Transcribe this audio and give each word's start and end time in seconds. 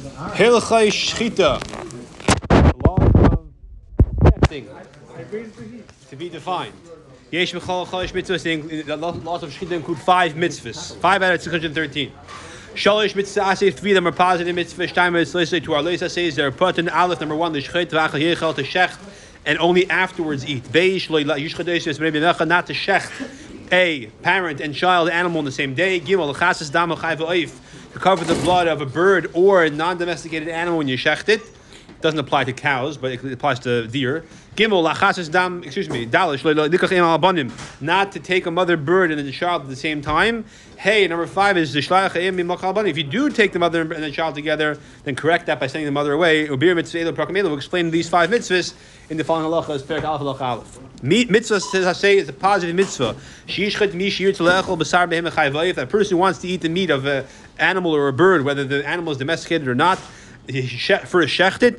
Hilchai 0.00 0.88
Shchita. 0.88 1.60
Law 2.86 2.96
of 2.96 4.48
thing. 4.48 4.66
To 6.08 6.16
be 6.16 6.30
defined. 6.30 6.72
Yesh 7.30 7.52
B'chol 7.52 7.86
Cholish 7.86 8.12
mitzvahs. 8.12 8.86
The 8.86 8.96
laws 8.96 9.42
of 9.42 9.50
Shchita 9.50 9.72
include 9.72 9.98
five 9.98 10.32
mitzvahs. 10.32 10.96
Five 10.96 11.22
out 11.22 11.34
of 11.34 11.42
613. 11.42 12.12
Shalish 12.74 13.14
mitzvah 13.14 13.54
say 13.56 13.70
three 13.70 13.90
of 13.90 13.96
them 13.96 14.06
are 14.06 14.12
positive 14.12 14.56
mitzvahs. 14.56 14.94
Time 14.94 15.16
is 15.16 15.34
listed 15.34 15.64
to 15.64 15.74
our 15.74 15.82
leisa 15.82 16.10
says 16.10 16.34
they're 16.34 16.50
put 16.50 16.78
in 16.78 16.88
aleph 16.88 17.20
number 17.20 17.36
one 17.36 17.52
the 17.52 17.60
shchit 17.60 17.90
v'achal 17.90 18.20
yichel 18.20 18.54
to 18.54 18.62
shecht 18.62 18.98
and 19.44 19.58
only 19.58 19.88
afterwards 19.90 20.46
eat. 20.46 20.64
Beish 20.64 21.08
yishchadesh 21.08 21.86
is 21.86 22.00
maybe 22.00 22.20
not 22.20 22.38
to 22.38 22.72
shecht 22.72 23.70
a 23.70 24.06
parent 24.22 24.60
and 24.60 24.74
child 24.74 25.10
animal 25.10 25.38
on 25.40 25.44
the 25.44 25.52
same 25.52 25.74
day. 25.74 26.00
Gimel 26.00 26.30
l'chasas 26.34 26.72
dam 26.72 26.90
chayv 26.90 27.18
oif 27.18 27.60
cover 28.00 28.24
the 28.24 28.40
blood 28.42 28.66
of 28.66 28.80
a 28.80 28.86
bird 28.86 29.30
or 29.34 29.62
a 29.64 29.70
non-domesticated 29.70 30.48
animal 30.48 30.78
when 30.78 30.88
you 30.88 30.96
shecht 30.96 31.28
it. 31.28 31.42
it 31.42 32.00
Doesn't 32.00 32.18
apply 32.18 32.44
to 32.44 32.52
cows, 32.52 32.96
but 32.96 33.12
it 33.12 33.32
applies 33.32 33.58
to 33.60 33.86
deer. 33.88 34.24
Gimel 34.56 34.82
lachasas 34.82 35.30
dam. 35.30 35.62
Excuse 35.62 35.90
me. 35.90 36.06
Dalish. 36.06 36.42
Not 37.82 38.12
to 38.12 38.20
take 38.20 38.46
a 38.46 38.50
mother 38.50 38.78
bird 38.78 39.10
and 39.12 39.20
the 39.20 39.30
child 39.30 39.62
at 39.62 39.68
the 39.68 39.76
same 39.76 40.00
time. 40.00 40.46
Hey, 40.80 41.06
number 41.06 41.26
five 41.26 41.58
is. 41.58 41.76
If 41.76 42.96
you 42.96 43.04
do 43.04 43.28
take 43.28 43.52
the 43.52 43.58
mother 43.58 43.82
and 43.82 44.02
the 44.02 44.10
child 44.10 44.34
together, 44.34 44.78
then 45.04 45.14
correct 45.14 45.44
that 45.44 45.60
by 45.60 45.66
sending 45.66 45.84
the 45.84 45.92
mother 45.92 46.14
away. 46.14 46.48
Ubir 46.48 46.74
mitzvah. 46.74 47.12
We'll 47.14 47.54
explain 47.54 47.90
these 47.90 48.08
five 48.08 48.30
mitzvahs 48.30 48.72
in 49.10 49.18
the 49.18 49.24
following 49.24 49.52
halachas. 49.52 49.86
Perak 49.86 50.04
aleph 50.04 50.22
halach 50.22 50.40
aleph. 50.40 51.02
Meat 51.02 51.28
mitzvah 51.28 51.60
says 51.60 51.84
I 51.84 51.92
say 51.92 52.16
is 52.16 52.30
a 52.30 52.32
positive 52.32 52.74
mitzvah. 52.74 53.14
Chayvayif. 53.46 55.74
That 55.74 55.88
person 55.90 56.16
wants 56.16 56.38
to 56.38 56.48
eat 56.48 56.62
the 56.62 56.70
meat 56.70 56.88
of 56.88 57.04
an 57.04 57.26
animal 57.58 57.94
or 57.94 58.08
a 58.08 58.12
bird, 58.14 58.46
whether 58.46 58.64
the 58.64 58.88
animal 58.88 59.12
is 59.12 59.18
domesticated 59.18 59.68
or 59.68 59.74
not, 59.74 60.00
he 60.48 60.66
she- 60.66 60.96
first 60.96 61.38
shecht 61.38 61.62
it, 61.62 61.78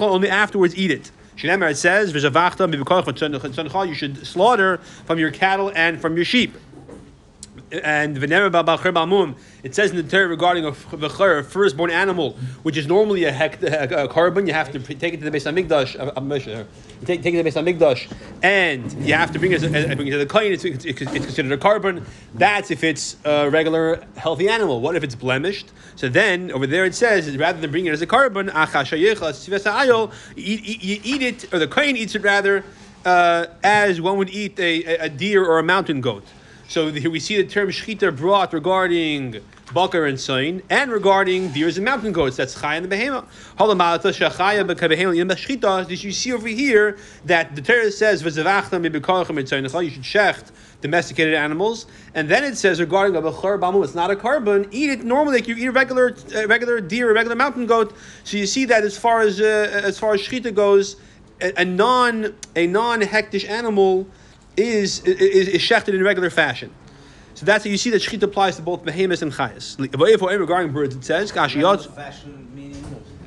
only 0.00 0.28
afterwards 0.28 0.76
eat 0.76 0.90
it. 0.90 1.12
It 1.42 1.76
says. 1.76 2.12
You 2.12 3.94
should 3.94 4.26
slaughter 4.26 4.78
from 5.04 5.18
your 5.20 5.30
cattle 5.30 5.70
and 5.76 6.00
from 6.00 6.16
your 6.16 6.24
sheep. 6.24 6.56
And. 7.72 8.16
It 9.62 9.74
says 9.74 9.90
in 9.90 9.96
the 9.96 10.02
Torah 10.02 10.28
regarding 10.28 10.64
a 10.64 10.72
v'cher, 10.72 11.40
a 11.40 11.44
firstborn 11.44 11.90
animal, 11.90 12.36
which 12.62 12.76
is 12.76 12.86
normally 12.86 13.24
a, 13.24 13.32
hek, 13.32 13.62
a, 13.62 14.04
a 14.04 14.08
carbon. 14.08 14.46
You 14.46 14.54
have 14.54 14.72
to 14.72 14.78
take 14.78 15.14
it 15.14 15.20
to 15.20 15.30
the 15.30 15.36
uh, 15.36 16.06
uh, 16.16 16.20
Moshe, 16.20 16.48
uh, 16.48 16.64
You 17.00 17.06
take, 17.06 17.22
take 17.22 17.34
it 17.34 17.42
to 17.42 17.42
the 17.42 17.50
Beis 17.50 17.78
Hamikdash, 17.78 18.10
and 18.42 18.92
you 19.06 19.14
have 19.14 19.32
to 19.32 19.38
bring 19.38 19.52
it, 19.52 19.62
uh, 19.62 19.94
bring 19.94 20.08
it 20.08 20.12
to 20.12 20.18
the 20.18 20.26
kohen. 20.26 20.52
It's, 20.52 20.64
it's, 20.64 20.84
it's 20.84 21.00
considered 21.00 21.52
a 21.52 21.58
carbon. 21.58 22.04
That's 22.34 22.70
if 22.70 22.82
it's 22.82 23.16
a 23.24 23.50
regular 23.50 24.02
healthy 24.16 24.48
animal. 24.48 24.80
What 24.80 24.96
if 24.96 25.04
it's 25.04 25.14
blemished? 25.14 25.70
So 25.96 26.08
then 26.08 26.50
over 26.52 26.66
there 26.66 26.84
it 26.86 26.94
says 26.94 27.36
rather 27.36 27.60
than 27.60 27.70
bring 27.70 27.86
it 27.86 27.92
as 27.92 28.02
a 28.02 28.06
carbon, 28.06 28.48
you 28.48 29.12
eat, 30.36 30.82
you 30.82 31.00
eat 31.04 31.22
it, 31.22 31.52
or 31.52 31.58
the 31.58 31.68
kohen 31.68 31.96
eats 31.96 32.14
it 32.14 32.22
rather, 32.22 32.64
uh, 33.04 33.46
as 33.62 34.00
one 34.00 34.16
would 34.18 34.30
eat 34.30 34.58
a, 34.58 34.84
a- 34.84 35.04
a 35.04 35.08
deer 35.08 35.44
or 35.44 35.58
a 35.58 35.62
mountain 35.62 36.00
goat. 36.00 36.24
So 36.70 36.92
here 36.92 37.10
we 37.10 37.18
see 37.18 37.36
the 37.36 37.48
term 37.48 37.68
shchita 37.70 38.16
brought 38.16 38.52
regarding 38.52 39.40
bakar 39.74 40.04
and 40.04 40.20
soin, 40.20 40.62
and 40.70 40.92
regarding 40.92 41.48
deers 41.48 41.76
and 41.78 41.84
mountain 41.84 42.12
goats. 42.12 42.36
That's 42.36 42.60
chay 42.60 42.76
and 42.76 42.88
the 42.88 42.94
behema. 42.94 43.26
Halamalata 43.58 44.12
shachaya 44.12 44.64
bekabehema 44.64 45.16
yom 45.16 45.26
shchita. 45.30 45.88
Did 45.88 46.04
you 46.04 46.12
see 46.12 46.32
over 46.32 46.46
here 46.46 46.96
that 47.24 47.56
the 47.56 47.60
Torah 47.60 47.90
says 47.90 48.22
v'zavachta 48.22 48.80
mibikarchem? 48.80 49.82
You 49.82 49.90
should 49.90 50.04
shecht 50.04 50.52
domesticated 50.80 51.34
animals, 51.34 51.86
and 52.14 52.28
then 52.28 52.44
it 52.44 52.56
says 52.56 52.78
regarding 52.78 53.16
a 53.16 53.20
bechor 53.20 53.58
bamu, 53.58 53.82
it's 53.82 53.96
not 53.96 54.12
a 54.12 54.14
carbon. 54.14 54.68
Eat 54.70 54.90
it 54.90 55.04
normally 55.04 55.38
like 55.38 55.48
you 55.48 55.56
eat 55.56 55.66
a 55.66 55.72
regular 55.72 56.14
uh, 56.36 56.46
regular 56.46 56.80
deer, 56.80 57.10
a 57.10 57.14
regular 57.14 57.34
mountain 57.34 57.66
goat. 57.66 57.96
So 58.22 58.36
you 58.36 58.46
see 58.46 58.64
that 58.66 58.84
as 58.84 58.96
far 58.96 59.22
as 59.22 59.40
uh, 59.40 59.82
as 59.82 59.98
far 59.98 60.14
as 60.14 60.20
shchita 60.20 60.54
goes, 60.54 60.94
a, 61.40 61.62
a 61.62 61.64
non 61.64 62.36
a 62.54 62.68
non 62.68 63.00
hektish 63.00 63.48
animal 63.48 64.06
is, 64.68 65.00
is, 65.04 65.48
is 65.48 65.62
shechted 65.62 65.94
in 65.94 66.02
regular 66.02 66.30
fashion. 66.30 66.70
So 67.34 67.46
that's 67.46 67.64
how 67.64 67.70
you 67.70 67.76
see 67.78 67.90
that 67.90 68.02
shechita 68.02 68.24
applies 68.24 68.56
to 68.56 68.62
both 68.62 68.84
behemoths 68.84 69.22
and 69.22 69.32
chayas. 69.32 69.78
Regarding 70.40 70.72
birds, 70.72 70.94
it 70.96 71.04
says 71.04 71.32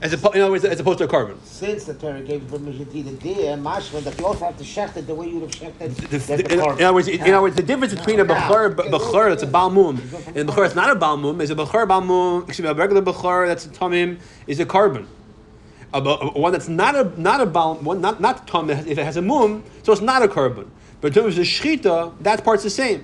as, 0.03 0.13
oppo- 0.13 0.35
in 0.35 0.41
other 0.41 0.51
words, 0.51 0.65
as 0.65 0.77
opposed 0.81 0.97
to 0.97 1.05
a 1.05 1.07
carbon. 1.07 1.39
Since 1.45 1.85
the 1.85 1.93
Torah 1.93 2.19
gave 2.21 2.45
permission 2.49 2.85
to 2.85 2.97
eat 2.97 3.07
a 3.07 3.11
deer, 3.13 3.55
mashma, 3.55 4.03
that 4.03 4.19
you 4.19 4.25
also 4.25 4.43
have 4.43 4.57
to 4.57 4.63
shecht 4.65 4.97
it 4.97 5.07
the 5.07 5.15
way 5.15 5.29
you 5.29 5.39
would 5.39 5.55
have 5.55 5.73
shechted 5.73 5.95
The- 5.95 6.17
the, 6.17 6.43
the- 6.43 6.53
in, 6.53 6.59
in 6.59 6.83
other 6.83 6.93
words, 6.93 7.07
in 7.07 7.21
other 7.21 7.41
words, 7.41 7.55
the 7.55 7.63
difference 7.63 7.95
between 7.95 8.19
a 8.19 8.25
bechor, 8.25 8.75
bechor 8.75 9.29
that's 9.29 9.43
a 9.43 9.47
balmum, 9.47 9.99
and 10.27 10.37
a 10.49 10.51
bechor 10.51 10.63
that's 10.63 10.75
not 10.75 10.89
a 10.89 10.99
balmum 10.99 11.41
is 11.41 11.51
a 11.51 11.55
bechor 11.55 11.87
balmum. 11.87 12.45
Excuse 12.49 12.65
me, 12.65 12.69
a 12.69 12.73
regular 12.73 13.01
bechor 13.01 13.47
that's 13.47 13.65
a 13.65 13.69
tamim 13.69 14.19
is 14.45 14.59
a 14.59 14.65
carbon. 14.65 15.07
A, 15.93 15.99
a- 16.01 16.31
one 16.37 16.51
that's 16.51 16.67
not 16.67 16.95
a 16.95 17.21
not 17.21 17.39
a 17.39 17.45
bal, 17.45 17.75
one 17.75 18.01
not 18.01 18.19
not 18.19 18.45
tam 18.45 18.69
if 18.69 18.85
it 18.85 18.97
has 18.97 19.15
a 19.15 19.21
mum, 19.21 19.63
so 19.83 19.93
it's 19.93 20.01
not 20.01 20.21
a 20.21 20.27
carbon. 20.27 20.69
But 21.03 21.17
in 21.17 21.21
terms 21.21 21.37
of 21.37 21.43
shchita, 21.43 22.13
that 22.21 22.45
part's 22.45 22.63
the 22.63 22.69
same. 22.69 23.03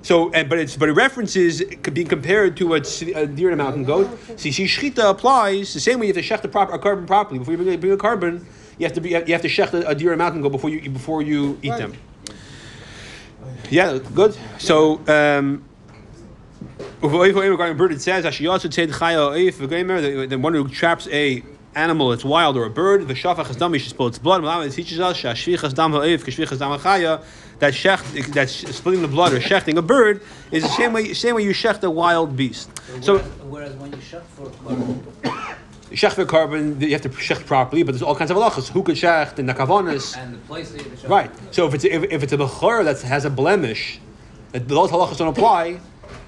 So, 0.00 0.30
and, 0.32 0.48
but 0.48 0.58
it's 0.58 0.78
but 0.78 0.88
it 0.88 0.92
references 0.92 1.62
could 1.82 1.92
be 1.92 2.04
compared 2.04 2.56
to 2.56 2.72
a 2.72 2.80
deer 2.80 3.50
and 3.50 3.60
a 3.60 3.62
mountain 3.62 3.84
goat. 3.84 4.08
So 4.36 4.46
you 4.46 4.52
see, 4.52 4.64
shchita 4.64 5.10
applies 5.10 5.74
the 5.74 5.80
same 5.80 6.00
way 6.00 6.06
you 6.06 6.14
have 6.14 6.24
to 6.24 6.26
shecht 6.26 6.40
the 6.40 6.48
proper 6.48 6.72
a 6.72 6.78
carbon 6.78 7.04
properly 7.04 7.38
before 7.38 7.52
you 7.52 7.58
bring, 7.58 7.74
a- 7.74 7.76
bring 7.76 7.92
a 7.92 7.98
carbon. 7.98 8.46
You 8.78 8.86
have 8.86 8.94
to 8.94 9.02
be 9.02 9.10
you 9.10 9.32
have 9.34 9.42
to 9.42 9.48
shecht 9.48 9.74
a, 9.74 9.86
a 9.88 9.94
deer 9.94 10.12
and 10.12 10.22
a 10.22 10.24
mountain 10.24 10.40
goat 10.40 10.52
before 10.52 10.70
you 10.70 10.88
before 10.88 11.20
you 11.20 11.58
eat 11.62 11.76
them. 11.76 11.92
Yeah, 13.68 13.98
good. 14.14 14.34
So, 14.56 15.02
um, 15.06 15.66
regarding 17.02 17.76
bird, 17.76 17.92
it 17.92 18.00
says, 18.00 18.24
"Ashiyatsu 18.24 18.70
tzed 18.70 18.92
chaya 18.94 19.36
oif 19.36 19.56
v'gomer." 19.56 20.00
The 20.00 20.26
the 20.28 20.38
one 20.38 20.54
who 20.54 20.66
traps 20.66 21.06
a 21.08 21.42
animal, 21.78 22.12
it's 22.12 22.24
wild 22.24 22.56
or 22.56 22.64
a 22.64 22.70
bird. 22.70 23.06
The 23.06 23.14
shafach 23.14 23.56
dam, 23.56 23.72
you 23.72 23.78
should 23.80 23.90
spill 23.90 24.08
its 24.08 24.18
blood. 24.18 24.42
Malama 24.42 24.72
teaches 24.72 24.98
us 25.00 25.16
shashvichas 25.20 25.74
dam 25.74 25.92
dam 25.92 26.00
ha'chaya. 26.00 27.22
That 27.60 27.74
shecht, 27.74 28.34
that 28.34 28.48
splitting 28.48 29.02
the 29.02 29.08
blood 29.08 29.32
or 29.32 29.40
shechting 29.40 29.76
a 29.78 29.82
bird 29.82 30.22
is 30.52 30.62
the 30.62 30.68
same 30.68 30.92
way 30.92 31.12
same 31.12 31.34
way 31.36 31.42
you 31.42 31.50
shecht 31.50 31.82
a 31.82 31.90
wild 31.90 32.36
beast. 32.36 32.70
So. 33.00 33.18
whereas, 33.18 33.32
whereas 33.42 33.74
when 33.74 33.92
you 33.92 34.00
shut 34.00 34.24
for 34.36 34.48
carbon, 34.50 35.04
Shecht 35.90 36.12
for 36.12 36.26
carbon, 36.26 36.80
you 36.80 36.90
have 36.90 37.00
to 37.00 37.08
shecht 37.08 37.46
properly, 37.46 37.82
but 37.82 37.92
there's 37.92 38.02
all 38.02 38.14
kinds 38.14 38.30
of 38.30 38.36
halachas. 38.36 38.68
Who 38.68 38.82
could 38.82 38.96
shecht 38.96 39.38
and 39.38 39.48
nakavonis. 39.48 40.16
and 40.16 40.34
the 40.34 40.38
place 40.38 40.70
that 40.70 40.84
you 40.84 40.96
shut 40.96 41.10
Right. 41.10 41.30
So 41.50 41.66
if 41.66 41.74
it's 41.74 41.84
if, 41.84 42.04
if 42.04 42.22
it's 42.22 42.32
a 42.32 42.36
bechor 42.36 42.84
that 42.84 43.00
has 43.02 43.24
a 43.24 43.30
blemish, 43.30 43.98
that 44.52 44.68
those 44.68 44.90
halachas 44.90 45.16
don't 45.16 45.28
apply, 45.28 45.80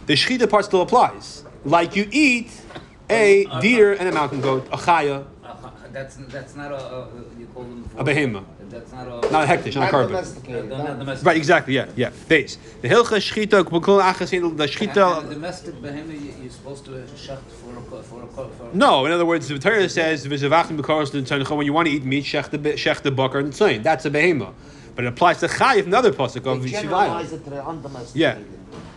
the 0.07 0.15
shechita 0.15 0.49
part 0.49 0.65
still 0.65 0.83
applies. 0.83 1.45
Like 1.65 1.95
you 1.95 2.09
eat 2.11 2.51
a 3.11 3.45
deer 3.61 3.93
and 3.93 4.09
a 4.09 4.13
mountain 4.13 4.41
goat, 4.41 4.67
a 4.73 4.79
chaya, 4.79 5.27
that's 5.93 6.17
that's 6.17 6.55
not 6.57 6.71
a, 6.73 6.77
a 6.77 7.09
you 7.39 7.47
call 7.55 7.65
them 7.65 7.85
for, 7.85 8.01
a 8.01 8.05
behema, 8.05 8.45
That's 8.69 8.93
not 8.93 9.07
a 9.09 9.33
not 9.33 9.45
a 9.45 9.47
hektish, 9.47 9.75
not 9.75 9.77
a 9.77 9.81
Not 9.81 9.91
carbon. 9.91 10.13
domesticated. 10.13 10.69
not, 10.69 10.99
no. 10.99 11.15
Right. 11.23 11.37
Exactly. 11.37 11.75
Yeah. 11.75 11.87
Yeah. 11.97 12.11
Base. 12.29 12.59
The 12.83 12.89
hilcha 12.89 13.17
shechita, 13.19 13.65
b'kol 13.65 14.01
achas, 14.03 14.31
the 14.31 14.37
And, 14.37 15.19
and 15.25 15.31
domestic 15.31 15.83
behemoth, 15.83 16.21
you- 16.23 16.35
you're 16.43 16.51
supposed 16.51 16.85
to 16.87 17.05
shut 17.17 17.41
for 17.51 17.77
a 17.99 18.03
for 18.03 18.23
a 18.23 18.27
co- 18.29 18.49
for. 18.57 18.71
No, 18.75 19.07
in 19.07 19.13
other 19.13 19.27
words, 19.27 19.49
the 19.49 19.59
Torah 19.59 19.89
says 19.89 20.27
"V'zavachim 20.27 20.79
b'karos 20.79 21.13
l'tzayin." 21.13 21.57
when 21.57 21.67
you 21.67 21.73
want 21.73 21.89
to 21.89 21.93
eat 21.95 22.05
meat, 22.05 22.25
shech 22.25 22.51
the 22.51 22.59
be- 22.59 22.73
shech 22.73 23.03
the 23.03 23.11
bakar 23.11 23.41
and 23.41 23.53
tzayin. 23.53 23.83
That's 23.83 24.05
a 24.05 24.11
behema, 24.11 24.53
but 24.95 25.05
it 25.05 25.09
applies 25.09 25.39
to 25.41 25.49
chayiv, 25.49 25.87
another 25.87 26.13
pasuk 26.13 26.47
of 26.47 26.63
They 26.63 26.69
Yishivayim. 26.71 26.83
generalize 26.83 27.33
it 27.33 27.45
to 27.45 27.51
the 27.51 27.65
undomesticated. 27.67 28.17
Yeah. 28.17 28.37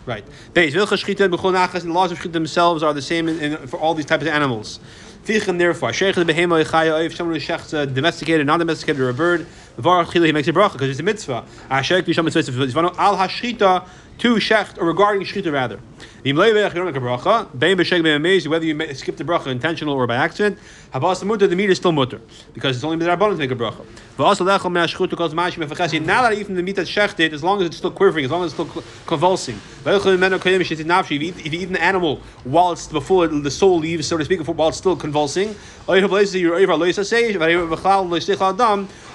Right. 0.06 0.25
Beis 0.54 0.72
vilcha 0.74 0.98
shchita 1.02 1.22
and 1.25 1.34
b'chol 1.34 1.54
nachas, 1.54 1.81
and 1.81 1.90
the 1.92 1.94
laws 1.94 2.12
of 2.12 2.20
shchita 2.20 2.34
themselves 2.34 2.84
are 2.84 2.94
the 2.94 3.02
same 3.02 3.28
in, 3.30 3.40
in, 3.40 3.68
for 3.68 3.80
all 3.80 3.94
these 3.96 4.06
types 4.06 4.22
of 4.24 4.28
animals. 4.30 4.80
Fichem 5.23 5.57
therefore, 5.57 5.94
sheikh 5.94 6.16
the 6.16 6.25
behema 6.25 7.06
if 7.06 7.16
someone 7.16 7.35
who 7.35 7.41
shechts 7.41 7.73
a 7.73 7.85
domesticated, 7.85 8.45
non-domesticated, 8.45 9.00
or 9.01 9.09
a 9.09 9.13
bird, 9.13 9.47
v'varach 9.78 10.07
chila, 10.07 10.25
he 10.25 10.31
makes 10.31 10.47
a 10.47 10.53
bracha 10.53 10.73
because 10.73 10.89
it's 10.89 11.00
a 11.00 11.03
mitzvah. 11.03 11.45
Ashek 11.69 12.01
b'sham 12.03 12.25
mitzvah 12.25 12.94
al 12.97 13.17
hashchita 13.17 13.85
to 14.19 14.35
shecht 14.35 14.79
or 14.79 14.85
regarding 14.85 15.23
shchita 15.23 15.51
rather. 15.51 15.79
Whether 16.23 16.59
you 18.66 18.94
skip 18.94 19.17
the 19.17 19.25
bracha 19.25 19.47
intentional 19.47 19.95
or 19.95 20.06
by 20.07 20.16
accident. 20.16 20.57
The 20.94 21.56
meat 21.56 21.71
is 21.71 21.77
still 21.77 21.92
mutter 21.92 22.21
because 22.53 22.77
it's 22.77 22.86
only 22.86 22.98
the 22.98 23.07
rabbanon 23.12 23.31
to 23.31 23.38
make 23.38 23.51
a 23.51 23.56
bracha. 23.56 23.83
To 24.15 24.24
eat 26.39 26.45
from 26.45 26.56
the 26.56 26.62
meat 26.62 26.75
that's 26.75 26.89
shechted 26.89 27.33
as 27.33 27.44
long 27.44 27.62
as 27.62 27.68
it's 27.68 27.77
still 27.77 27.92
quivering, 27.92 28.25
as 28.25 28.31
long 28.31 28.44
as 28.44 28.53
it's 28.53 28.69
still 28.69 28.83
convulsing. 29.07 29.59
If 29.86 31.12
you 31.12 31.19
eat- 31.19 31.45
if 31.45 31.53
you 31.53 31.59
eat 31.59 31.69
an 31.69 31.77
animal 31.77 32.21
while 32.44 32.71
it's 32.71 32.88
before 32.88 33.27
the 33.27 33.51
soul 33.51 33.80
leaves, 33.80 34.07
so 34.07 34.15
to 34.15 34.24
speak, 34.24 34.48
while 34.48 34.69
it's 34.69 34.77
still 34.77 34.95
convulsing, 34.95 35.56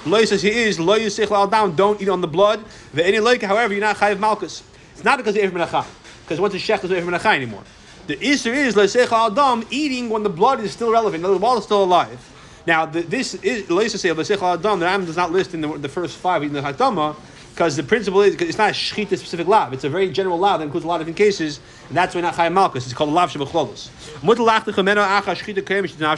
oyev 0.05 0.23
loisa 0.23 0.43
you're 0.43 0.55
over 0.55 1.00
loisa 1.00 1.11
say 1.11 1.27
v'ayim 1.27 1.29
b'chal 1.29 1.47
loisich 1.47 1.49
adam. 1.49 1.49
Loisa 1.49 1.49
he 1.49 1.49
is 1.49 1.49
lo 1.49 1.49
yisich 1.49 1.49
adam. 1.49 1.77
Don't 1.77 2.03
eat 2.03 2.09
on 2.09 2.21
the 2.21 2.29
blood. 2.29 2.65
The 2.95 3.06
any 3.06 3.19
loika. 3.19 3.47
However, 3.47 3.75
you're 3.75 3.81
not 3.81 3.97
chayiv 3.97 4.19
malchus. 4.19 4.62
It's 4.93 5.05
not 5.05 5.19
because 5.19 5.37
you're 5.37 5.50
menachah. 5.50 5.87
Because 6.25 6.41
once 6.41 6.55
it's 6.55 6.65
shech, 6.65 6.81
there's 6.83 7.05
no 7.05 7.12
menachah 7.12 7.35
anymore. 7.35 7.62
The 8.06 8.19
issue 8.23 8.53
is 8.53 8.75
loisich 8.75 9.12
adam 9.12 9.67
eating 9.71 10.11
when 10.11 10.23
the 10.23 10.31
blood 10.31 10.61
is 10.61 10.73
still 10.73 10.93
relevant, 10.93 11.23
the 11.23 11.39
blood 11.39 11.59
is 11.59 11.65
still 11.65 11.85
alive. 11.85 12.35
Now, 12.69 12.85
the, 12.85 13.00
this 13.00 13.35
is 13.37 13.62
Leisa 13.69 13.97
say 13.97 14.11
Lesech 14.11 14.43
Adam. 14.43 14.79
The 14.79 14.85
Ram 14.85 15.06
does 15.06 15.17
not 15.17 15.33
list 15.33 15.55
in 15.55 15.62
the, 15.62 15.79
the 15.79 15.89
first 15.89 16.19
five 16.19 16.43
in 16.43 16.53
the 16.53 16.61
Hatama 16.61 17.17
Because 17.59 17.75
the 17.75 17.83
principle 17.83 18.21
is 18.23 18.37
it's 18.37 18.57
not 18.57 18.71
a 18.71 18.73
shechita 18.73 19.19
specific 19.19 19.49
lav. 19.49 19.73
It's 19.73 19.83
a 19.83 19.89
very 19.89 20.09
general 20.13 20.39
lav 20.39 20.61
that 20.61 20.67
includes 20.67 20.85
a 20.85 20.87
lot 20.87 21.01
of 21.01 21.09
different 21.09 21.17
cases, 21.17 21.59
and 21.89 21.97
that's 21.97 22.15
why 22.15 22.21
not 22.21 22.35
chayim 22.35 22.53
malchus. 22.53 22.85
It's 22.85 22.95
called 22.95 23.11
lav 23.11 23.33
shebechlolos. 23.33 23.89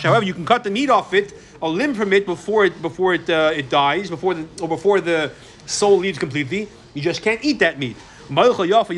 However, 0.03 0.27
you 0.27 0.35
can 0.35 0.45
cut 0.45 0.65
the 0.65 0.71
meat 0.71 0.91
off 0.91 1.15
it, 1.15 1.33
a 1.63 1.67
limb 1.67 1.95
from 1.95 2.13
it 2.13 2.27
before 2.27 2.67
it 2.67 2.83
before 2.83 3.15
it 3.15 3.31
uh, 3.31 3.53
it 3.57 3.71
dies, 3.71 4.11
before 4.11 4.35
the 4.35 4.47
or 4.61 4.69
before 4.69 5.01
the 5.01 5.33
soul 5.65 5.97
leaves 5.97 6.19
completely. 6.19 6.69
You 6.93 7.01
just 7.01 7.23
can't 7.23 7.43
eat 7.43 7.59
that 7.61 7.79
meat. 7.79 7.97
You 8.29 8.37
have 8.75 8.89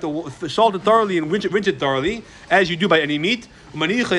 to 0.00 0.48
salt 0.48 0.74
it 0.74 0.82
thoroughly 0.82 1.18
and 1.18 1.30
rinse 1.30 1.44
it, 1.44 1.52
rinse 1.52 1.66
it 1.66 1.78
thoroughly, 1.78 2.24
as 2.50 2.70
you 2.70 2.76
do 2.76 2.88
by 2.88 3.00
any 3.02 3.18
meat. 3.18 3.46
You 3.74 3.80
leave 3.80 4.10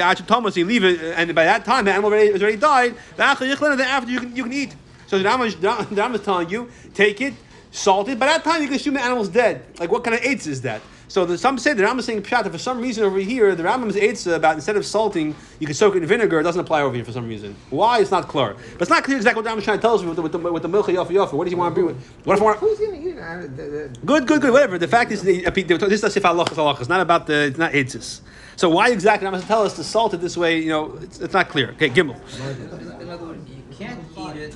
it, 0.84 1.02
and 1.18 1.34
by 1.34 1.46
that 1.46 1.66
time 1.66 1.86
the 1.86 1.92
animal 1.92 2.12
already, 2.12 2.32
has 2.32 2.44
already 2.44 2.58
died. 2.58 2.96
Then 3.18 3.28
after 3.28 3.44
you 3.44 4.20
can 4.20 4.36
you 4.36 4.44
can 4.44 4.54
eat. 4.54 4.76
So 5.12 5.20
the 5.20 5.28
Rambam 5.28 5.46
is, 5.48 5.56
the 5.58 5.68
Rambam 5.68 6.16
is 6.16 6.22
telling 6.22 6.50
you, 6.50 6.70
take 6.94 7.20
it, 7.20 7.34
salt 7.72 8.08
it. 8.08 8.18
By 8.18 8.28
that 8.28 8.46
time, 8.46 8.62
you 8.62 8.68
can 8.70 8.78
assume 8.78 8.94
the 8.94 9.02
animal's 9.02 9.28
dead. 9.28 9.62
Like, 9.78 9.92
what 9.92 10.06
kind 10.06 10.16
of 10.16 10.24
AIDS 10.24 10.48
is 10.48 10.62
that? 10.62 10.82
So 11.10 11.26
the, 11.26 11.38
some 11.38 11.58
say 11.58 11.74
the 11.74 11.84
Rambam 11.84 12.00
is 12.00 12.06
saying 12.06 12.22
pshat. 12.24 12.46
that 12.46 12.52
For 12.52 12.58
some 12.58 12.80
reason 12.80 13.04
over 13.04 13.20
here, 13.20 13.54
the 13.54 13.64
Rambam's 13.64 13.98
AIDS 13.98 14.26
about 14.28 14.56
instead 14.56 14.78
of 14.78 14.86
salting, 14.86 15.36
you 15.60 15.68
can 15.68 15.74
soak 15.76 15.98
it 15.98 16.02
in 16.04 16.08
vinegar. 16.08 16.40
It 16.40 16.44
doesn't 16.44 16.62
apply 16.62 16.84
over 16.84 16.96
here 16.96 17.04
for 17.04 17.12
some 17.12 17.28
reason. 17.28 17.58
Why? 17.72 18.00
It's 18.00 18.10
not 18.10 18.30
clear. 18.30 18.54
But 18.54 18.84
it's 18.84 18.90
not 18.90 19.04
clear 19.04 19.18
exactly 19.18 19.42
what 19.42 19.44
the 19.44 19.54
Rambam 19.54 19.58
is 19.60 19.66
trying 19.66 19.80
to 19.80 19.82
tell 19.82 19.96
us 19.96 20.02
with 20.02 20.16
the 20.16 20.22
with 20.22 20.32
the, 20.32 20.38
with 20.38 20.64
the 20.64 20.70
milcha 20.70 20.96
yafa 20.96 21.08
yafa. 21.08 21.34
What 21.34 21.44
does 21.44 21.52
he 21.52 21.56
want 21.56 21.76
to 21.76 21.82
be 21.82 21.86
with- 21.88 21.98
What 22.24 22.36
if 22.38 22.42
I 22.42 22.46
want? 22.46 22.60
Who's 22.60 22.80
gonna 22.80 22.94
eat 22.96 23.08
it? 23.08 23.58
The- 23.58 23.64
the- 23.64 24.00
Good, 24.06 24.26
good, 24.28 24.40
good. 24.40 24.54
Whatever. 24.54 24.78
The 24.78 24.88
fact 24.88 25.12
is, 25.12 25.22
the, 25.24 25.42
this 25.44 26.02
is 26.06 26.14
sif 26.14 26.24
halachas 26.24 26.56
halachas. 26.56 26.80
It's 26.80 26.88
not 26.88 27.02
about 27.02 27.28
the. 27.28 27.48
It's 27.48 27.58
not 27.58 27.76
AIDS. 27.76 28.22
So 28.56 28.70
why 28.70 28.92
exactly? 28.92 29.28
I'm 29.28 29.34
going 29.34 29.42
to 29.42 29.48
tell 29.50 29.64
us 29.64 29.76
to 29.76 29.84
salt 29.84 30.14
it 30.14 30.22
this 30.22 30.38
way. 30.38 30.60
You 30.60 30.70
know, 30.70 30.98
it's, 31.02 31.20
it's 31.20 31.34
not 31.34 31.50
clear. 31.50 31.72
Okay, 31.72 31.90
Gimel. 31.90 32.16
In 33.02 33.10
other 33.10 33.26
words, 33.26 33.50
you 33.50 33.64
can't 33.78 34.00
eat 34.18 34.36
it 34.38 34.56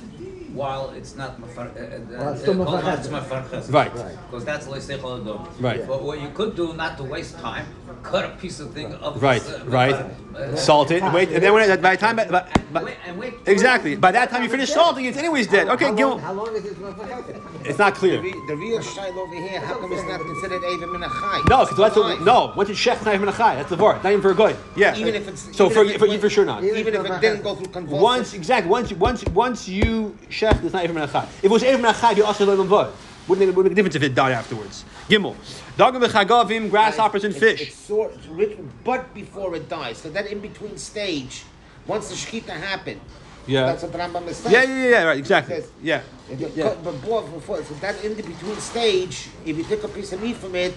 while 0.56 0.90
it's 0.90 1.14
not 1.16 1.38
mafar. 1.40 1.66
Uh, 1.68 1.80
uh, 1.80 2.24
While 2.24 2.32
it's 2.32 2.42
still 2.42 2.62
uh, 2.62 2.64
called 2.64 2.84
mafar- 2.84 2.98
it's 2.98 3.08
mafarches. 3.08 3.72
Right. 3.72 3.92
Because 4.26 4.44
that's 4.44 4.66
leisechol 4.66 5.12
adom. 5.22 5.40
Right. 5.60 5.86
But 5.86 6.02
what 6.02 6.20
you 6.20 6.30
could 6.30 6.56
do, 6.56 6.72
not 6.74 6.96
to 6.98 7.04
waste 7.04 7.38
time, 7.38 7.66
cut 8.02 8.24
a 8.24 8.28
piece 8.36 8.60
of 8.60 8.72
thing 8.72 8.94
of 8.94 9.22
Right, 9.22 9.42
this, 9.42 9.60
uh, 9.60 9.64
right. 9.66 9.94
uh, 9.94 10.54
Salt 10.56 10.90
it. 10.90 11.02
Wait, 11.12 11.30
and 11.30 11.42
then 11.42 11.52
when 11.54 11.68
it, 11.70 11.80
by 11.82 11.96
the 11.96 12.00
time, 12.00 12.16
by, 12.16 12.24
by, 12.26 12.46
And 12.74 12.84
wait, 12.84 12.96
and 13.06 13.18
wait. 13.18 13.34
exactly. 13.46 13.96
By 13.96 14.12
that 14.12 14.28
time 14.30 14.42
you 14.42 14.48
finish 14.48 14.70
salting, 14.70 15.04
it's 15.06 15.16
anyways 15.16 15.46
dead. 15.46 15.68
Okay, 15.68 15.84
how 15.86 15.90
long, 15.90 15.96
Gil. 15.96 16.18
how 16.18 16.32
long 16.32 16.54
is 16.54 16.62
this 16.62 16.74
motherfucker? 16.74 17.66
It's 17.66 17.78
not 17.78 17.94
clear. 17.94 18.20
re- 18.20 18.32
the 18.46 18.56
real 18.56 18.78
shayla 18.80 19.16
over 19.16 19.34
here, 19.34 19.60
how 19.60 19.74
come 19.78 19.92
it's 19.92 20.02
not 20.06 20.20
considered 20.20 20.62
even 20.74 20.92
min 20.92 21.00
achai? 21.02 21.48
No, 21.48 21.64
because 21.64 21.78
that's 21.78 21.96
Why? 21.96 22.12
a, 22.12 22.20
no. 22.20 22.52
Once 22.56 22.68
it's 22.70 22.78
shech, 22.78 23.04
not 23.04 23.14
even 23.14 23.28
a 23.28 23.32
chai. 23.32 23.56
That's 23.56 23.70
the 23.70 23.76
word. 23.76 24.02
Not 24.04 24.10
even 24.12 24.20
for 24.22 24.30
a 24.30 24.34
good. 24.34 24.56
Yeah. 24.76 24.94
Even 24.96 25.14
if 25.14 25.26
it's 25.28 25.56
so 25.56 25.70
for 25.70 25.82
if 25.84 25.92
it 25.94 25.98
for 25.98 26.04
you 26.06 26.10
went- 26.12 26.22
for 26.22 26.30
sure 26.30 26.44
not. 26.44 26.62
Even 26.64 26.78
if 26.78 26.86
it 26.88 27.20
didn't 27.20 27.42
go 27.42 27.54
through 27.54 27.72
convulsive. 27.72 28.02
Once 28.02 28.34
exactly. 28.34 28.70
Once 28.70 28.92
once 28.92 29.24
once 29.26 29.68
you 29.68 30.16
shech, 30.28 30.62
it's 30.62 30.74
not 30.74 30.84
even 30.84 30.96
a 30.98 31.06
chai. 31.08 31.24
If 31.38 31.44
it 31.44 31.50
was 31.50 31.64
even 31.64 31.84
a 31.84 31.94
chai, 31.94 32.12
you 32.12 32.24
also 32.24 32.44
let 32.44 32.56
them 32.56 32.66
vote. 32.68 32.94
Wouldn't 33.26 33.48
it, 33.48 33.54
wouldn't 33.56 33.64
make 33.64 33.72
a 33.72 33.74
difference 33.74 33.96
if 33.96 34.02
it 34.04 34.14
died 34.14 34.32
afterwards. 34.32 34.84
Gimel. 35.08 35.34
Dagam 35.76 36.02
v'chagavim, 36.02 36.70
grasshoppers 36.70 37.24
and 37.24 37.34
fish. 37.36 37.60
It's 37.60 37.76
sort, 37.76 38.14
it's 38.14 38.26
written, 38.28 38.70
but 38.82 39.12
before 39.12 39.54
it 39.56 39.68
dies. 39.68 39.98
So 39.98 40.08
that 40.10 40.26
in 40.26 40.40
between 40.40 40.76
stage, 40.78 41.44
once 41.86 42.08
the 42.08 42.14
shkita 42.14 42.48
happened, 42.50 43.00
Yeah. 43.46 43.66
that's 43.66 43.82
what 43.82 43.92
the 43.92 43.98
Rambam 43.98 44.26
is 44.26 44.38
saying. 44.38 44.54
Yeah, 44.54 44.62
yeah, 44.62 44.88
yeah. 44.90 45.02
Right. 45.04 45.18
Exactly. 45.18 45.56
Yes. 45.82 46.02
Yeah. 46.30 46.46
Yeah. 46.54 46.74
before, 46.82 47.22
before, 47.24 47.62
so 47.62 47.74
that 47.74 48.02
in 48.02 48.16
the 48.16 48.22
between 48.22 48.56
stage, 48.56 49.28
if 49.44 49.56
you 49.56 49.64
take 49.64 49.84
a 49.84 49.88
piece 49.88 50.12
of 50.14 50.22
meat 50.22 50.36
from 50.36 50.54
it, 50.54 50.74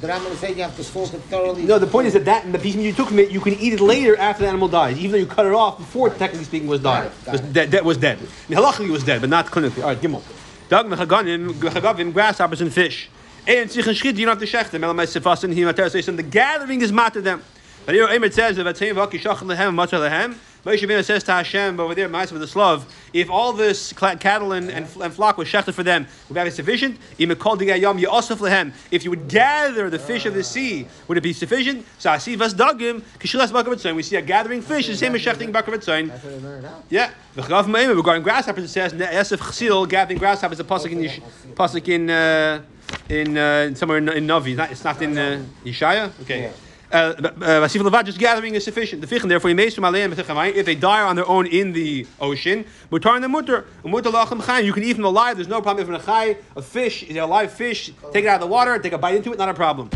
the 0.00 0.08
Rambam 0.08 0.30
is 0.32 0.38
saying 0.38 0.56
you 0.56 0.62
have 0.62 0.74
to 0.76 0.84
salt 0.84 1.12
it 1.12 1.20
thoroughly. 1.24 1.64
No, 1.64 1.78
the 1.78 1.86
point 1.86 2.06
is 2.06 2.14
that 2.14 2.24
that 2.24 2.46
and 2.46 2.54
the 2.54 2.58
piece 2.58 2.74
of 2.74 2.80
meat 2.80 2.86
you 2.86 2.92
took 2.94 3.08
from 3.08 3.18
it, 3.18 3.30
you 3.30 3.40
can 3.40 3.52
eat 3.54 3.74
it 3.74 3.80
later 3.80 4.16
after 4.16 4.42
the 4.44 4.48
animal 4.48 4.68
dies, 4.68 4.96
even 4.98 5.12
though 5.12 5.18
you 5.18 5.26
cut 5.26 5.44
it 5.44 5.52
off 5.52 5.76
before, 5.76 6.08
technically 6.08 6.44
speaking, 6.44 6.66
was 6.66 6.80
Got 6.80 7.02
died. 7.02 7.06
it, 7.12 7.24
got 7.26 7.32
was 7.32 7.40
dead, 7.42 7.70
dead 7.70 7.84
was 7.84 7.98
dead. 7.98 8.18
I 8.18 8.22
mean, 8.54 8.58
halachically 8.58 8.88
was 8.90 9.04
dead, 9.04 9.20
but 9.20 9.28
not 9.28 9.46
clinically. 9.48 9.82
All 9.82 9.90
right, 9.90 10.00
Gimel. 10.00 10.22
Dag 10.70 10.86
mechaganim, 10.86 11.52
mechagavim, 11.52 12.12
grasshoppers 12.14 12.62
and 12.62 12.72
fish. 12.72 13.10
And 13.46 13.70
tzichin 13.70 13.94
shchit, 13.94 14.16
you 14.16 14.26
don't 14.26 14.38
have 14.38 14.50
to 14.50 14.56
shech 14.56 14.70
them. 14.70 14.82
Elamai 14.82 15.06
sefasin, 15.06 15.52
he 15.52 15.64
mater 15.64 15.88
says, 15.88 16.06
the 16.06 16.22
gathering 16.22 16.82
is 16.82 16.92
matter 16.92 17.20
them. 17.20 17.42
But 17.86 17.94
here, 17.94 18.08
Emer 18.08 18.30
says, 18.30 18.58
atzayim 18.58 18.94
v'aki 18.94 19.20
shachan 19.20 19.48
lehem, 19.54 19.74
matter 19.74 19.98
lehem. 19.98 20.36
Moshe 20.64 20.80
Rabbeinu 20.80 21.02
says 21.02 21.24
to 21.24 21.32
Hashem 21.32 21.80
over 21.80 21.94
there, 21.94 22.08
Ma'aseh 22.08 22.32
with 22.32 22.42
the 22.42 22.46
Slav, 22.46 22.84
if 23.14 23.30
all 23.30 23.54
this 23.54 23.94
cattle 23.94 24.52
and, 24.52 24.70
and, 24.70 24.86
and 25.00 25.14
flock 25.14 25.38
was 25.38 25.48
shechted 25.48 25.72
for 25.72 25.82
them, 25.82 26.06
would 26.28 26.34
that 26.34 26.44
be 26.44 26.50
sufficient? 26.50 26.98
Im 27.18 27.34
kol 27.36 27.56
digayam 27.56 27.98
yosef 27.98 28.40
lehem. 28.40 28.72
If 28.90 29.04
you 29.04 29.10
would 29.10 29.28
gather 29.28 29.88
the 29.88 29.98
fish 29.98 30.26
of 30.26 30.34
the 30.34 30.44
sea, 30.44 30.86
would 31.08 31.16
it 31.16 31.22
be 31.22 31.32
sufficient? 31.32 31.86
So 31.98 32.10
I 32.10 32.18
see 32.18 32.34
vas 32.34 32.52
dagim 32.52 33.00
kishilas. 33.18 33.94
We 33.94 34.02
see 34.02 34.16
a 34.16 34.22
gathering 34.22 34.60
fish, 34.60 34.86
the 34.86 34.96
same 34.96 35.14
as 35.14 35.22
shechting 35.22 35.50
bakavetzayin. 35.50 36.08
That's 36.08 36.24
what 36.24 36.34
I 36.34 36.36
learned 36.36 36.66
out. 36.66 36.84
Yeah. 36.90 37.10
V'chagav 37.36 37.64
ma'im, 37.64 37.96
Regarding 37.96 38.22
grasshoppers, 38.22 38.64
it 38.64 38.68
says 38.68 38.92
Esef 38.92 39.38
chsil 39.38 39.88
gathering 39.88 40.18
grasshoppers. 40.18 40.60
A 40.60 40.64
pasuk 40.64 40.92
in 40.92 41.22
pasuk 41.54 41.88
in 41.88 42.10
uh, 42.10 42.62
in 43.08 43.38
uh, 43.38 43.74
somewhere 43.74 43.98
in, 43.98 44.08
in 44.10 44.26
Navi. 44.26 44.48
It's 44.48 44.58
not, 44.58 44.70
it's 44.72 44.84
not 44.84 45.02
in 45.02 45.16
uh, 45.16 45.42
Yeshaya. 45.64 46.12
Okay. 46.22 46.52
Uh, 46.92 47.14
uh, 47.40 48.02
just 48.02 48.18
gathering 48.18 48.54
is 48.56 48.64
sufficient. 48.64 49.00
The 49.00 49.18
therefore, 49.20 49.48
he 49.48 49.54
makes 49.54 49.74
from 49.74 49.84
Aleim 49.84 50.10
if 50.54 50.66
they 50.66 50.74
die 50.74 51.02
on 51.02 51.14
their 51.14 51.28
own 51.28 51.46
in 51.46 51.72
the 51.72 52.06
ocean, 52.20 52.64
mutar 52.90 53.14
and 53.14 53.22
the 53.22 53.28
mutar, 53.28 53.64
mutar. 53.84 54.64
You 54.64 54.72
can 54.72 54.82
eat 54.82 54.94
them 54.94 55.04
alive. 55.04 55.36
There's 55.36 55.48
no 55.48 55.62
problem 55.62 55.88
if 55.88 56.08
a 56.56 56.62
fish, 56.62 57.04
is 57.04 57.16
a 57.16 57.26
live 57.26 57.52
fish. 57.52 57.92
Take 58.12 58.24
it 58.24 58.28
out 58.28 58.36
of 58.36 58.40
the 58.40 58.46
water, 58.48 58.76
take 58.78 58.92
a 58.92 58.98
bite 58.98 59.14
into 59.14 59.32
it, 59.32 59.38
not 59.38 59.48
a 59.48 59.54
problem. 59.54 59.90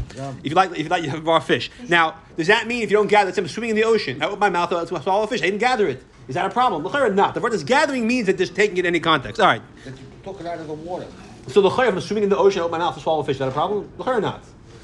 If 0.45 0.51
you 0.51 0.55
like, 0.55 0.71
if 0.71 0.79
you 0.79 0.89
like, 0.89 1.03
you 1.03 1.11
have 1.11 1.27
raw 1.27 1.41
fish. 1.41 1.71
Now, 1.89 2.17
does 2.37 2.47
that 2.47 2.69
mean 2.69 2.83
if 2.83 2.91
you 2.91 2.97
don't 2.97 3.09
gather, 3.09 3.31
it's 3.31 3.39
I'm 3.39 3.49
swimming 3.49 3.71
in 3.71 3.77
the 3.77 3.85
ocean? 3.85 4.23
I 4.23 4.27
open 4.27 4.39
my 4.39 4.51
mouth, 4.51 4.73
I 4.73 4.85
swallow 4.85 5.25
a 5.25 5.27
fish. 5.27 5.43
I 5.43 5.47
didn't 5.47 5.59
gather 5.59 5.89
it. 5.89 6.03
Is 6.29 6.37
that 6.37 6.47
a 6.47 6.51
problem? 6.51 6.85
L'chayr 6.85 7.13
not. 7.15 7.35
The 7.35 7.41
word 7.41 7.53
is 7.53 7.65
gathering 7.65 8.07
means 8.07 8.27
that 8.27 8.39
just 8.39 8.55
taking 8.55 8.77
it 8.77 8.81
in 8.81 8.87
any 8.87 9.01
context. 9.01 9.41
All 9.41 9.47
right. 9.47 9.63
That 9.85 9.99
you 9.99 10.07
took 10.23 10.41
it 10.41 10.47
out 10.47 10.59
of 10.59 10.69
the 10.69 10.75
water. 10.75 11.07
So 11.49 11.61
the 11.61 11.69
I'm 11.69 12.01
swimming 12.01 12.25
in 12.25 12.31
the 12.31 12.39
ocean, 12.39 12.63
I 12.63 12.65
open 12.65 12.79
my 12.79 12.85
mouth 12.85 12.95
to 12.95 13.01
swallow 13.01 13.21
a 13.21 13.25
fish. 13.25 13.35
Is 13.35 13.41
that 13.41 13.49
a 13.49 13.53
problem? 13.53 13.91
L'chayr 13.99 14.23
not. 14.23 14.43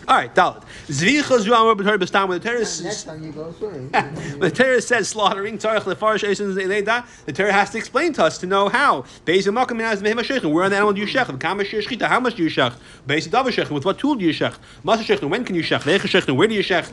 All 0.08 0.16
right, 0.16 0.34
Dalit. 0.34 0.62
Zvicha 0.88 1.38
zu 1.40 1.52
amar 1.52 1.74
b'tar 1.74 1.98
b'stam. 1.98 2.28
When 2.28 2.38
the 2.38 2.48
terrorist 2.48 2.82
Next 2.82 3.04
time 3.04 3.22
you 3.22 3.32
go 3.32 3.52
swimming. 3.52 3.90
when 3.90 4.40
the 4.40 4.50
Torah 4.50 4.80
says 4.80 5.08
slaughtering, 5.08 5.58
lefarish 5.58 6.28
eisens 6.28 6.56
eleida, 6.56 7.06
the 7.26 7.32
Torah 7.32 7.52
has 7.52 7.70
to 7.70 7.78
explain 7.78 8.12
to 8.14 8.24
us 8.24 8.38
to 8.38 8.46
know 8.46 8.68
how. 8.68 9.02
Beis 9.24 9.46
makom 9.46 9.78
minaz 9.80 10.02
mehem. 10.02 10.52
Where 10.52 10.64
on 10.64 10.70
the 10.70 10.76
animal 10.76 10.94
do 10.94 11.00
you 11.00 11.06
shech? 11.06 11.38
Kama 11.40 11.64
shir 11.64 11.78
shchita. 11.78 12.08
How 12.08 12.20
much 12.20 12.34
do 12.34 12.42
you 12.42 12.50
shech? 12.50 12.74
Beis 13.06 13.28
davar 13.28 13.48
shechin. 13.48 13.70
With 13.70 13.84
what 13.84 13.98
tool 13.98 14.14
do 14.16 14.24
you 14.24 14.32
shech? 14.32 14.56
Masa 14.84 15.02
shechin. 15.02 15.28
When 15.28 15.44
can 15.44 15.54
you 15.54 15.62
shech? 15.62 15.80
Shechin. 15.80 16.36
Where 16.36 16.48
do 16.48 16.54
you 16.54 16.62
shech? 16.62 16.90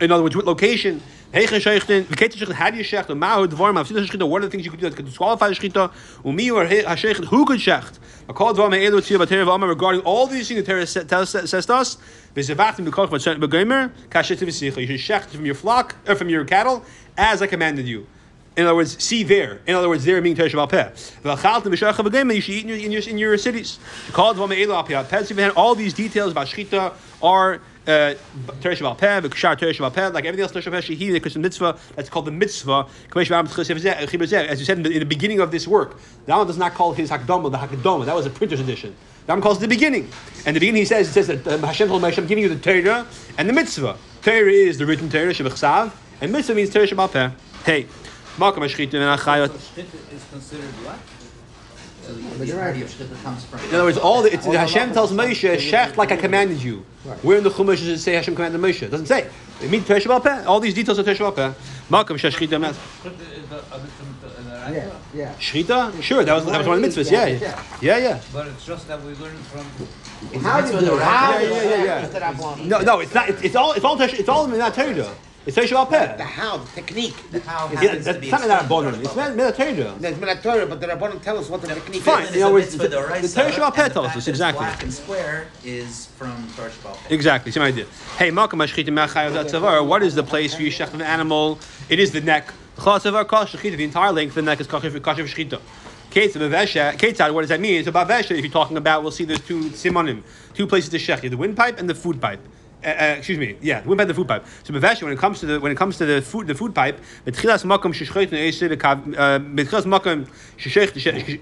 In 0.00 0.12
other 0.12 0.22
words, 0.22 0.36
what 0.36 0.44
location? 0.44 1.02
Heichen. 1.32 2.52
How 2.52 2.70
do 2.70 2.76
you 2.78 2.84
shech? 2.84 3.06
Ma'u 3.06 3.46
dvar. 3.46 3.74
What 4.28 4.42
are 4.42 4.46
the 4.46 4.50
things 4.50 4.64
you 4.64 4.70
could 4.70 4.80
do 4.80 4.88
that 4.88 4.96
could 4.96 5.04
disqualify 5.04 5.48
the 5.48 5.54
shechita? 5.54 5.92
Who 7.26 7.44
could 7.44 7.60
shecht? 7.60 7.98
Regarding 9.68 10.00
all 10.02 10.26
these 10.26 10.48
things, 10.48 10.64
the 10.64 10.66
Torah 10.66 10.86
says 10.86 11.66
to 11.66 11.74
us. 11.74 11.98
You 12.34 12.42
should 12.42 12.56
shecht 12.56 12.76
from 15.26 15.44
your 15.44 15.54
flock 15.54 15.96
or 16.06 16.14
from 16.14 16.30
your 16.30 16.44
cattle 16.44 16.84
as 17.16 17.42
I 17.42 17.46
commanded 17.46 17.86
you. 17.86 18.06
In 18.56 18.64
other 18.64 18.74
words, 18.74 19.02
see 19.02 19.22
there. 19.22 19.60
In 19.66 19.74
other 19.74 19.88
words, 19.88 20.04
there 20.04 20.20
meaning 20.20 20.36
Teresh 20.36 20.68
Peh. 20.68 20.90
V'achaltim 21.22 21.72
b'shach 21.72 21.94
b'gomer. 21.94 22.34
You 22.34 22.40
should 22.40 22.54
eat 22.54 22.64
in 22.64 22.70
your 22.70 22.78
in 22.78 22.90
your, 22.90 23.02
in 23.02 23.18
your 23.18 23.38
cities. 23.38 23.78
All 24.16 24.34
these 25.74 25.94
details 25.94 26.32
about 26.32 26.48
shechita 26.48 26.92
are. 27.22 27.60
Uh, 27.88 28.14
Teresh 28.60 28.82
Baal 28.82 28.94
Peh, 28.94 29.22
Teresh 29.22 30.12
like 30.12 30.26
everything 30.26 30.42
else 30.42 30.52
Teresh 30.52 30.70
Peh, 30.70 30.94
Shehi, 30.94 31.32
the 31.32 31.38
mitzvah, 31.38 31.78
that's 31.96 32.10
called 32.10 32.26
the 32.26 32.30
mitzvah. 32.30 32.86
As 33.16 33.30
you 34.60 34.64
said 34.66 34.76
in 34.76 34.82
the, 34.82 34.90
in 34.90 34.98
the 34.98 35.06
beginning 35.06 35.40
of 35.40 35.50
this 35.50 35.66
work, 35.66 35.98
that 36.26 36.36
one 36.36 36.46
does 36.46 36.58
not 36.58 36.74
call 36.74 36.92
his 36.92 37.10
Hakdama 37.10 37.50
the 37.50 37.56
Hakdama. 37.56 38.04
That 38.04 38.14
was 38.14 38.26
a 38.26 38.30
printer's 38.30 38.60
edition. 38.60 38.94
That 39.24 39.32
one 39.32 39.40
calls 39.40 39.56
it 39.56 39.60
the 39.62 39.68
beginning. 39.68 40.10
And 40.44 40.54
the 40.54 40.60
beginning 40.60 40.80
he 40.80 40.84
says, 40.84 41.08
it 41.08 41.12
says 41.12 41.28
that 41.28 41.48
um, 41.48 41.62
Hashem 41.62 41.88
told 41.88 42.02
Moshe, 42.02 42.18
I'm 42.18 42.26
giving 42.26 42.44
you 42.44 42.54
the 42.54 42.60
Torah 42.60 43.06
and 43.38 43.48
the 43.48 43.54
mitzvah. 43.54 43.96
Torah 44.20 44.52
is 44.52 44.76
the 44.76 44.84
written 44.84 45.08
Torah, 45.08 45.32
Shebechsav, 45.32 45.90
and 46.20 46.30
mitzvah 46.30 46.54
means 46.54 46.68
Teresh 46.68 47.12
Peh. 47.12 47.30
Hey, 47.64 47.86
Malcolm 48.38 48.64
Ashchit 48.64 48.92
and 48.92 49.18
Achayot. 49.18 49.54
Is 49.54 50.24
considered 50.30 50.64
what? 50.84 50.98
So 52.08 52.14
the, 52.14 52.46
the 52.46 52.52
of 52.58 52.90
Shchita 52.90 53.22
comes 53.22 53.44
from. 53.44 53.60
In 53.60 53.74
other 53.74 53.84
words, 53.84 53.98
all 53.98 54.22
the, 54.22 54.32
it's, 54.32 54.46
Hashem 54.46 54.94
tells 54.94 55.12
Moshe, 55.12 55.56
Shech 55.56 55.98
like 55.98 56.10
I 56.10 56.16
commanded 56.16 56.62
you. 56.62 56.86
Where 57.20 57.36
in 57.36 57.44
the 57.44 57.50
Chumash 57.50 57.80
does 57.80 57.88
it 57.88 57.98
say 57.98 58.14
Hashem 58.14 58.34
commanded 58.34 58.58
Moshe? 58.58 58.82
It 58.82 58.90
doesn't 58.90 59.06
say. 59.06 59.28
It 59.62 59.70
means 59.70 59.84
Teresh 59.84 60.06
Baal 60.06 60.20
Peh. 60.20 60.44
All 60.44 60.58
these 60.58 60.72
details 60.72 60.98
are 60.98 61.02
Teresh 61.02 61.18
Baal 61.18 61.32
Peh. 61.32 61.52
Malcolm 61.90 62.16
Shashchit 62.16 62.48
Shchita 62.48 62.70
is 62.70 62.78
the 63.50 63.56
other 63.56 63.86
thing, 63.86 64.50
uh, 64.50 64.70
Yeah, 64.72 64.90
yeah. 65.12 65.34
Shchita? 65.34 66.02
Sure, 66.02 66.24
that 66.24 66.32
was, 66.32 66.46
that 66.46 66.56
was 66.56 66.66
one 66.66 66.82
of 66.82 66.82
the 66.82 66.88
mitzvahs. 66.88 67.10
Yeah, 67.10 67.26
yeah, 67.26 67.62
yeah. 67.82 67.98
yeah. 67.98 68.20
But 68.32 68.46
it's 68.46 68.64
just 68.64 68.88
that 68.88 69.02
we 69.02 69.12
learn 69.16 69.36
from. 69.36 70.40
How 70.42 70.62
do 70.62 70.72
you 70.72 70.80
do 70.80 70.96
it? 70.96 71.02
How 71.02 71.32
Yeah, 71.32 71.38
do 71.40 71.44
you 71.44 71.52
yeah, 71.52 71.84
yeah, 71.84 72.18
yeah. 72.18 72.64
No, 72.64 72.80
no, 72.80 73.00
it's 73.00 73.12
not. 73.12 73.28
It's, 73.28 73.42
it's 73.42 73.54
all. 73.54 73.72
It's 73.72 73.84
all. 73.84 73.98
Teresh- 73.98 74.18
It's 74.18 74.30
all 74.30 74.46
not 74.46 74.72
Torah. 74.72 75.14
It's 75.48 75.56
Teresh 75.56 75.70
Baal 75.72 75.86
The 75.86 76.24
how, 76.24 76.58
the 76.58 76.70
technique. 76.72 77.16
The 77.30 77.40
how 77.40 77.70
Yeah, 77.72 77.80
happens 77.80 78.04
to 78.04 78.12
that's 78.12 78.18
be 78.18 78.30
not 78.30 78.42
that 78.42 78.60
explained 78.64 78.68
bonus. 78.68 79.06
It's 79.06 79.16
not 79.16 79.34
not 79.34 79.56
Torah. 79.56 79.96
There's 79.98 80.18
been 80.18 80.68
but 80.68 80.78
the 80.82 80.86
Rabbanim 80.88 81.22
tell 81.22 81.38
us 81.38 81.48
what 81.48 81.62
the 81.62 81.68
technique 81.68 82.02
Fine. 82.02 82.24
is. 82.24 82.28
It's 82.28 82.36
in 82.36 82.42
other 82.42 82.50
a 82.50 82.52
words, 82.52 82.76
the- 82.76 82.88
d'oraisa, 82.90 83.22
the 83.22 83.28
Torah 83.40 83.50
Shabbat 83.52 83.74
Peh 83.74 83.88
the 83.88 83.94
tells 83.94 84.06
fact 84.08 84.18
us, 84.18 84.28
exactly. 84.28 84.66
Black 84.66 84.82
and 84.82 84.92
square 84.92 85.46
is 85.64 86.04
from 86.18 86.46
Torah 86.54 86.68
Shabbat. 86.68 87.08
Peh. 87.08 87.14
Exactly, 87.14 87.50
same 87.50 87.62
idea. 87.62 87.86
Hey, 88.18 88.30
Malcolm 88.30 88.58
Ashchita 88.58 88.88
Mechayav 88.88 89.32
Zatzavar. 89.42 89.86
What 89.86 90.02
is 90.02 90.14
the 90.14 90.22
place 90.22 90.54
for 90.54 90.60
you 90.60 90.70
shech 90.70 90.88
of 90.88 90.96
an 90.96 91.00
animal? 91.00 91.58
It 91.88 91.98
is 91.98 92.12
the 92.12 92.20
neck. 92.20 92.52
Chatzavar 92.76 93.26
kol 93.26 93.46
shechita. 93.46 93.78
The 93.78 93.84
entire 93.84 94.12
length 94.12 94.32
of 94.32 94.34
the 94.34 94.42
neck 94.42 94.60
is 94.60 94.66
kosher 94.66 94.90
for 94.90 95.00
kosher 95.00 95.26
for 95.26 95.34
shechita. 95.34 95.62
Ketzad, 96.10 96.42
bavesha- 96.46 96.98
Ketzad, 96.98 97.32
what 97.32 97.40
does 97.40 97.48
that 97.48 97.60
mean? 97.60 97.82
So 97.84 97.90
bavesha, 97.90 98.32
if 98.32 98.44
you're 98.44 98.52
talking 98.52 98.76
about, 98.76 99.02
we'll 99.02 99.12
see 99.12 99.24
there's 99.24 99.40
two 99.40 99.70
simonim, 99.70 100.24
two 100.52 100.66
places 100.66 100.90
to 100.90 100.98
shech, 100.98 101.22
the 101.22 101.38
windpipe 101.38 101.78
and 101.80 101.88
the 101.88 101.94
food 101.94 102.20
pipe. 102.20 102.40
Uh, 102.84 102.88
uh, 102.88 103.14
excuse 103.18 103.38
me, 103.38 103.56
yeah, 103.60 103.80
the 103.80 103.88
windpipe 103.88 104.04
and 104.04 104.10
the 104.10 104.14
food 104.14 104.28
pipe. 104.28 104.46
So 104.62 104.72
bavesha, 104.72 105.02
when 105.02 105.12
it 105.12 105.18
comes 105.18 105.40
to 105.40 105.46
the 105.46 105.58
when 105.58 105.72
it 105.72 105.74
comes 105.74 105.98
to 105.98 106.06
the 106.06 106.22
food 106.22 106.46
the 106.46 106.54
food 106.54 106.72
pipe, 106.72 107.00
betchilas 107.26 107.64
uh, 107.64 107.68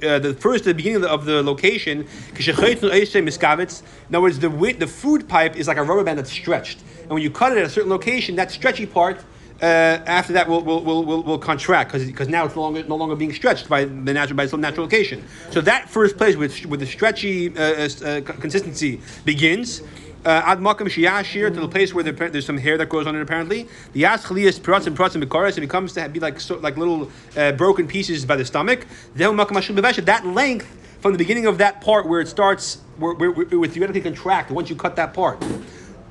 uh, 0.09 0.19
the 0.19 0.35
first 0.35 0.65
the 0.65 0.73
beginning 0.73 0.97
of 0.97 1.03
the, 1.03 1.11
of 1.11 1.27
the 1.27 1.43
location. 1.43 2.07
In 2.39 4.15
other 4.15 4.23
words, 4.23 4.39
the 4.39 4.75
the 4.79 4.87
food 4.87 5.29
pipe 5.29 5.57
is 5.57 5.69
like 5.69 5.77
a 5.77 5.83
rubber 5.83 6.05
band 6.05 6.19
that's 6.19 6.33
stretched, 6.33 6.81
and 7.03 7.11
when 7.11 7.23
you 7.23 7.31
cut 7.31 7.53
it 7.53 7.59
at 7.59 7.67
a 7.67 7.69
certain 7.69 7.91
location, 7.91 8.35
that 8.37 8.51
stretchy 8.51 8.87
part 8.87 9.23
uh, 9.61 10.01
after 10.07 10.33
that 10.33 10.49
will 10.49 10.63
will, 10.63 10.83
will, 10.83 11.05
will, 11.05 11.23
will 11.23 11.39
contract 11.39 11.93
because 11.93 12.29
now 12.29 12.47
it's 12.47 12.57
no 12.57 12.63
longer 12.63 12.83
no 12.85 12.97
longer 12.97 13.15
being 13.15 13.35
stretched 13.35 13.69
by 13.69 13.85
the 13.85 14.15
natural 14.15 14.37
by 14.37 14.47
some 14.47 14.63
natural 14.63 14.85
location. 14.85 15.23
So 15.51 15.61
that 15.61 15.91
first 15.91 16.17
place 16.17 16.37
with 16.37 16.65
with 16.65 16.81
the 16.81 16.87
stretchy 16.87 17.55
uh, 17.57 18.23
consistency 18.23 19.03
begins. 19.27 19.83
Uh, 20.27 20.43
Ad 20.45 20.59
makam 20.59 20.89
shiyashir 20.89 21.55
to 21.55 21.61
the 21.61 21.69
place 21.69 21.95
where 21.95 22.03
there- 22.03 22.29
there's 22.29 22.45
some 22.45 22.59
hair 22.59 22.77
that 22.77 22.89
grows 22.89 23.07
on 23.07 23.15
it. 23.15 23.23
Apparently, 23.23 23.69
the 23.93 24.01
yas 24.01 24.25
chaliyas 24.25 24.59
piratzim 24.59 24.97
piratzim 24.97 25.23
bekaris 25.23 25.57
it 25.57 25.61
becomes 25.61 25.93
to 25.93 26.09
be 26.09 26.19
like 26.19 26.41
so, 26.41 26.57
like 26.57 26.77
little 26.77 27.09
uh, 27.37 27.53
broken 27.53 27.87
pieces 27.87 28.25
by 28.25 28.35
the 28.35 28.45
stomach. 28.45 28.87
That 29.15 30.23
length 30.25 30.67
from 31.01 31.13
the 31.13 31.19
beginning 31.19 31.47
of 31.47 31.59
that 31.59 31.81
part 31.81 32.09
where 32.09 32.21
it 32.21 32.27
starts 32.27 32.79
where, 32.99 33.15
where, 33.15 33.31
where 33.31 33.47
it 33.49 33.55
would 33.55 33.71
theoretically 33.71 34.01
contract 34.01 34.51
once 34.51 34.69
you 34.69 34.75
cut 34.75 34.97
that 34.97 35.15
part 35.15 35.41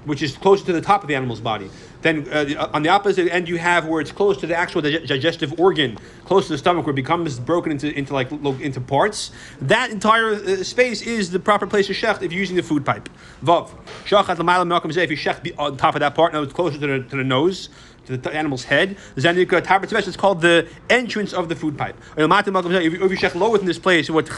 which 0.06 0.22
is 0.22 0.38
closer 0.38 0.64
to 0.66 0.72
the 0.72 0.82
top 0.82 1.02
of 1.02 1.08
the 1.08 1.16
animal's 1.16 1.42
body. 1.42 1.70
Then 2.06 2.28
uh, 2.32 2.70
on 2.72 2.84
the 2.84 2.90
opposite 2.90 3.34
end, 3.34 3.50
you 3.50 3.58
have 3.58 3.88
where 3.88 4.00
it's 4.00 4.12
close 4.12 4.38
to 4.38 4.46
the 4.46 4.56
actual 4.56 4.84
digestive 4.84 5.60
organ, 5.60 5.98
close 6.24 6.46
to 6.46 6.54
the 6.54 6.58
stomach, 6.60 6.86
where 6.86 6.92
it 6.92 6.96
becomes 6.96 7.40
broken 7.40 7.72
into, 7.72 7.92
into 7.92 8.14
like 8.14 8.32
into 8.32 8.80
parts. 8.80 9.32
That 9.60 9.90
entire 9.90 10.36
uh, 10.36 10.64
space 10.64 11.02
is 11.02 11.32
the 11.32 11.40
proper 11.40 11.66
place 11.66 11.88
to 11.88 11.94
shecht 11.94 12.22
if 12.22 12.32
you're 12.32 12.40
using 12.40 12.58
the 12.58 12.62
food 12.62 12.86
pipe. 12.86 13.10
Vav. 13.44 13.72
Shachat 14.06 14.38
l'mayla 14.38 14.68
malcolm 14.68 14.92
if 14.92 15.10
you 15.10 15.18
shecht 15.18 15.52
on 15.58 15.78
top 15.78 15.96
of 15.96 16.02
that 16.02 16.14
part, 16.14 16.34
now 16.34 16.44
it's 16.44 16.54
closer 16.54 16.78
to 16.78 16.86
the, 16.86 17.00
to 17.10 17.16
the 17.16 17.24
nose, 17.24 17.70
to 18.06 18.18
the 18.18 18.34
animal's 18.34 18.64
head. 18.64 18.98
It's 19.16 20.18
called 20.18 20.42
the 20.42 20.68
entrance 20.90 21.34
of 21.34 21.50
the 21.50 21.56
food 21.56 21.78
pipe. 21.78 21.96
If 22.18 22.94
you, 22.94 23.18
shecht 23.18 23.36
lower 23.36 23.52
within 23.52 23.68
this 23.68 23.80
place, 23.80 24.10
which 24.10 24.30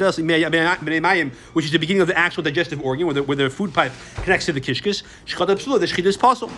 is 1.66 1.72
the 1.72 1.80
beginning 1.80 2.02
of 2.02 2.08
the 2.08 2.18
actual 2.18 2.44
digestive 2.44 2.82
organ, 2.82 3.08
where 3.08 3.14
the, 3.16 3.24
where 3.24 3.38
the 3.38 3.50
food 3.50 3.74
pipe 3.74 3.92
connects 4.16 4.46
to 4.46 4.54
the 4.54 4.62
absula, 4.62 5.80
the 5.80 5.86
shchita 5.86 6.06
is 6.06 6.18
possible. 6.18 6.54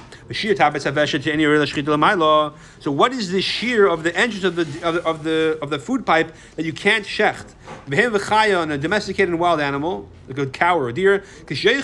So 2.79 2.91
what 2.91 3.11
is 3.13 3.31
the 3.31 3.41
shear 3.41 3.87
of 3.87 4.03
the 4.03 4.15
entrance 4.15 4.43
of 4.43 4.55
the 4.55 4.63
of 4.83 4.93
the 4.93 5.03
of 5.03 5.23
the, 5.23 5.59
of 5.61 5.69
the 5.69 5.79
food 5.79 6.05
pipe 6.05 6.33
that 6.55 6.65
you 6.65 6.73
can't 6.73 7.05
shecht? 7.05 7.55
On 7.89 8.71
a 8.71 8.77
domesticated 8.77 9.35
wild 9.35 9.59
animal, 9.59 10.07
like 10.27 10.37
a 10.37 10.45
cow 10.45 10.77
or 10.77 10.89
a 10.89 10.93
deer, 10.93 11.23
because 11.39 11.63
you 11.63 11.81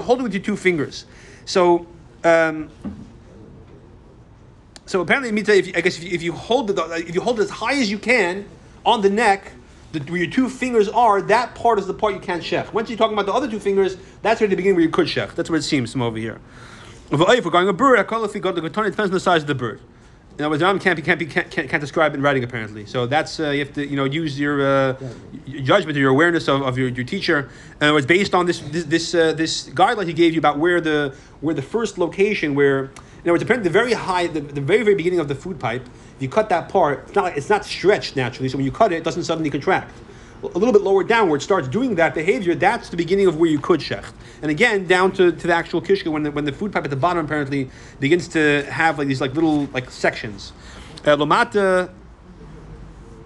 hold 0.00 0.20
it 0.20 0.22
with 0.22 0.34
your 0.34 0.42
two 0.42 0.56
fingers. 0.56 1.04
So. 1.44 1.86
Um, 2.24 2.70
so 4.86 5.00
apparently, 5.00 5.30
I 5.30 5.80
guess 5.80 5.98
if 5.98 6.04
you, 6.04 6.10
if 6.12 6.22
you 6.22 6.32
hold 6.32 6.70
it, 6.70 6.78
if 7.08 7.14
you 7.14 7.20
hold 7.20 7.40
it 7.40 7.42
as 7.42 7.50
high 7.50 7.74
as 7.74 7.90
you 7.90 7.98
can 7.98 8.48
on 8.84 9.02
the 9.02 9.10
neck, 9.10 9.52
the, 9.92 10.00
where 10.00 10.18
your 10.18 10.30
two 10.30 10.48
fingers 10.48 10.88
are, 10.88 11.20
that 11.22 11.54
part 11.54 11.78
is 11.78 11.86
the 11.86 11.94
part 11.94 12.14
you 12.14 12.20
can't 12.20 12.42
shech. 12.42 12.72
Once 12.72 12.88
you're 12.88 12.98
talking 12.98 13.14
about 13.14 13.26
the 13.26 13.32
other 13.32 13.50
two 13.50 13.58
fingers, 13.58 13.96
that's 14.22 14.40
where 14.40 14.48
the 14.48 14.56
beginning 14.56 14.76
where 14.76 14.84
you 14.84 14.90
could 14.90 15.08
shech. 15.08 15.34
That's 15.34 15.50
what 15.50 15.56
it 15.56 15.62
seems 15.62 15.92
from 15.92 16.02
over 16.02 16.18
here. 16.18 16.40
If 17.10 17.44
we're 17.44 17.50
going 17.50 17.68
a 17.68 17.72
bird, 17.72 17.98
I 17.98 18.24
if 18.24 18.34
we 18.34 18.40
got 18.40 18.54
the 18.54 18.64
it 18.64 18.72
depends 18.72 18.98
on 18.98 19.10
the 19.10 19.20
size 19.20 19.42
of 19.42 19.48
the 19.48 19.54
bird. 19.54 19.80
In 20.38 20.44
other 20.44 20.50
words, 20.50 20.62
Rambam 20.62 20.82
can't, 20.82 20.96
be, 20.96 21.02
can't, 21.02 21.18
be, 21.18 21.24
can't, 21.24 21.50
can't, 21.50 21.80
describe 21.80 22.12
it 22.12 22.16
in 22.16 22.22
writing 22.22 22.44
apparently. 22.44 22.84
So 22.84 23.06
that's 23.06 23.40
uh, 23.40 23.50
you 23.50 23.60
have 23.60 23.72
to 23.72 23.86
you 23.86 23.96
know 23.96 24.04
use 24.04 24.38
your, 24.38 24.60
uh, 24.60 24.96
your 25.46 25.62
judgment 25.62 25.96
or 25.96 26.00
your 26.00 26.10
awareness 26.10 26.46
of, 26.46 26.60
of 26.60 26.76
your, 26.76 26.88
your 26.88 27.04
teacher. 27.04 27.48
And 27.80 27.88
it 27.88 27.92
was 27.92 28.04
based 28.04 28.34
on 28.34 28.44
this 28.44 28.60
this 28.60 28.84
this, 28.84 29.14
uh, 29.14 29.32
this 29.32 29.68
guideline 29.70 30.06
he 30.06 30.12
gave 30.12 30.34
you 30.34 30.38
about 30.38 30.58
where 30.58 30.80
the 30.80 31.14
where 31.40 31.54
the 31.54 31.62
first 31.62 31.96
location 31.96 32.54
where 32.54 32.90
in 33.26 33.30
other 33.30 33.34
words, 33.34 33.42
apparently 33.42 33.68
the 33.68 33.72
very 33.72 33.92
high 33.92 34.28
the, 34.28 34.40
the 34.40 34.60
very 34.60 34.84
very 34.84 34.94
beginning 34.94 35.18
of 35.18 35.26
the 35.26 35.34
food 35.34 35.58
pipe. 35.58 35.84
If 36.14 36.22
you 36.22 36.28
cut 36.28 36.48
that 36.50 36.68
part, 36.68 37.06
it's 37.06 37.16
not 37.16 37.36
it's 37.36 37.50
not 37.50 37.64
stretched 37.64 38.14
naturally. 38.14 38.48
So 38.48 38.56
when 38.56 38.64
you 38.64 38.70
cut 38.70 38.92
it, 38.92 38.98
it 38.98 39.04
doesn't 39.04 39.24
suddenly 39.24 39.50
contract. 39.50 39.92
A 40.44 40.46
little 40.46 40.72
bit 40.72 40.82
lower 40.82 41.02
down 41.02 41.28
where 41.28 41.36
it 41.36 41.40
starts 41.40 41.66
doing 41.66 41.96
that 41.96 42.14
behavior, 42.14 42.54
that's 42.54 42.88
the 42.88 42.96
beginning 42.96 43.26
of 43.26 43.36
where 43.36 43.50
you 43.50 43.58
could 43.58 43.80
shecht. 43.80 44.12
And 44.42 44.50
again, 44.52 44.86
down 44.86 45.10
to, 45.12 45.32
to 45.32 45.46
the 45.46 45.52
actual 45.52 45.80
kishka, 45.80 46.08
when 46.08 46.22
the, 46.22 46.30
when 46.30 46.44
the 46.44 46.52
food 46.52 46.72
pipe 46.72 46.84
at 46.84 46.90
the 46.90 46.94
bottom 46.94 47.24
apparently 47.24 47.68
begins 47.98 48.28
to 48.28 48.62
have 48.70 48.96
like 48.96 49.08
these 49.08 49.20
like 49.20 49.34
little 49.34 49.64
like 49.72 49.90
sections. 49.90 50.52
Uh, 51.04 51.16
Lomata, 51.16 51.90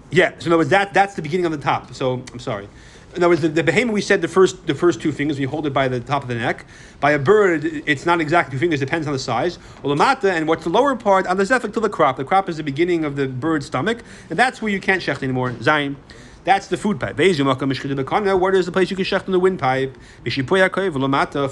yeah. 0.09 0.31
So 0.39 0.47
in 0.47 0.53
other 0.53 0.57
words, 0.57 0.71
that 0.71 0.95
that's 0.95 1.13
the 1.13 1.21
beginning 1.21 1.45
of 1.45 1.51
the 1.51 1.59
top. 1.59 1.93
So 1.93 2.23
I'm 2.33 2.39
sorry. 2.39 2.67
In 3.15 3.23
other 3.23 3.29
words, 3.29 3.41
the, 3.41 3.49
the 3.49 3.63
behemoth 3.63 3.93
we 3.93 4.01
said 4.01 4.21
the 4.21 4.27
first 4.27 4.65
the 4.67 4.75
first 4.75 5.01
two 5.01 5.11
fingers. 5.11 5.37
We 5.37 5.45
hold 5.45 5.67
it 5.67 5.73
by 5.73 5.87
the 5.87 5.99
top 5.99 6.23
of 6.23 6.29
the 6.29 6.35
neck. 6.35 6.65
By 6.99 7.11
a 7.11 7.19
bird, 7.19 7.65
it's 7.85 8.05
not 8.05 8.21
exactly 8.21 8.53
two 8.53 8.59
fingers. 8.59 8.79
Depends 8.79 9.07
on 9.07 9.13
the 9.13 9.19
size. 9.19 9.57
Olamata, 9.83 10.31
and 10.31 10.47
what's 10.47 10.63
the 10.63 10.69
lower 10.69 10.95
part 10.95 11.27
on 11.27 11.37
the 11.37 11.43
zefik 11.43 11.73
to 11.73 11.79
the 11.79 11.89
crop. 11.89 12.17
The 12.17 12.23
crop 12.23 12.47
is 12.47 12.57
the 12.57 12.63
beginning 12.63 13.03
of 13.03 13.15
the 13.15 13.27
bird's 13.27 13.65
stomach, 13.65 14.03
and 14.29 14.39
that's 14.39 14.61
where 14.61 14.71
you 14.71 14.79
can't 14.79 15.01
shecht 15.01 15.23
anymore. 15.23 15.51
Zayin. 15.51 15.95
That's 16.43 16.67
the 16.67 16.77
food 16.77 16.99
pipe. 16.99 17.17
Where 17.17 17.27
is 17.27 17.37
the 17.37 18.71
place 18.71 18.89
you 18.89 18.95
can 18.95 19.05
shecht 19.05 19.25
the 19.25 19.39
windpipe? 19.39 19.95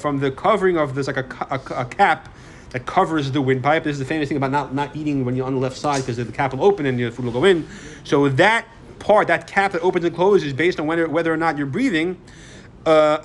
From 0.02 0.20
the 0.20 0.32
covering 0.32 0.78
of 0.78 0.96
this, 0.96 1.06
like 1.06 1.18
a, 1.18 1.48
a, 1.52 1.82
a 1.82 1.86
cap 1.86 2.30
that 2.72 2.86
covers 2.86 3.32
the 3.32 3.42
windpipe. 3.42 3.84
This 3.84 3.94
is 3.94 4.00
the 4.00 4.06
famous 4.06 4.30
thing 4.30 4.38
about 4.38 4.52
not, 4.52 4.74
not 4.74 4.96
eating 4.96 5.26
when 5.26 5.36
you're 5.36 5.46
on 5.46 5.54
the 5.54 5.60
left 5.60 5.78
side 5.78 6.02
because 6.02 6.18
the 6.18 6.26
cap 6.32 6.54
will 6.54 6.64
open 6.64 6.86
and 6.86 6.98
the 7.00 7.12
food 7.12 7.26
will 7.26 7.32
go 7.32 7.44
in. 7.44 7.68
So 8.04 8.30
that 8.30 8.66
part, 9.10 9.28
that 9.28 9.48
cap 9.48 9.72
that 9.72 9.82
opens 9.82 10.06
and 10.06 10.16
closes, 10.16 10.54
based 10.54 10.80
on 10.80 10.86
whether, 10.86 11.10
whether 11.10 11.34
or 11.34 11.38
not 11.38 11.58
you're 11.58 11.66
breathing. 11.66 12.22
Uh, 12.86 13.18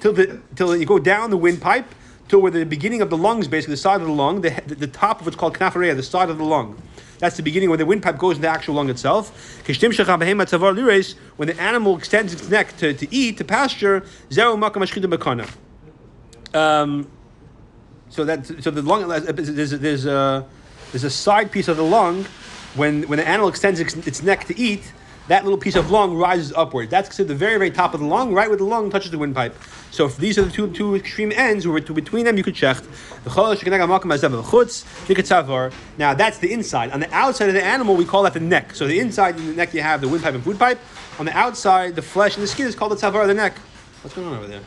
till 0.00 0.12
the 0.12 0.40
till 0.54 0.76
you 0.76 0.86
go 0.86 0.98
down 1.00 1.30
the 1.30 1.36
windpipe 1.36 1.86
till 2.28 2.40
where 2.40 2.52
the 2.52 2.64
beginning 2.64 3.02
of 3.02 3.10
the 3.10 3.16
lungs, 3.16 3.48
basically 3.48 3.72
the 3.72 3.76
side 3.88 4.00
of 4.00 4.06
the 4.06 4.12
lung, 4.12 4.40
the, 4.40 4.50
the, 4.66 4.86
top 4.86 5.20
of 5.20 5.26
what's 5.26 5.36
called 5.36 5.58
knaf 5.58 5.74
the 5.74 6.02
side 6.02 6.30
of 6.30 6.38
the 6.38 6.44
lung. 6.44 6.80
That's 7.18 7.36
the 7.36 7.42
beginning 7.42 7.68
where 7.68 7.76
the 7.76 7.84
windpipe 7.84 8.16
goes 8.16 8.36
in 8.36 8.42
the 8.42 8.48
actual 8.48 8.76
lung 8.76 8.88
itself. 8.88 9.32
When 9.66 11.48
the 11.48 11.60
animal 11.60 11.98
extends 11.98 12.32
its 12.32 12.48
neck 12.48 12.76
to, 12.78 12.94
to 12.94 13.14
eat, 13.14 13.36
to 13.38 13.44
pasture, 13.44 14.04
um, 16.54 17.10
so 18.08 18.24
that 18.24 18.46
so 18.46 18.70
the 18.70 18.82
lung 18.82 19.08
there's 19.08 19.70
there's 19.70 20.06
a 20.06 20.46
there's 20.92 21.04
a 21.04 21.10
side 21.10 21.50
piece 21.50 21.66
of 21.66 21.76
the 21.76 21.82
lung 21.82 22.24
when 22.74 23.02
when 23.08 23.18
the 23.18 23.26
animal 23.26 23.48
extends 23.48 23.80
its, 23.80 24.22
neck 24.22 24.44
to 24.46 24.58
eat 24.58 24.92
that 25.28 25.44
little 25.44 25.58
piece 25.58 25.74
of 25.74 25.90
lung 25.90 26.14
rises 26.14 26.52
upward. 26.52 26.90
That's 26.90 27.08
considered 27.08 27.28
the 27.28 27.34
very, 27.34 27.56
very 27.56 27.70
top 27.70 27.94
of 27.94 28.00
the 28.00 28.06
lung, 28.06 28.34
right 28.34 28.48
where 28.48 28.58
the 28.58 28.64
lung 28.64 28.90
touches 28.90 29.10
the 29.10 29.16
windpipe. 29.18 29.56
So 29.90 30.04
if 30.04 30.18
these 30.18 30.38
are 30.38 30.42
the 30.42 30.50
two, 30.50 30.70
two 30.70 30.96
extreme 30.96 31.32
ends, 31.34 31.66
where 31.66 31.80
between 31.80 32.26
them 32.26 32.36
you 32.36 32.42
could 32.42 32.54
shecht. 32.54 32.84
Now 35.96 36.14
that's 36.14 36.38
the 36.38 36.52
inside. 36.52 36.90
On 36.90 37.00
the 37.00 37.14
outside 37.14 37.48
of 37.48 37.54
the 37.54 37.64
animal, 37.64 37.96
we 37.96 38.04
call 38.04 38.24
that 38.24 38.34
the 38.34 38.40
neck. 38.40 38.74
So 38.74 38.86
the 38.86 38.98
inside 38.98 39.36
of 39.36 39.46
the 39.46 39.52
neck 39.52 39.72
you 39.72 39.80
have 39.80 40.00
the 40.00 40.08
windpipe 40.08 40.34
and 40.34 40.44
food 40.44 40.58
pipe. 40.58 40.78
On 41.18 41.24
the 41.24 41.36
outside, 41.36 41.94
the 41.94 42.02
flesh 42.02 42.34
and 42.34 42.42
the 42.42 42.48
skin 42.48 42.66
is 42.66 42.74
called 42.74 42.92
the 42.92 42.96
tzavar 42.96 43.22
of 43.22 43.28
the 43.28 43.34
neck. 43.34 43.56
What's 44.02 44.14
going 44.14 44.26
on 44.26 44.36
over 44.36 44.46
there? 44.46 44.60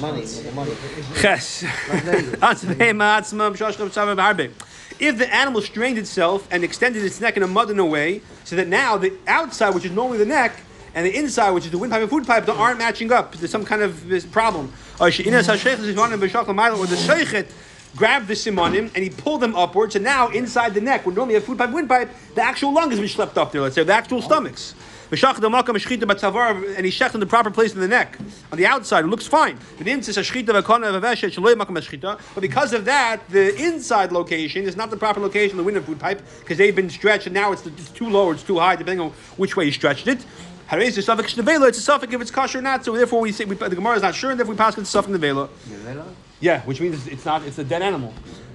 Money, 0.00 0.24
money. 0.54 0.72
If 4.98 5.18
the 5.18 5.32
animal 5.32 5.60
strained 5.60 5.98
itself 5.98 6.48
and 6.50 6.64
extended 6.64 7.04
its 7.04 7.20
neck 7.20 7.36
in 7.36 7.42
a 7.42 7.46
modern 7.46 7.86
way, 7.90 8.22
so 8.44 8.56
that 8.56 8.66
now 8.66 8.96
the 8.96 9.12
outside, 9.26 9.74
which 9.74 9.84
is 9.84 9.92
normally 9.92 10.16
the 10.16 10.24
neck, 10.24 10.52
and 10.94 11.04
the 11.04 11.14
inside, 11.14 11.50
which 11.50 11.66
is 11.66 11.70
the 11.70 11.76
windpipe 11.76 12.00
and 12.00 12.08
food 12.08 12.26
pipe, 12.26 12.48
aren't 12.48 12.78
matching 12.78 13.12
up. 13.12 13.34
There's 13.34 13.50
some 13.50 13.66
kind 13.66 13.82
of 13.82 14.08
this 14.08 14.24
problem. 14.24 14.72
Uh, 14.98 15.04
or 15.04 15.10
the 15.10 15.18
sheikhet 16.96 17.50
grabbed 17.94 18.26
the 18.26 18.34
simonim 18.34 18.90
and 18.94 19.04
he 19.04 19.10
pulled 19.10 19.42
them 19.42 19.54
upwards, 19.54 19.96
and 19.96 20.04
now 20.04 20.28
inside 20.28 20.72
the 20.72 20.80
neck, 20.80 21.04
when 21.04 21.14
normally 21.14 21.34
you 21.34 21.40
have 21.40 21.46
food 21.46 21.58
pipe, 21.58 21.70
windpipe, 21.70 22.10
the 22.34 22.42
actual 22.42 22.72
lung 22.72 22.90
has 22.90 22.98
been 22.98 23.08
schlepped 23.08 23.36
up 23.36 23.52
there. 23.52 23.60
Let's 23.60 23.74
say 23.74 23.84
the 23.84 23.92
actual 23.92 24.22
stomachs. 24.22 24.74
And 25.10 25.18
he 25.18 26.90
shecht 26.92 27.14
in 27.14 27.20
the 27.20 27.26
proper 27.26 27.50
place 27.50 27.72
in 27.72 27.80
the 27.80 27.88
neck. 27.88 28.18
On 28.52 28.58
the 28.58 28.66
outside, 28.66 29.04
it 29.04 29.08
looks 29.08 29.26
fine. 29.26 29.58
But 29.78 29.84
because 32.40 32.72
of 32.74 32.84
that, 32.84 33.28
the 33.30 33.56
inside 33.56 34.12
location 34.12 34.64
is 34.64 34.76
not 34.76 34.90
the 34.90 34.96
proper 34.96 35.20
location 35.20 35.52
of 35.52 35.56
the 35.58 35.64
window 35.64 35.80
food 35.80 35.98
pipe, 35.98 36.22
because 36.40 36.58
they've 36.58 36.76
been 36.76 36.90
stretched 36.90 37.26
and 37.26 37.34
now 37.34 37.52
it's, 37.52 37.64
it's 37.66 37.90
too 37.90 38.08
low 38.10 38.26
or 38.26 38.34
it's 38.34 38.42
too 38.42 38.58
high, 38.58 38.76
depending 38.76 39.00
on 39.00 39.12
which 39.36 39.56
way 39.56 39.64
you 39.64 39.72
stretched 39.72 40.06
it. 40.08 40.24
It's 40.70 40.98
a 40.98 41.02
suffix 41.02 41.32
nevela. 41.34 41.68
It's 41.68 41.78
a 41.78 41.80
suffix 41.80 42.12
if 42.12 42.20
it's 42.20 42.30
kosher 42.30 42.58
or 42.58 42.62
not. 42.62 42.84
So 42.84 42.94
therefore, 42.94 43.20
we 43.20 43.32
say 43.32 43.46
we, 43.46 43.54
the 43.54 43.70
Gemara 43.70 43.96
is 43.96 44.02
not 44.02 44.14
sure, 44.14 44.32
and 44.32 44.38
therefore 44.38 44.52
we 44.52 44.58
pass 44.58 44.74
it 44.74 44.80
to 44.80 44.86
suffix 44.86 45.16
nevela. 45.16 45.48
Yeah, 46.40 46.60
which 46.62 46.80
means 46.82 47.06
it's 47.06 47.24
not. 47.24 47.42
It's 47.44 47.56
a 47.58 47.64
dead 47.64 47.80
animal, 47.80 48.12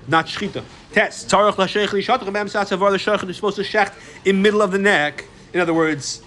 not 0.08 0.28
shchita. 0.28 0.64
Test. 0.92 1.28
Tzarich 1.30 1.58
l'sheich 1.58 1.88
lishatach 1.88 2.28
b'em 2.32 2.48
satzavor 2.48 2.92
the 2.92 3.28
is 3.28 3.36
supposed 3.36 3.56
to 3.56 3.64
shecht 3.64 3.94
in 4.26 4.44
middle 4.44 4.62
of 4.62 4.72
the 4.72 4.78
neck. 4.78 5.26
In 5.54 5.60
other 5.60 5.74
words, 5.74 6.22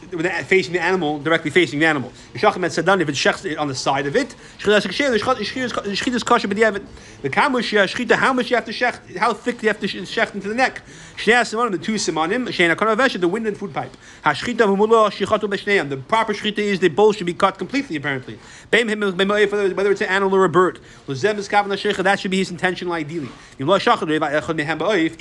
facing 0.45 0.73
the 0.73 0.81
animal, 0.81 1.19
directly 1.19 1.51
facing 1.51 1.79
the 1.79 1.87
animal. 1.87 2.13
Yishachim 2.35 2.57
and 2.57 2.65
sadan 2.67 3.01
if 3.01 3.09
it 3.09 3.17
it's 3.17 3.43
shech 3.43 3.59
on 3.59 3.69
the 3.69 3.75
side 3.75 4.07
of 4.07 4.17
it. 4.17 4.35
Shechita 4.59 6.15
is 6.15 6.23
kosher, 6.23 6.49
but 6.49 6.57
you 6.57 6.65
have 6.65 6.77
it. 6.77 6.83
The 7.23 7.31
kamush 7.31 7.73
shechita, 7.73 8.13
how 8.13 8.33
much 8.33 8.51
you 8.51 8.57
have 8.57 8.67
to 8.67 8.73
shech, 8.73 9.17
how 9.17 9.33
thick 9.33 9.63
you 9.63 9.69
have 9.69 9.81
to 9.81 9.87
shech 9.87 10.35
into 10.35 10.49
the 10.49 10.55
neck? 10.55 10.83
Shnei 11.17 11.41
simonim, 11.43 11.73
the 11.73 11.79
two 11.79 11.95
simonim, 11.95 12.47
sheina 12.49 12.77
konavesh, 12.77 13.19
the 13.21 13.29
wind 13.29 13.47
and 13.47 13.57
food 13.57 13.73
pipe. 13.73 13.97
Hashchita 14.25 14.67
humulo 14.67 15.11
shichatu 15.11 15.49
b'shneim. 15.49 15.89
The 15.89 15.97
proper 15.97 16.35
shechita 16.35 16.59
is 16.59 16.81
they 16.81 16.89
both 16.89 17.17
should 17.17 17.27
be 17.27 17.35
cut 17.35 17.57
completely. 17.59 17.97
Apparently, 17.97 18.39
Beim 18.71 18.89
him- 18.89 19.01
whether 19.01 19.91
it's 19.91 20.01
an 20.01 20.09
animal 20.09 20.35
or 20.35 20.45
a 20.45 20.49
bird. 20.49 20.79
Lezem 21.09 21.39
is 21.39 21.49
kavanah 21.49 21.79
shecha. 21.79 22.03
That 22.03 22.21
should 22.21 22.31
be 22.31 22.39
his 22.39 22.51
intention, 22.51 22.91
ideally. 22.93 23.31
If 23.59 23.67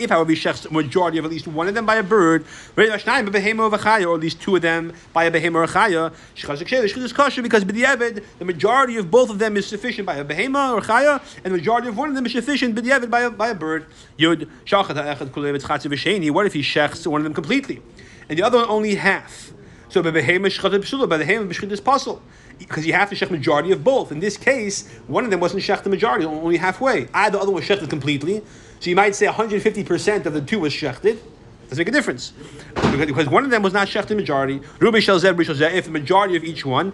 however 0.10 0.32
he 0.32 0.38
shechs 0.38 0.66
a 0.70 0.74
majority 0.74 1.18
of 1.18 1.26
at 1.26 1.32
least 1.32 1.48
one 1.48 1.68
of 1.70 1.74
them 1.74 1.86
by 1.86 1.96
a 1.96 2.04
bird, 2.04 2.46
or 2.76 2.84
at 2.84 4.20
least 4.20 4.42
two 4.42 4.56
of 4.56 4.62
them 4.62 4.75
by 5.14 5.26
a 5.26 5.32
behema 5.32 5.56
or 5.56 5.64
a 5.64 5.68
chaya. 5.68 6.14
Is 6.36 7.14
kosher 7.14 7.42
because 7.42 7.64
b'diavad 7.64 8.24
the 8.40 8.46
majority 8.46 8.98
of 8.98 9.10
both 9.10 9.30
of 9.30 9.40
them 9.40 9.58
is 9.58 9.66
sufficient 9.66 10.06
by 10.06 10.16
a 10.16 10.26
behema 10.26 10.74
or 10.74 10.82
chaya, 10.82 11.22
and 11.44 11.54
the 11.54 11.58
majority 11.58 11.88
of 11.88 11.98
one 11.98 12.10
of 12.10 12.16
them 12.16 12.26
is 12.26 12.32
sufficient 12.32 12.76
b'diavad 12.76 13.10
by 13.10 13.22
a 13.22 13.30
by 13.30 13.50
a 13.50 13.56
bird. 13.56 13.86
Yud 14.18 14.48
shachad 14.66 14.96
ha'echad 14.96 15.30
kulev 15.30 15.56
it's 15.56 15.66
chatziv 15.66 15.92
v'sheni. 15.92 16.32
What 16.32 16.46
if 16.46 16.54
he 16.54 16.62
shechs 16.62 17.06
one 17.08 17.22
of 17.22 17.24
them 17.24 17.34
completely, 17.34 17.82
and 18.30 18.38
the 18.38 18.44
other 18.44 18.58
one 18.60 18.70
only 18.70 18.96
half? 18.96 19.52
So 19.90 20.02
by 20.04 20.12
behema 20.12 20.48
shechad 20.48 20.80
b'sula, 20.80 21.08
by 21.08 21.18
the 21.18 21.26
behema 21.26 21.48
b'shchit 21.50 21.72
is 21.72 21.82
possible. 21.82 22.22
Because 22.58 22.86
you 22.88 22.94
have 22.94 23.10
to 23.10 23.16
shech 23.16 23.30
majority 23.32 23.72
of 23.74 23.84
both. 23.84 24.14
In 24.14 24.20
this 24.22 24.38
case, 24.38 24.90
one 25.08 25.26
of 25.26 25.32
them 25.32 25.42
wasn't 25.42 25.62
shech 25.64 25.84
the 25.84 25.90
majority, 25.90 26.26
only 26.26 26.56
halfway. 26.56 27.08
Ah, 27.14 27.30
the 27.30 27.38
other 27.38 27.52
one 27.52 27.56
was 27.62 27.66
shechted 27.68 27.90
completely. 27.90 28.42
So 28.80 28.90
you 28.90 28.96
might 28.96 29.14
say 29.16 29.28
150% 29.28 30.26
of 30.26 30.34
the 30.34 30.42
two 30.42 30.60
was 30.60 30.72
shechted. 30.72 31.20
Doesn't 31.70 31.80
make 31.80 31.88
a 31.88 31.92
difference. 31.92 32.34
Because, 32.76 33.28
one 33.28 33.44
of 33.44 33.50
them 33.50 33.64
was 33.64 33.74
not 33.74 33.88
shechted 33.88 34.16
majority. 34.16 34.62
Rubi 34.80 35.02
shel 35.02 35.20
Rubi 35.20 35.44
shel 35.44 35.56
zeh, 35.56 35.74
if 35.74 35.86
the 35.86 35.92
majority 35.92 36.36
of 36.36 36.44
each 36.44 36.66
one, 36.66 36.94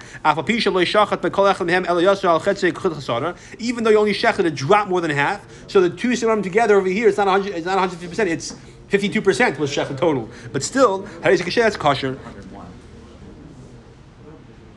even 3.59 3.83
though 3.83 3.89
you 3.89 3.97
only 3.97 4.13
shechted 4.13 4.45
a 4.45 4.51
drop 4.51 4.87
more 4.87 5.01
than 5.01 5.11
half, 5.11 5.45
so 5.67 5.81
the 5.81 5.89
two 5.89 6.15
similar 6.15 6.41
together 6.41 6.77
over 6.77 6.87
here, 6.87 7.09
it's 7.09 7.17
not 7.17 7.27
100, 7.27 7.55
it's 7.55 7.65
not 7.65 7.89
150%, 7.89 8.27
it's 8.27 8.55
52% 8.89 9.57
was 9.57 9.71
shechted 9.71 9.97
total. 9.97 10.29
But 10.51 10.63
still, 10.63 10.99
that's 11.21 11.77
kosher. 11.77 12.17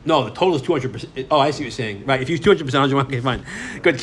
101. 0.05 0.07
No, 0.07 0.23
the 0.23 0.35
total 0.35 0.55
is 0.55 0.61
200%. 0.61 1.27
Oh, 1.31 1.39
I 1.39 1.51
see 1.51 1.57
what 1.57 1.65
you're 1.65 1.71
saying. 1.71 2.05
Right, 2.05 2.21
if 2.21 2.29
you 2.29 2.37
use 2.37 2.45
200%, 2.45 2.61
101, 2.61 3.05
okay, 3.07 3.19
fine. 3.19 3.43
Good. 3.81 3.95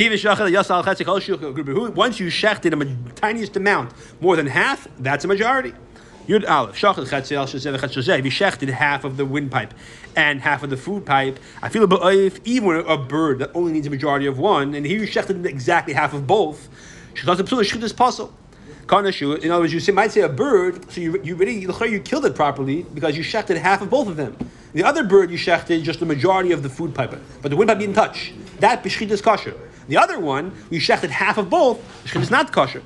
Once 1.97 2.21
you 2.21 2.26
shechted 2.28 2.73
a 2.73 2.76
ma- 2.76 3.12
tiniest 3.14 3.56
amount, 3.56 3.92
more 4.21 4.37
than 4.37 4.47
half, 4.47 4.88
that's 4.99 5.25
a 5.25 5.28
majority. 5.28 5.73
Yud 6.26 6.49
aleph. 6.49 6.78
V'chet. 6.78 8.18
If 8.18 8.25
you 8.25 8.30
shechted 8.30 8.68
half 8.71 9.04
of 9.04 9.16
the 9.16 9.25
windpipe 9.25 9.75
and 10.16 10.40
half 10.40 10.62
of 10.62 10.71
the 10.71 10.76
food 10.76 11.04
pipe, 11.04 11.38
I 11.62 11.68
feel 11.68 11.85
if 12.09 12.40
even 12.44 12.85
a 12.87 12.97
bird 12.97 13.40
that 13.40 13.50
only 13.54 13.73
needs 13.73 13.87
a 13.87 13.90
majority 13.90 14.26
of 14.26 14.38
one, 14.38 14.75
and 14.75 14.87
here 14.87 15.00
you 15.00 15.06
shechted 15.06 15.44
exactly 15.47 15.94
half 15.94 16.14
of 16.14 16.26
both, 16.26 16.68
shechaz 17.14 17.37
psul 17.37 17.82
is 17.82 17.92
possible. 17.92 18.32
Karnashu, 18.92 19.38
in 19.38 19.50
other 19.50 19.62
words, 19.62 19.72
you 19.72 19.94
might 19.94 20.12
say 20.12 20.20
a 20.20 20.28
bird, 20.28 20.92
so 20.92 21.00
you, 21.00 21.18
you 21.22 21.34
really 21.34 21.54
you 21.54 22.00
killed 22.00 22.26
it 22.26 22.34
properly 22.34 22.82
because 22.92 23.16
you 23.16 23.25
shechted 23.25 23.56
half 23.56 23.80
of 23.80 23.88
both 23.88 24.06
of 24.06 24.16
them. 24.16 24.37
The 24.75 24.84
other 24.84 25.02
bird 25.02 25.30
you 25.30 25.38
shechted 25.38 25.82
just 25.82 25.99
the 25.99 26.04
majority 26.04 26.52
of 26.52 26.62
the 26.62 26.68
food 26.68 26.94
pipe, 26.94 27.18
but 27.40 27.49
the 27.49 27.56
windpipe 27.56 27.78
didn't 27.78 27.94
touch. 27.94 28.34
That 28.61 28.84
b'shchit 28.84 29.11
is 29.11 29.22
kosher. 29.22 29.54
The 29.88 29.96
other 29.96 30.20
one, 30.20 30.52
you 30.70 30.78
shechted 30.78 31.08
half 31.08 31.38
of 31.38 31.49
both, 31.49 31.80
b'shchit 32.04 32.20
is 32.20 32.30
not 32.30 32.52
kosher. 32.52 32.82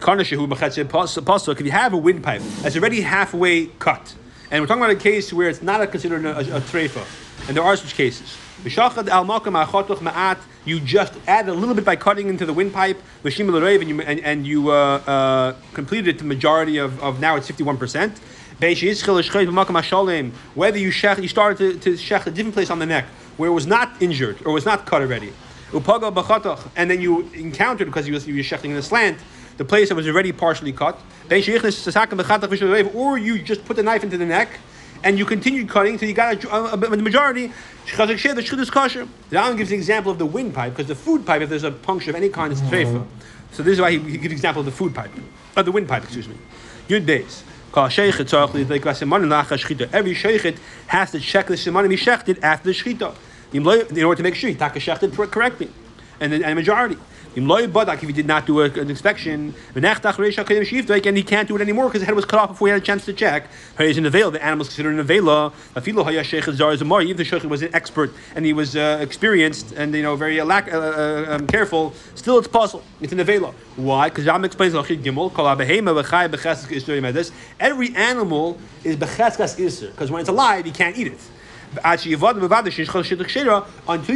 Karnashu 0.00 0.48
pasuk. 0.48 1.60
If 1.60 1.66
you 1.66 1.70
have 1.70 1.92
a 1.92 1.96
windpipe 1.96 2.42
that's 2.62 2.74
already 2.74 3.02
halfway 3.02 3.66
cut, 3.66 4.12
and 4.50 4.60
we're 4.60 4.66
talking 4.66 4.82
about 4.82 4.96
a 4.96 4.98
case 4.98 5.32
where 5.32 5.48
it's 5.48 5.62
not 5.62 5.80
a, 5.80 5.86
considered 5.86 6.24
a, 6.24 6.36
a, 6.36 6.40
a 6.40 6.60
treifa, 6.62 7.06
and 7.48 7.56
there 7.56 7.64
are 7.64 7.76
such 7.76 7.94
cases. 7.94 8.36
You 10.64 10.80
just 10.80 11.14
add 11.26 11.48
a 11.48 11.54
little 11.54 11.74
bit 11.74 11.84
by 11.84 11.96
cutting 11.96 12.28
into 12.28 12.44
the 12.44 12.52
windpipe, 12.52 12.98
and 13.24 13.88
you 13.88 14.00
and, 14.02 14.20
and 14.20 14.46
you 14.46 14.70
uh, 14.70 15.00
uh, 15.06 15.54
completed 15.72 16.18
the 16.18 16.24
majority 16.24 16.76
of, 16.76 17.02
of 17.02 17.20
now 17.20 17.36
it's 17.36 17.46
fifty 17.46 17.62
one 17.62 17.78
percent. 17.78 18.20
Whether 18.58 18.86
you 20.78 20.90
shech, 20.90 21.22
you 21.22 21.28
started 21.28 21.58
to, 21.58 21.78
to 21.80 21.96
shech 21.96 22.26
a 22.26 22.30
different 22.30 22.54
place 22.54 22.68
on 22.68 22.78
the 22.78 22.86
neck 22.86 23.06
where 23.38 23.48
it 23.48 23.54
was 23.54 23.66
not 23.66 24.02
injured 24.02 24.36
or 24.44 24.52
was 24.52 24.66
not 24.66 24.84
cut 24.84 25.00
already. 25.00 25.32
And 25.72 26.90
then 26.90 27.00
you 27.00 27.30
encountered 27.32 27.86
because 27.86 28.06
you 28.06 28.12
was 28.12 28.26
you 28.26 28.34
were 28.34 28.42
shechting 28.42 28.70
in 28.70 28.76
a 28.76 28.82
slant 28.82 29.18
the 29.56 29.64
place 29.64 29.88
that 29.88 29.94
was 29.94 30.06
already 30.06 30.32
partially 30.32 30.72
cut. 30.72 30.98
Or 32.94 33.18
you 33.18 33.38
just 33.38 33.64
put 33.64 33.76
the 33.76 33.82
knife 33.82 34.04
into 34.04 34.18
the 34.18 34.26
neck 34.26 34.58
and 35.02 35.18
you 35.18 35.24
continued 35.24 35.68
cutting 35.68 35.94
until 35.94 36.08
you 36.08 36.14
got 36.14 36.44
a, 36.44 36.54
a, 36.54 36.72
a, 36.72 36.76
the 36.76 37.02
majority. 37.02 37.52
The 37.86 37.92
Rambam 37.92 39.56
gives 39.56 39.70
an 39.70 39.78
example 39.78 40.12
of 40.12 40.18
the 40.18 40.26
windpipe 40.26 40.72
because 40.72 40.86
the 40.86 40.94
food 40.94 41.26
pipe, 41.26 41.42
if 41.42 41.48
there's 41.48 41.64
a 41.64 41.70
puncture 41.70 42.10
of 42.10 42.16
any 42.16 42.28
kind, 42.28 42.52
it's 42.52 42.62
treifa. 42.62 43.06
So 43.52 43.62
this 43.62 43.74
is 43.74 43.80
why 43.80 43.92
he, 43.92 43.98
he 43.98 44.12
gives 44.12 44.26
an 44.26 44.32
example 44.32 44.60
of 44.60 44.66
the 44.66 44.72
food 44.72 44.94
pipe, 44.94 45.10
of 45.56 45.64
the 45.64 45.72
windpipe, 45.72 46.04
excuse 46.04 46.28
me. 46.28 46.36
Yud 46.88 47.06
days. 47.06 47.42
Every 47.72 47.92
sheikhet 50.14 50.58
has 50.88 51.10
to 51.12 51.20
check 51.20 51.46
the 51.46 51.54
simanim 51.54 51.90
he 51.90 51.96
shechted 51.96 52.42
after 52.42 52.72
the 52.72 52.74
shechita 52.74 53.14
in 53.52 53.66
order 53.66 54.16
to 54.16 54.22
make 54.22 54.34
sure 54.34 54.50
he 54.50 54.56
taka 54.56 54.80
correctly, 55.26 55.70
and 56.20 56.32
and 56.32 56.54
majority. 56.54 56.96
If 57.32 58.00
he 58.00 58.12
did 58.12 58.26
not 58.26 58.44
do 58.44 58.60
a, 58.60 58.64
an 58.64 58.90
inspection, 58.90 59.54
and 59.76 59.84
he 59.84 61.22
can't 61.22 61.46
do 61.46 61.54
it 61.54 61.60
anymore 61.60 61.86
because 61.86 62.00
the 62.00 62.06
head 62.06 62.16
was 62.16 62.24
cut 62.24 62.40
off 62.40 62.48
before 62.48 62.66
he 62.66 62.72
had 62.72 62.82
a 62.82 62.84
chance 62.84 63.04
to 63.04 63.12
check. 63.12 63.46
He's 63.78 63.96
in 63.96 64.02
the 64.02 64.10
veil. 64.10 64.32
The 64.32 64.42
animal 64.44 64.62
is 64.62 64.68
considered 64.74 64.96
the 64.96 65.04
veil. 65.04 65.52
Even 65.76 66.04
the 66.04 67.24
sheikh 67.24 67.44
was 67.44 67.62
an 67.62 67.72
expert 67.72 68.12
and 68.34 68.44
he 68.44 68.52
was 68.52 68.74
uh, 68.74 68.98
experienced 69.00 69.70
and 69.72 69.94
you 69.94 70.02
know 70.02 70.16
very 70.16 70.40
uh, 70.40 70.46
uh, 70.46 70.50
uh, 70.50 71.26
um, 71.28 71.46
careful, 71.46 71.94
still 72.16 72.38
it's 72.38 72.48
puzzle. 72.48 72.82
It's 73.00 73.12
in 73.12 73.18
the 73.18 73.24
veil. 73.24 73.54
Why? 73.76 74.08
Because 74.08 74.26
Ram 74.26 74.44
explains 74.44 74.74
every 77.60 77.94
animal 77.94 78.58
is 78.82 78.96
becheskas 78.96 79.64
iser 79.64 79.90
because 79.90 80.10
when 80.10 80.20
it's 80.20 80.28
alive 80.28 80.66
you 80.66 80.72
can't 80.72 80.98
eat 80.98 81.06
it. 81.06 81.20
Until 81.84 82.10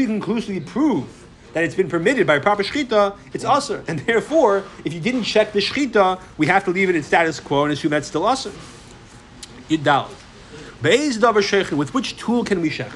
you 0.01 0.07
conclusively 0.07 0.61
prove 0.61 1.24
that 1.55 1.65
it's 1.65 1.75
been 1.75 1.89
permitted 1.89 2.27
by 2.27 2.39
proper 2.39 2.63
shechita, 2.63 3.17
it's 3.33 3.45
usher. 3.45 3.83
And 3.89 4.01
therefore, 4.01 4.65
if 4.85 4.93
you 4.93 5.01
didn't 5.01 5.23
check 5.23 5.53
the 5.53 5.61
shechita, 5.61 6.21
we 6.37 6.47
have 6.47 6.65
to 6.65 6.71
leave 6.71 6.91
it 6.91 6.97
in 6.97 7.03
status 7.03 7.41
quo 7.41 7.65
and 7.65 7.73
assume 7.73 7.93
that's 7.93 8.09
still 8.09 8.27
usher. 8.27 8.53
Yidal. 9.69 10.11
Beis 10.83 11.17
davar 11.17 11.43
shechin. 11.43 11.79
With 11.79 11.95
which 11.95 12.17
tool 12.17 12.45
can 12.45 12.61
we 12.61 12.71
shech? 12.71 12.93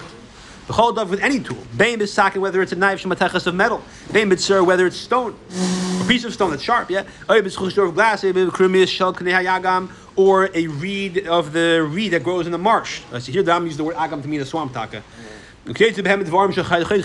The 0.67 0.75
whole 0.75 0.93
dove 0.93 1.09
with 1.09 1.21
any 1.21 1.41
tool. 1.41 1.57
Bein 1.77 1.99
bisakin, 1.99 2.39
whether 2.39 2.61
it's 2.61 2.73
a 2.73 2.77
knife 2.77 3.03
shematechas 3.03 3.47
of 3.47 3.55
metal. 3.55 3.83
Bein 4.13 4.29
bitzur, 4.29 4.67
whether 4.67 4.87
it's 4.87 4.97
stone, 4.97 5.35
a 6.01 6.05
piece 6.07 6.25
of 6.25 6.35
stone 6.35 6.51
that's 6.51 6.63
sharp. 6.63 6.91
Yeah. 6.91 7.05
Oy 7.31 7.41
bitzchush 7.41 7.79
of 7.79 7.95
glass. 7.95 8.21
Shel 8.21 8.35
hayagam, 9.15 9.91
or 10.17 10.51
a 10.53 10.67
reed 10.67 11.27
of 11.27 11.53
the 11.53 11.89
reed 11.89 12.13
that 12.13 12.25
grows 12.25 12.45
in 12.45 12.53
the 12.53 12.59
marsh. 12.59 13.01
So 13.13 13.33
here 13.33 13.43
the 13.43 13.53
Ram 13.53 13.65
use 13.67 13.77
the 13.79 13.85
word 13.85 13.97
agam 13.97 14.21
to 14.21 14.29
mean 14.29 14.41
a 14.41 14.45
swamp 14.45 14.75
taka 14.75 15.03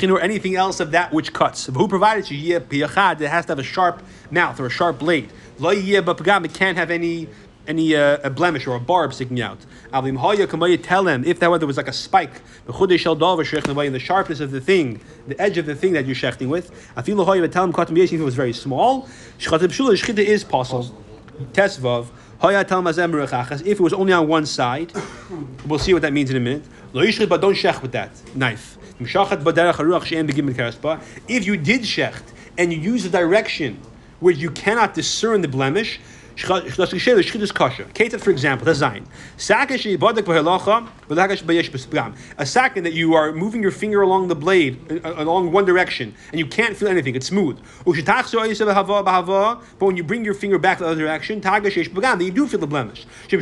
or 0.10 0.19
anything 0.21 0.56
else 0.56 0.80
of 0.80 0.91
that 0.91 1.12
which 1.12 1.34
cuts. 1.34 1.65
Who 1.65 1.88
provided 1.88 2.32
you? 2.32 2.58
It 2.58 2.82
has 2.82 3.45
to 3.45 3.52
have 3.52 3.60
a 3.60 3.63
sharp 3.63 4.02
mouth 4.32 4.60
or 4.60 4.67
a 4.67 4.69
sharp 4.69 4.99
blade. 4.99 5.30
It 5.60 6.54
can't 6.54 6.78
have 6.78 6.89
any 6.89 7.28
any 7.67 7.95
uh, 7.95 8.17
a 8.23 8.30
blemish 8.30 8.67
or 8.67 8.76
a 8.76 8.80
barb 8.80 9.13
sticking 9.13 9.41
out. 9.41 9.58
Tell 9.91 11.08
him 11.08 11.23
if 11.26 11.39
that 11.39 11.60
there 11.60 11.67
was 11.67 11.78
like 11.78 11.88
a 11.88 11.93
spike, 11.93 12.41
in 12.67 13.93
the 13.93 13.99
sharpness 13.99 14.39
of 14.39 14.52
the 14.52 14.62
thing, 14.62 15.02
the 15.28 15.41
edge 15.41 15.58
of 15.58 15.65
the 15.65 15.76
thing 15.76 15.93
that 15.93 16.06
you're 16.06 16.15
shechting 16.15 16.47
with. 16.47 16.71
Tell 16.95 17.63
him 17.63 17.97
if 17.97 18.13
it 18.13 18.19
was 18.19 18.36
very 18.36 18.54
small. 18.54 19.08
Is 19.39 20.43
possible. 20.43 21.04
Tesvav. 21.54 22.08
If 22.45 23.65
it 23.65 23.79
was 23.79 23.93
only 23.93 24.12
on 24.12 24.27
one 24.27 24.45
side, 24.45 24.91
we'll 25.65 25.79
see 25.79 25.93
what 25.93 26.01
that 26.01 26.12
means 26.12 26.29
in 26.29 26.36
a 26.36 26.41
minute. 26.41 26.65
But 26.93 27.39
don't 27.39 27.56
shech 27.56 27.82
with 27.82 27.93
that 27.93 28.12
knife. 28.36 28.77
If 28.99 29.15
you 31.47 31.58
did 31.58 31.82
shecht 31.82 32.23
and 32.58 32.73
you 32.73 32.79
use 32.79 33.06
a 33.06 33.10
direction 33.10 33.79
where 34.19 34.34
you 34.34 34.51
cannot 34.51 34.93
discern 34.93 35.41
the 35.41 35.47
blemish, 35.47 36.01
Ketat, 37.93 38.22
for 38.22 38.32
example, 38.32 38.65
the 38.65 38.74
Zayin. 38.74 39.06
A 42.38 42.46
second 42.46 42.84
that 42.84 42.93
you 42.93 43.13
are 43.13 43.32
moving 43.32 43.62
your 43.62 43.72
finger 43.72 44.02
along 44.02 44.28
the 44.28 44.36
blade, 44.36 45.02
uh, 45.06 45.13
along 45.17 45.52
one 45.52 45.65
direction, 45.65 46.13
and 46.32 46.39
you 46.39 46.46
can't 46.46 46.76
feel 46.76 46.88
anything, 46.88 47.15
it's 47.15 47.28
smooth. 47.28 47.60
But 47.86 49.86
when 49.86 49.98
you 49.98 50.04
bring 50.04 50.26
your 50.26 50.34
finger 50.34 50.58
back 50.58 50.80
the 50.80 50.86
other 50.86 51.00
direction, 51.00 51.41
then 51.41 52.22
you 52.22 52.32
do 52.32 52.48
feel 52.48 52.60
the 52.60 52.67
blemish. 52.67 53.06
If 53.26 53.34
you 53.34 53.39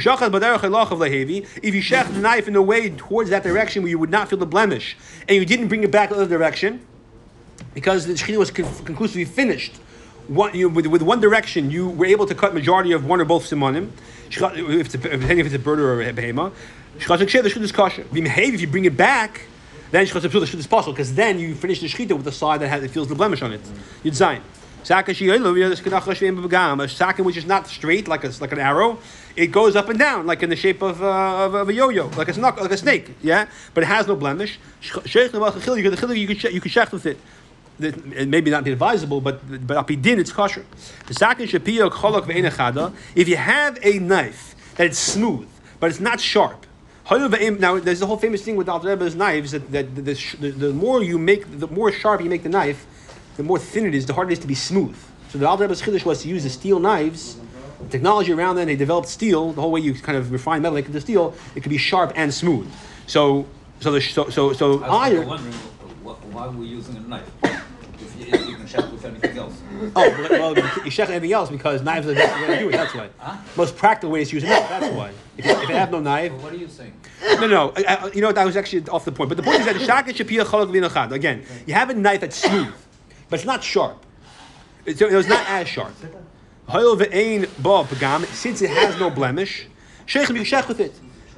shech 1.82 2.14
the 2.14 2.20
knife 2.20 2.48
in 2.48 2.56
a 2.56 2.62
way 2.62 2.90
towards 2.90 3.30
that 3.30 3.44
direction 3.44 3.84
where 3.84 3.90
you 3.90 4.00
would 4.00 4.10
not 4.10 4.30
feel 4.30 4.40
the 4.40 4.46
blemish, 4.46 4.98
and 5.28 5.38
you 5.38 5.46
didn't 5.46 5.68
bring 5.68 5.84
it 5.84 5.92
back 5.92 6.10
the 6.10 6.16
other 6.16 6.28
direction, 6.28 6.86
because 7.74 8.06
the 8.06 8.14
shechita 8.14 8.38
was 8.38 8.52
conclusively 8.52 9.26
finished, 9.26 9.80
one, 10.28 10.54
you, 10.56 10.70
with, 10.70 10.88
with 10.88 11.02
one 11.02 11.20
direction, 11.20 11.72
you 11.72 11.90
were 11.90 12.06
able 12.06 12.26
to 12.26 12.36
cut 12.36 12.54
majority 12.54 12.92
of 12.92 13.06
one 13.06 13.20
or 13.22 13.26
both 13.26 13.50
simonim, 13.50 13.90
if 14.28 14.94
it's, 14.94 14.96
a, 14.96 15.14
if 15.14 15.46
it's 15.46 15.56
a 15.56 15.60
bird 15.60 15.80
or 15.80 16.02
a 16.02 16.14
behema. 16.14 16.52
If 16.98 18.62
you 18.62 18.68
bring 18.68 18.86
it 18.86 18.98
back, 18.98 19.42
then 19.92 20.06
the 20.06 20.68
possible, 20.70 20.94
because 20.94 21.16
then 21.16 21.40
you 21.40 21.56
finish 21.56 21.82
the 21.82 21.88
shchita 21.88 22.14
with 22.14 22.24
the 22.24 22.32
side 22.32 22.62
that 22.62 22.70
has, 22.70 22.84
it 22.84 22.92
feels 22.92 23.08
the 23.08 23.16
blemish 23.16 23.42
on 23.42 23.54
it. 23.54 23.62
You'd 24.04 24.16
sign. 24.16 24.42
Sakin 24.84 25.14
shi'elu, 25.14 25.70
the 25.70 25.76
shkidach 25.82 26.08
l'shveim 26.08 26.42
b'vagam, 26.42 26.84
a 26.84 26.88
sakin 26.88 27.24
which 27.24 27.38
is 27.38 27.46
not 27.46 27.68
straight, 27.68 28.08
like 28.08 28.24
a, 28.24 28.32
like 28.40 28.52
an 28.52 28.60
arrow, 28.60 29.00
it 29.36 29.48
goes 29.48 29.76
up 29.76 29.90
and 29.90 30.00
down, 30.00 30.26
like 30.26 30.42
in 30.44 30.50
the 30.50 30.56
shape 30.56 30.82
of, 30.82 31.04
uh, 31.04 31.46
of, 31.46 31.54
of 31.54 31.70
a 31.70 31.74
yo-yo, 31.74 32.08
like 32.18 32.30
a, 32.36 32.40
like 32.40 32.72
a 32.72 32.78
snake, 32.78 33.12
yeah? 33.22 33.48
But 33.74 33.84
it 33.84 33.88
has 33.88 34.08
no 34.08 34.16
blemish. 34.16 34.60
You 34.82 35.02
the 35.02 36.14
you 36.16 36.28
you 36.28 36.62
with 36.92 37.06
it. 37.06 37.20
It 37.84 38.28
may 38.28 38.42
be 38.42 38.52
not 38.52 38.68
advisable, 38.68 39.22
but 39.22 39.68
but 39.68 39.78
apidin 39.78 40.20
it's 40.20 40.32
kosher. 40.32 40.66
The 41.08 41.14
sakin 41.14 41.48
shapiyok 41.48 41.92
cholok 41.92 42.26
ve'enachada. 42.26 42.94
If 43.16 43.28
you 43.28 43.38
have 43.38 43.78
a 43.84 44.00
knife 44.00 44.56
that 44.76 44.88
it's 44.88 45.00
smooth 45.00 45.48
but 45.82 45.90
it's 45.90 46.00
not 46.00 46.22
sharp. 46.22 46.66
Now 47.10 47.80
there's 47.80 48.00
the 48.00 48.06
whole 48.06 48.16
famous 48.16 48.42
thing 48.44 48.56
with 48.56 48.70
Alter 48.70 48.90
Rebbe's 48.90 49.16
knives 49.16 49.52
that, 49.52 49.70
that 49.74 49.96
the, 49.96 50.02
the, 50.02 50.38
the, 50.40 50.52
the 50.52 50.74
more 50.74 51.04
you 51.04 51.18
make, 51.18 51.60
the 51.60 51.68
more 51.68 51.92
sharp 51.92 52.22
you 52.22 52.30
make 52.30 52.44
the 52.44 52.50
knife, 52.50 52.86
the 53.36 53.44
more 53.44 53.60
thin 53.60 53.88
it 53.88 53.96
is, 53.96 54.06
the 54.06 54.14
harder 54.14 54.30
it 54.30 54.34
is 54.34 54.40
to 54.40 54.48
be 54.48 54.56
smooth. 54.56 54.96
So 55.30 55.40
the 55.40 55.48
Alter 55.48 55.64
Rebbe's 55.64 55.82
chiddush 55.82 56.06
was 56.06 56.22
to 56.22 56.30
use 56.30 56.44
the 56.44 56.50
steel 56.50 56.80
knives. 56.80 57.38
Technology 57.90 58.32
around 58.32 58.56
then, 58.58 58.68
they 58.68 58.76
developed 58.76 59.10
steel. 59.10 59.52
The 59.52 59.62
whole 59.62 59.72
way 59.72 59.82
you 59.82 59.94
kind 59.96 60.18
of 60.18 60.32
refine 60.32 60.62
metal 60.62 60.78
into 60.78 61.02
steel, 61.02 61.34
it 61.56 61.62
could 61.64 61.72
be 61.72 61.80
sharp 61.80 62.14
and 62.16 62.32
smooth. 62.32 62.72
So 63.08 63.48
so 63.80 63.92
the, 63.92 64.00
so 64.00 64.30
so, 64.30 64.54
so 64.54 64.84
I 64.84 64.88
was 64.88 65.14
iron. 65.14 65.28
wondering 65.28 65.54
wh- 65.54 66.34
why 66.34 66.48
we're 66.48 66.64
using 66.64 66.96
a 66.96 67.00
knife. 67.00 67.41
You, 68.28 68.34
if 68.34 68.50
you 68.50 68.56
can 68.56 68.68
check 68.68 68.92
with 68.92 69.06
anything 69.06 69.38
else. 69.38 69.62
Oh, 69.96 70.28
well, 70.30 70.56
check 70.92 71.10
anything 71.10 71.34
else 71.34 71.50
because 71.50 71.82
knives 71.82 72.06
are 72.06 72.10
the 72.10 72.16
best 72.16 72.40
way 72.40 72.54
to 72.56 72.60
do 72.60 72.70
it. 72.70 72.74
That's 72.74 72.94
why. 72.94 73.10
Most 73.58 73.76
practical 73.76 74.12
way 74.12 74.22
is 74.22 74.30
to 74.30 74.36
use 74.36 74.44
a 74.44 74.48
knife. 74.48 74.70
That's 74.70 74.96
why. 74.96 75.12
If 75.38 75.46
you, 75.46 75.52
if 75.54 75.70
have 75.70 75.92
no 75.92 76.00
knife, 76.00 76.32
Well, 76.34 76.42
what 76.42 76.54
are 76.54 76.58
you 76.58 76.68
saying? 76.68 76.94
no, 77.40 77.48
no. 77.48 77.74
I, 77.76 77.84
I, 77.88 78.12
you 78.12 78.22
know 78.22 78.28
what? 78.28 78.36
That 78.36 78.46
was 78.46 78.56
actually 78.56 78.88
off 78.90 79.06
the 79.06 79.12
point. 79.12 79.30
But 79.30 79.38
the 79.38 79.44
point 79.44 79.62
is 79.62 79.66
that 79.66 79.74
the 79.74 79.84
shaka 79.84 80.14
shapia 80.14 80.44
cholok 80.46 80.70
v'inachad. 80.70 81.12
Again, 81.12 81.44
you 81.66 81.74
have 81.74 81.90
a 81.90 81.96
knife 81.96 82.22
that's 82.22 82.36
smooth, 82.38 82.74
but 83.30 83.40
it's 83.40 83.46
not 83.46 83.64
sharp. 83.64 84.06
It's, 84.86 85.02
it's 85.02 85.28
not 85.28 85.46
as 85.50 85.68
sharp. 85.68 85.94
Hoyel 86.70 86.96
ve'ein 87.00 87.42
ba 87.62 87.84
pagam. 87.84 88.26
Since 88.28 88.62
it 88.62 88.70
has 88.70 89.00
no 89.00 89.10
blemish, 89.10 89.66
sheikh 90.06 90.30
you 90.30 90.42
shech 90.42 90.68
with 90.68 90.80
it. 90.80 90.94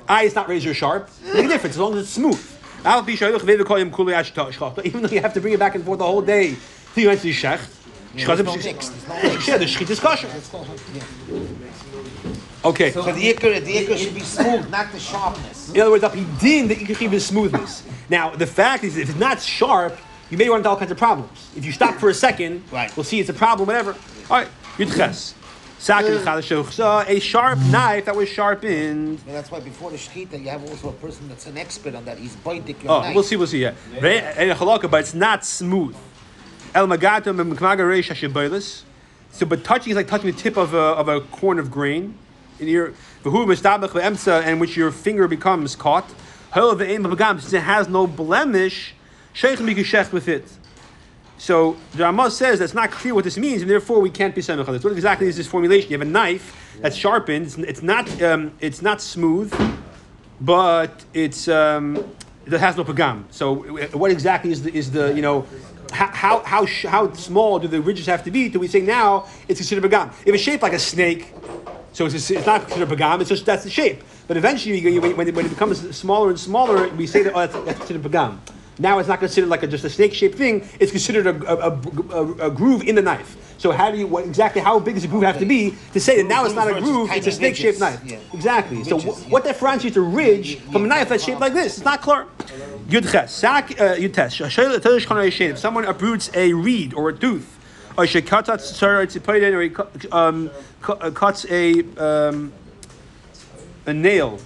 I 0.08 0.24
is 0.24 0.36
not 0.36 0.50
razor 0.50 0.74
sharp. 0.74 1.10
Make 1.34 1.46
a 1.46 1.48
difference 1.48 1.76
as 1.76 1.80
long 1.80 1.94
as 1.94 2.04
it's 2.04 2.12
smooth. 2.12 2.50
Al 2.84 3.04
pi 3.04 3.14
shoylach 3.14 3.40
ve'vekoyim 3.40 3.94
kuli 3.94 4.14
ash 4.14 4.34
ta'ashchach. 4.34 4.84
Even 4.86 5.02
though 5.04 5.10
you 5.10 5.22
have 5.22 5.34
to 5.34 5.40
bring 5.40 5.54
it 5.54 5.60
back 5.60 5.76
and 5.76 5.86
forth 5.86 6.00
the 6.00 6.06
whole 6.06 6.22
day, 6.22 6.58
till 6.94 7.04
you 7.04 7.10
enter 7.10 7.24
the 7.24 7.32
shech. 7.34 7.60
There's 8.16 8.44
no 8.44 8.56
mix. 8.56 8.90
There's. 8.90 9.48
Yeah, 9.48 9.58
the 9.58 9.66
shechit 9.66 9.90
is 9.90 10.00
kosher. 10.00 10.28
Yeah. 10.28 11.04
Okay. 12.66 12.92
So 12.92 13.02
the 13.02 13.34
ikar, 13.34 13.64
the 13.64 13.98
should 13.98 14.14
be 14.14 14.22
smooth, 14.22 14.70
not 14.70 14.92
the 14.92 15.00
sharpness. 15.00 15.74
In 15.74 15.82
other 15.82 15.92
words, 15.92 16.04
up 16.04 16.14
apidin, 16.14 16.68
the 16.68 16.76
ikrichiv 16.76 17.12
is 17.14 17.26
smoothness. 17.26 17.84
Now, 18.10 18.30
the 18.30 18.48
fact 18.48 18.84
is, 18.84 18.98
if 18.98 19.10
it's 19.10 19.18
not 19.20 19.42
sharp, 19.42 19.98
you 20.30 20.38
may 20.38 20.48
run 20.48 20.58
into 20.60 20.70
all 20.70 20.78
kinds 20.78 20.92
of 20.92 20.98
problems. 20.98 21.50
If 21.56 21.66
you 21.66 21.72
stop 21.72 21.96
for 21.96 22.10
a 22.10 22.14
second, 22.14 22.64
Right. 22.72 22.96
we'll 22.96 23.04
see 23.04 23.20
it's 23.20 23.30
a 23.30 23.34
problem, 23.34 23.68
whatever. 23.68 23.96
All 24.30 24.38
right, 24.38 24.48
Yudches. 24.78 25.34
Uh, 25.34 26.02
Chadashochsa, 26.02 27.10
a 27.10 27.20
sharp 27.20 27.60
knife 27.60 28.06
that 28.06 28.16
was 28.16 28.30
sharpened. 28.30 29.20
And 29.28 29.36
that's 29.36 29.52
why 29.52 29.60
before 29.60 29.92
the 29.92 29.98
shechita, 29.98 30.42
you 30.42 30.50
have 30.50 30.64
also 30.70 30.90
a 30.90 30.94
person 30.94 31.28
that's 31.28 31.46
an 31.46 31.58
expert 31.58 31.94
on 31.94 32.06
that. 32.06 32.18
He's 32.18 32.38
biting 32.38 32.78
your 32.82 32.92
Oh, 32.94 33.02
knife. 33.02 33.14
we'll 33.16 33.24
see, 33.26 33.36
we'll 33.36 33.48
see, 33.48 33.64
yeah. 33.64 33.74
A 34.02 34.18
eh, 34.38 34.54
halakha, 34.54 34.90
But 34.90 35.02
it's 35.02 35.14
not 35.14 35.44
smooth. 35.46 35.94
El 36.76 36.88
magatum 36.88 37.40
and. 37.40 38.84
So, 39.32 39.46
but 39.46 39.64
touching 39.64 39.92
is 39.92 39.96
like 39.96 40.08
touching 40.08 40.32
the 40.32 40.38
tip 40.38 40.58
of 40.58 40.74
a, 40.74 40.78
of 40.78 41.08
a 41.08 41.22
corn 41.22 41.60
of 41.60 41.72
grain. 41.72 42.18
In 42.60 42.68
your 42.68 42.94
ve'emsa, 43.24 44.44
and 44.44 44.62
which 44.62 44.78
your 44.78 44.92
finger 44.92 45.28
becomes 45.28 45.76
caught. 45.76 46.08
B'gam, 46.52 47.42
since 47.42 47.54
it 47.54 47.62
has 47.62 47.88
no 47.90 48.06
blemish, 48.06 48.94
sheikh 49.34 49.60
mikashech 49.60 50.12
with 50.12 50.28
it. 50.28 50.46
So 51.38 51.76
the 51.94 52.04
Ramah 52.04 52.32
says 52.32 52.60
that's 52.60 52.74
not 52.74 52.92
clear 52.92 53.16
what 53.16 53.24
this 53.24 53.38
means, 53.38 53.64
and 53.64 53.70
therefore 53.70 54.00
we 54.00 54.10
can't 54.10 54.34
be 54.34 54.42
semich. 54.42 54.84
What 54.84 54.94
exactly 54.94 55.28
is 55.28 55.36
this 55.36 55.48
formulation? 55.48 55.92
You 55.92 55.98
have 55.98 56.08
a 56.08 56.10
knife 56.10 56.78
that's 56.80 56.96
sharpened. 56.96 57.48
It's, 57.48 57.58
it's 57.58 57.82
not 57.82 58.22
um, 58.22 58.54
it's 58.60 58.82
not 58.82 59.02
smooth, 59.02 59.52
but 60.40 61.04
it's 61.14 61.48
um, 61.48 61.98
it 62.46 62.54
has 62.54 62.78
no 62.78 62.84
pagam. 62.84 63.26
So 63.32 63.56
what 63.98 64.12
exactly 64.12 64.52
is 64.52 64.64
the 64.64 64.74
is 64.74 64.92
the 64.92 65.14
you 65.14 65.22
know 65.22 65.46
how 65.94 66.42
how 66.44 66.66
how, 66.66 67.14
small 67.14 67.60
do 67.60 67.68
the 67.68 67.82
ridges 67.82 68.06
have 68.08 68.24
to 68.24 68.32
be? 68.32 68.50
Do 68.50 68.60
we 68.60 68.68
say 68.68 68.82
now 68.82 69.28
it's 69.48 69.60
considered 69.60 69.84
pagam? 69.90 70.10
If 70.26 70.34
it's 70.34 70.44
shaped 70.44 70.64
like 70.64 70.74
a 70.74 70.80
snake, 70.80 71.34
so 71.94 72.06
it's, 72.06 72.30
it's 72.32 72.46
not 72.46 72.62
considered 72.68 72.90
pagam. 72.90 73.22
It's 73.22 73.30
just 73.30 73.46
that's 73.46 73.64
the 73.64 73.70
shape. 73.70 74.04
But 74.28 74.38
eventually, 74.38 74.80
you, 74.80 75.02
when, 75.02 75.28
it- 75.28 75.36
when 75.36 75.46
it 75.46 75.50
becomes 75.50 75.96
smaller 75.96 76.30
and 76.30 76.40
smaller, 76.40 76.88
we 76.90 77.08
say 77.08 77.24
that 77.24 77.34
oh, 77.34 77.40
that's, 77.40 77.54
that's 77.66 77.78
considered 77.80 78.04
pagam. 78.04 78.40
Now 78.80 78.98
it's 79.00 79.08
not 79.10 79.20
considered 79.20 79.50
like 79.50 79.62
a, 79.64 79.68
just 79.68 79.84
a 79.84 79.90
snake-shaped 79.90 80.36
thing. 80.36 80.68
It's 80.80 80.92
considered 80.92 81.28
a, 81.28 81.36
a- 81.48 81.70
a- 81.70 82.48
a 82.48 82.52
groove 82.52 82.82
in 82.84 82.96
the 82.96 83.02
knife. 83.04 83.38
So 83.64 83.72
how 83.72 83.90
do 83.92 83.98
you 83.98 84.08
what, 84.08 84.26
exactly 84.26 84.60
how 84.60 84.78
big 84.78 84.96
does 84.96 85.06
a 85.06 85.08
groove 85.08 85.24
have 85.24 85.40
to 85.40 85.46
be 85.46 85.74
to 85.94 86.00
say 86.02 86.18
that 86.22 86.28
now 86.28 86.44
it's 86.44 86.54
not 86.54 86.68
a 86.70 86.82
groove? 86.82 87.10
It's 87.14 87.28
a 87.28 87.32
snake-shaped 87.32 87.80
knife. 87.80 88.02
Yeah. 88.04 88.18
Exactly. 88.34 88.84
So 88.84 88.98
Ridges, 88.98 89.20
wh- 89.20 89.24
yeah. 89.24 89.30
what 89.30 89.46
differentiates 89.46 89.96
a 89.96 90.02
ridge 90.02 90.60
from 90.64 90.84
a 90.84 90.88
knife 90.88 91.08
that's 91.08 91.24
shaped 91.24 91.40
like 91.40 91.54
this? 91.54 91.78
It's 91.78 91.86
not 91.86 92.02
clear. 92.02 92.26
Yud 92.90 93.10
ches. 93.10 93.34
Sak 93.34 93.70
yud 93.70 94.14
tes. 94.14 94.36
Shayla 94.36 94.80
telish 94.80 95.06
kana 95.06 95.22
yishen. 95.22 95.52
If 95.52 95.60
someone 95.60 95.86
uproots 95.86 96.30
a 96.34 96.52
reed 96.52 96.94
or 96.94 97.08
a 97.08 97.14
tooth, 97.18 97.58
or 97.98 98.06
she 98.06 98.22
cuts 98.22 98.50
out 98.50 98.60
sorry, 98.60 99.06
it's 99.06 99.18
put 99.20 99.42
in, 99.42 99.54
or 99.54 99.62
he 99.62 99.72
um, 100.12 100.52
uh, 100.86 101.10
cuts 101.12 101.46
a 101.50 101.84
um, 101.96 102.52
a 103.86 103.94
nail. 103.94 104.40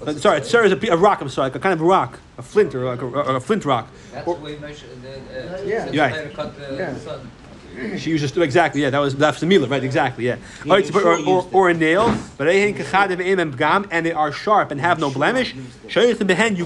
Uh, 0.00 0.14
sorry, 0.14 0.38
it's 0.38 0.48
sorry, 0.50 0.70
it's 0.70 0.82
a, 0.82 0.92
a 0.92 0.96
rock. 0.96 1.20
I'm 1.20 1.28
sorry, 1.28 1.46
like 1.50 1.56
a 1.56 1.58
kind 1.58 1.74
of 1.74 1.82
a 1.82 1.84
rock, 1.84 2.20
a 2.38 2.42
flint 2.42 2.74
or 2.74 2.86
like 2.86 3.02
a, 3.02 3.06
or 3.06 3.36
a 3.36 3.40
flint 3.40 3.66
rock. 3.66 3.88
That's 4.12 4.26
Or- 4.26 4.36
the 4.36 4.40
way 4.44 4.56
Moshe, 4.56 4.82
the, 5.02 5.58
uh, 5.58 5.62
Yeah. 5.62 5.84
said 5.84 5.96
Right. 5.98 6.34
cut 6.34 6.56
the 6.58 6.74
Yeah. 6.76 6.94
She 7.98 8.10
used 8.10 8.34
to 8.34 8.42
exactly, 8.42 8.82
yeah. 8.82 8.90
That 8.90 9.00
was 9.00 9.16
that's 9.16 9.40
the 9.40 9.46
mila, 9.46 9.68
right? 9.68 9.82
Exactly, 9.82 10.26
yeah. 10.26 10.36
Or, 10.68 10.80
or, 11.28 11.48
or, 11.52 11.70
a 11.70 11.74
nail, 11.74 12.16
but 12.36 12.44
they 12.44 12.62
ain't 12.64 12.76
kachad 12.78 13.10
ve'em 13.16 13.88
and 13.90 14.06
they 14.06 14.12
are 14.12 14.32
sharp 14.32 14.70
and 14.70 14.80
have 14.80 14.98
no 14.98 15.10
blemish. 15.10 15.54
You 15.54 15.60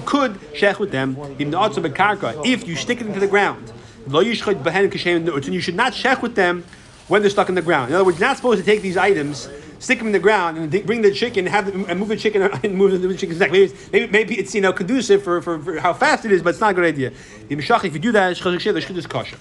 could 0.01 0.33
shech 0.53 0.79
with 0.79 0.91
them. 0.91 1.17
Im 1.39 1.53
also 1.55 1.81
bekarka, 1.81 2.45
if 2.45 2.67
you 2.67 2.75
stick 2.75 3.01
it 3.01 3.07
into 3.07 3.19
the 3.19 3.27
ground. 3.27 3.71
Lo 4.07 4.23
yishchot 4.23 4.63
behen 4.63 4.89
kashem 4.89 5.25
nu'utun, 5.25 5.51
You 5.51 5.61
should 5.61 5.75
not 5.75 5.93
shech 5.93 6.21
with 6.21 6.35
them 6.35 6.63
when 7.07 7.21
they're 7.21 7.29
stuck 7.29 7.49
in 7.49 7.55
the 7.55 7.61
ground. 7.61 7.89
In 7.89 7.95
other 7.95 8.05
words, 8.05 8.19
you're 8.19 8.27
not 8.27 8.37
supposed 8.37 8.59
to 8.59 8.65
take 8.65 8.81
these 8.81 8.97
items. 8.97 9.49
Stick 9.79 9.97
them 9.97 10.07
in 10.07 10.13
the 10.13 10.19
ground 10.19 10.57
and 10.57 10.85
bring 10.85 11.01
the 11.01 11.11
chicken, 11.11 11.45
have 11.47 11.65
them, 11.65 11.85
and 11.89 11.99
move 11.99 12.09
the 12.09 12.15
chicken 12.15 12.43
and 12.63 12.75
move 12.75 13.01
the 13.01 13.17
chicken. 13.17 13.37
neck. 13.39 13.51
Maybe, 13.51 13.65
it's- 13.65 13.91
maybe, 13.91 14.07
maybe 14.11 14.39
it's 14.39 14.53
you 14.55 14.61
know 14.61 14.71
conducive 14.71 15.23
for, 15.23 15.41
for, 15.41 15.59
for 15.59 15.79
how 15.79 15.93
fast 15.93 16.23
it 16.23 16.31
is, 16.31 16.41
but 16.41 16.51
it's 16.51 16.61
not 16.61 16.71
a 16.71 16.73
good 16.73 16.85
idea. 16.85 17.11
If 17.49 17.93
you 17.93 17.99
do 17.99 18.11
that, 18.13 18.31
it's 18.31 18.39
chazak 18.39 18.59
sheh, 18.59 18.71
the 18.71 18.79
shchut 18.79 18.95
is 18.95 19.07
kosher. 19.07 19.37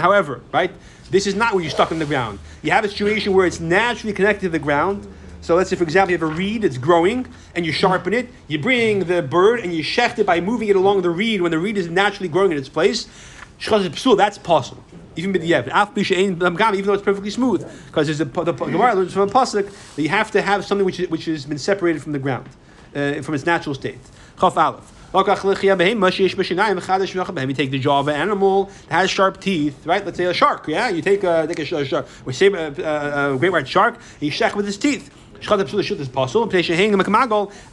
However, 0.00 0.40
right, 0.52 0.70
this 1.10 1.26
is 1.26 1.34
not 1.34 1.54
where 1.54 1.62
you're 1.62 1.70
stuck 1.70 1.90
in 1.90 1.98
the 1.98 2.04
ground. 2.04 2.38
You 2.62 2.70
have 2.70 2.84
a 2.84 2.88
situation 2.88 3.32
where 3.32 3.46
it's 3.46 3.58
naturally 3.60 4.12
connected 4.12 4.46
to 4.46 4.50
the 4.50 4.58
ground. 4.58 5.06
So 5.40 5.54
let's 5.54 5.70
say, 5.70 5.76
for 5.76 5.84
example, 5.84 6.12
you 6.12 6.18
have 6.18 6.28
a 6.28 6.32
reed 6.32 6.62
that's 6.62 6.78
growing, 6.78 7.26
and 7.54 7.64
you 7.64 7.72
sharpen 7.72 8.12
it. 8.12 8.28
You 8.48 8.58
bring 8.58 9.00
the 9.00 9.22
bird 9.22 9.60
and 9.60 9.72
you 9.72 9.82
shecht 9.82 10.18
it 10.18 10.26
by 10.26 10.40
moving 10.40 10.68
it 10.68 10.76
along 10.76 11.02
the 11.02 11.10
reed 11.10 11.40
when 11.40 11.50
the 11.50 11.58
reed 11.58 11.78
is 11.78 11.88
naturally 11.88 12.28
growing 12.28 12.52
in 12.52 12.58
its 12.58 12.68
place. 12.68 13.08
That's 13.64 14.38
possible. 14.38 14.84
Even 15.16 15.34
even 15.36 15.70
though 16.38 16.92
it's 16.92 17.02
perfectly 17.02 17.30
smooth, 17.30 17.64
because 17.86 18.06
there's 18.06 18.20
a 18.20 18.24
the 18.24 18.52
Gemara 18.52 18.94
learns 18.94 19.12
from 19.12 19.28
a 19.28 19.32
pasuk 19.32 19.72
that 19.96 20.02
you 20.02 20.10
have 20.10 20.30
to 20.32 20.42
have 20.42 20.64
something 20.64 20.84
which 20.84 21.00
is, 21.00 21.08
which 21.08 21.24
has 21.24 21.46
been 21.46 21.58
separated 21.58 22.02
from 22.02 22.12
the 22.12 22.18
ground, 22.18 22.48
uh, 22.94 23.22
from 23.22 23.34
its 23.34 23.46
natural 23.46 23.74
state. 23.74 23.98
Chaf 24.38 24.56
aleph. 24.56 24.95
You 27.48 27.54
take 27.54 27.70
the 27.70 27.78
jaw 27.78 28.00
of 28.00 28.08
an 28.08 28.16
animal 28.16 28.64
that 28.88 29.00
has 29.00 29.10
sharp 29.10 29.40
teeth, 29.40 29.86
right? 29.86 30.04
Let's 30.04 30.18
say 30.18 30.24
a 30.24 30.34
shark, 30.34 30.68
yeah? 30.68 30.90
You 30.90 31.00
take 31.00 31.24
a, 31.24 31.46
take 31.46 31.72
a, 31.72 31.96
a 31.96 32.04
we 32.26 32.32
say 32.34 32.48
a, 32.48 32.68
a, 32.68 33.34
a 33.34 33.38
great 33.38 33.50
white 33.50 33.66
shark, 33.66 33.94
and 33.94 34.22
you 34.22 34.30
shech 34.30 34.54
with 34.54 34.66
his 34.66 34.76
teeth. 34.76 35.10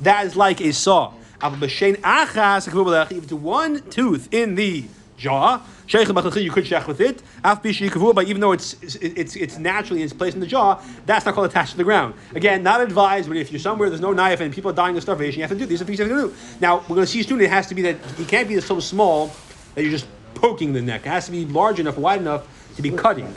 That 0.01 0.25
is 0.25 0.36
like 0.36 0.62
a 0.62 0.71
saw. 0.71 1.13
If 1.41 3.23
it's 3.23 3.34
one 3.34 3.82
tooth 3.89 4.29
in 4.32 4.56
the 4.56 4.86
jaw, 5.23 5.62
you 5.88 6.51
could 6.51 6.65
shech 6.65 6.88
with 6.88 7.01
it. 7.01 7.21
But 7.43 8.27
even 8.27 8.41
though 8.41 8.51
it's, 8.51 8.73
it's, 9.01 9.36
it's 9.36 9.57
naturally 9.57 10.03
its 10.03 10.13
place 10.13 10.33
in 10.33 10.39
the 10.39 10.47
jaw, 10.47 10.81
that's 11.05 11.25
not 11.25 11.33
called 11.36 11.49
attached 11.49 11.71
to 11.71 11.77
the 11.77 11.83
ground. 11.83 12.13
Again, 12.36 12.62
not 12.63 12.81
advised, 12.81 13.27
but 13.27 13.38
if 13.38 13.51
you're 13.51 13.59
somewhere, 13.59 13.89
there's 13.89 14.01
no 14.01 14.13
knife, 14.13 14.39
and 14.41 14.53
people 14.53 14.71
are 14.71 14.75
dying 14.75 14.95
of 14.95 15.01
starvation, 15.01 15.39
you 15.39 15.43
have 15.43 15.51
to 15.51 15.57
do 15.57 15.65
these 15.65 15.81
things 15.81 15.97
you 15.99 16.05
have 16.05 16.15
to 16.15 16.27
do. 16.27 16.33
Now, 16.59 16.79
we're 16.81 16.95
going 16.95 17.07
to 17.07 17.07
see 17.07 17.23
soon, 17.23 17.41
it 17.41 17.49
has 17.49 17.67
to 17.67 17.75
be 17.75 17.81
that 17.83 17.97
it 18.19 18.27
can't 18.27 18.47
be 18.47 18.59
so 18.62 18.79
small 18.79 19.31
that 19.75 19.81
you're 19.81 19.91
just 19.91 20.07
poking 20.36 20.73
the 20.73 20.81
neck. 20.81 21.05
It 21.05 21.09
has 21.09 21.25
to 21.25 21.31
be 21.31 21.45
large 21.45 21.79
enough, 21.79 21.97
wide 21.97 22.21
enough 22.21 22.45
to 22.75 22.81
be 22.81 22.91
cutting. 22.91 23.36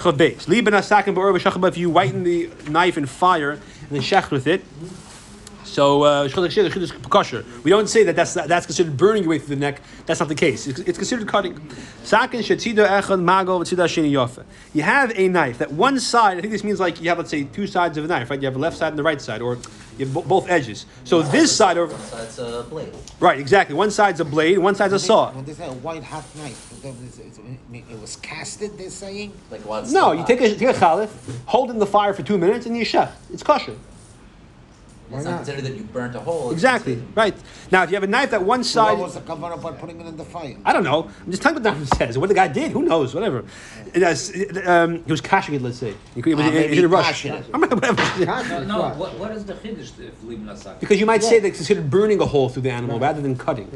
If 0.00 1.76
you 1.76 1.90
whiten 1.90 2.22
the 2.22 2.50
knife 2.68 2.96
in 2.96 3.06
fire 3.06 3.50
and 3.50 3.60
then 3.90 4.00
shech 4.00 4.30
with 4.30 4.46
it, 4.46 4.62
So 5.78 6.02
uh, 6.02 6.28
kosher. 7.08 7.44
We 7.62 7.70
don't 7.70 7.88
say 7.88 8.02
that 8.02 8.16
that's 8.16 8.34
that's 8.34 8.66
considered 8.66 8.96
burning 8.96 9.22
your 9.22 9.30
way 9.30 9.38
through 9.38 9.54
the 9.54 9.60
neck. 9.60 9.80
That's 10.06 10.18
not 10.18 10.28
the 10.28 10.34
case. 10.34 10.66
It's, 10.66 10.80
it's 10.80 10.98
considered 10.98 11.28
cutting. 11.28 11.54
Sakin 12.02 12.40
shetida 12.40 12.88
echad 12.88 13.22
mago 13.22 13.60
sheni 13.60 14.10
yofa. 14.10 14.44
You 14.74 14.82
have 14.82 15.12
a 15.16 15.28
knife 15.28 15.58
that 15.58 15.70
one 15.70 16.00
side. 16.00 16.36
I 16.36 16.40
think 16.40 16.50
this 16.52 16.64
means 16.64 16.80
like 16.80 17.00
you 17.00 17.08
have 17.10 17.18
let's 17.18 17.30
say 17.30 17.44
two 17.44 17.68
sides 17.68 17.96
of 17.96 18.04
a 18.04 18.08
knife, 18.08 18.28
right? 18.28 18.42
You 18.42 18.46
have 18.46 18.56
a 18.56 18.58
left 18.58 18.76
side 18.76 18.88
and 18.88 18.98
the 18.98 19.04
right 19.04 19.20
side, 19.22 19.40
or 19.40 19.54
you 19.98 20.06
have 20.06 20.14
bo- 20.14 20.22
both 20.22 20.50
edges. 20.50 20.84
So 21.04 21.22
this 21.22 21.54
side 21.54 21.78
over. 21.78 21.96
So 21.96 22.16
it's 22.24 22.38
a 22.40 22.66
blade. 22.68 22.92
Right, 23.20 23.38
exactly. 23.38 23.76
One 23.76 23.92
side's 23.92 24.18
a 24.18 24.24
blade, 24.24 24.58
one 24.58 24.74
side's 24.74 24.94
a 24.94 24.98
saw. 24.98 25.30
When 25.30 25.44
they 25.44 25.52
say 25.52 25.68
a 25.68 25.72
white 25.74 26.02
hot 26.02 26.24
knife, 26.34 26.72
it 26.84 26.92
was- 26.92 27.20
it 27.72 28.00
was 28.00 28.16
casted, 28.16 28.76
they're 28.78 28.90
saying? 28.90 29.32
Like 29.52 29.64
what's 29.64 29.92
No, 29.92 30.10
you 30.10 30.24
take 30.26 30.40
a 30.40 30.56
take 30.56 30.70
a 30.70 30.72
chalif, 30.72 31.10
hold 31.46 31.70
it 31.70 31.74
in 31.74 31.78
the 31.78 31.86
fire 31.86 32.12
for 32.14 32.24
two 32.24 32.36
minutes, 32.36 32.66
and 32.66 32.76
you 32.76 32.84
chef. 32.84 33.16
It's 33.32 33.44
kosher. 33.44 33.76
It's 35.10 35.24
not 35.24 35.36
considered 35.36 35.64
that 35.64 35.74
you 35.74 35.84
burnt 35.84 36.14
a 36.14 36.20
hole. 36.20 36.50
Exactly. 36.50 36.94
considered- 36.94 37.16
Right. 37.16 37.34
Now, 37.70 37.82
if 37.82 37.90
you 37.90 37.96
have 37.96 38.02
a 38.02 38.06
knife 38.08 38.30
that 38.32 38.42
one 38.42 38.60
What 38.60 38.66
side. 38.66 38.98
was 38.98 39.14
the 39.14 39.20
cover 39.20 39.46
up 39.46 39.64
on 39.64 39.74
putting 39.76 40.00
it 40.00 40.06
in 40.06 40.16
the 40.16 40.24
fire? 40.24 40.54
I 40.64 40.72
don't 40.72 40.84
know. 40.84 41.08
I'm 41.24 41.30
just 41.30 41.42
telling 41.42 41.56
you 41.62 41.70
what 41.70 41.78
the 41.80 41.96
says. 41.96 42.18
What 42.18 42.28
the 42.28 42.34
guy 42.34 42.48
did, 42.48 42.72
who 42.72 42.82
knows? 42.82 43.14
Whatever. 43.14 43.44
It 43.94 44.02
has, 44.02 44.30
it, 44.30 44.66
um, 44.68 45.02
he 45.04 45.10
was 45.10 45.20
cashing 45.20 45.54
it. 45.54 45.62
Let's 45.62 45.78
say 45.78 45.94
he, 46.14 46.20
could- 46.22 46.30
he 46.30 46.34
was, 46.34 46.44
Ah, 46.46 46.50
he 46.50 46.54
maybe 46.54 46.68
was 46.70 46.78
in 46.80 46.84
a 46.84 46.88
rush. 46.88 47.06
cashing 47.06 47.32
it. 47.34 47.44
I'm 47.54 47.60
not- 47.60 47.72
whatever. 47.74 48.02
No, 48.26 48.64
no 48.64 48.88
what, 48.96 49.18
what 49.18 49.30
is 49.32 49.44
the 49.44 49.54
chiddush 49.54 49.98
if 49.98 50.22
leaving 50.24 50.48
a 50.48 50.56
socket? 50.56 50.80
Because 50.80 51.00
you 51.00 51.06
might 51.06 51.22
say 51.22 51.38
that 51.38 51.48
it's 51.48 51.58
considered 51.58 51.88
burning 51.90 52.20
a 52.20 52.26
hole 52.26 52.48
through 52.48 52.62
the 52.62 52.70
animal 52.70 52.98
rather 52.98 53.20
than 53.22 53.36
cutting. 53.36 53.70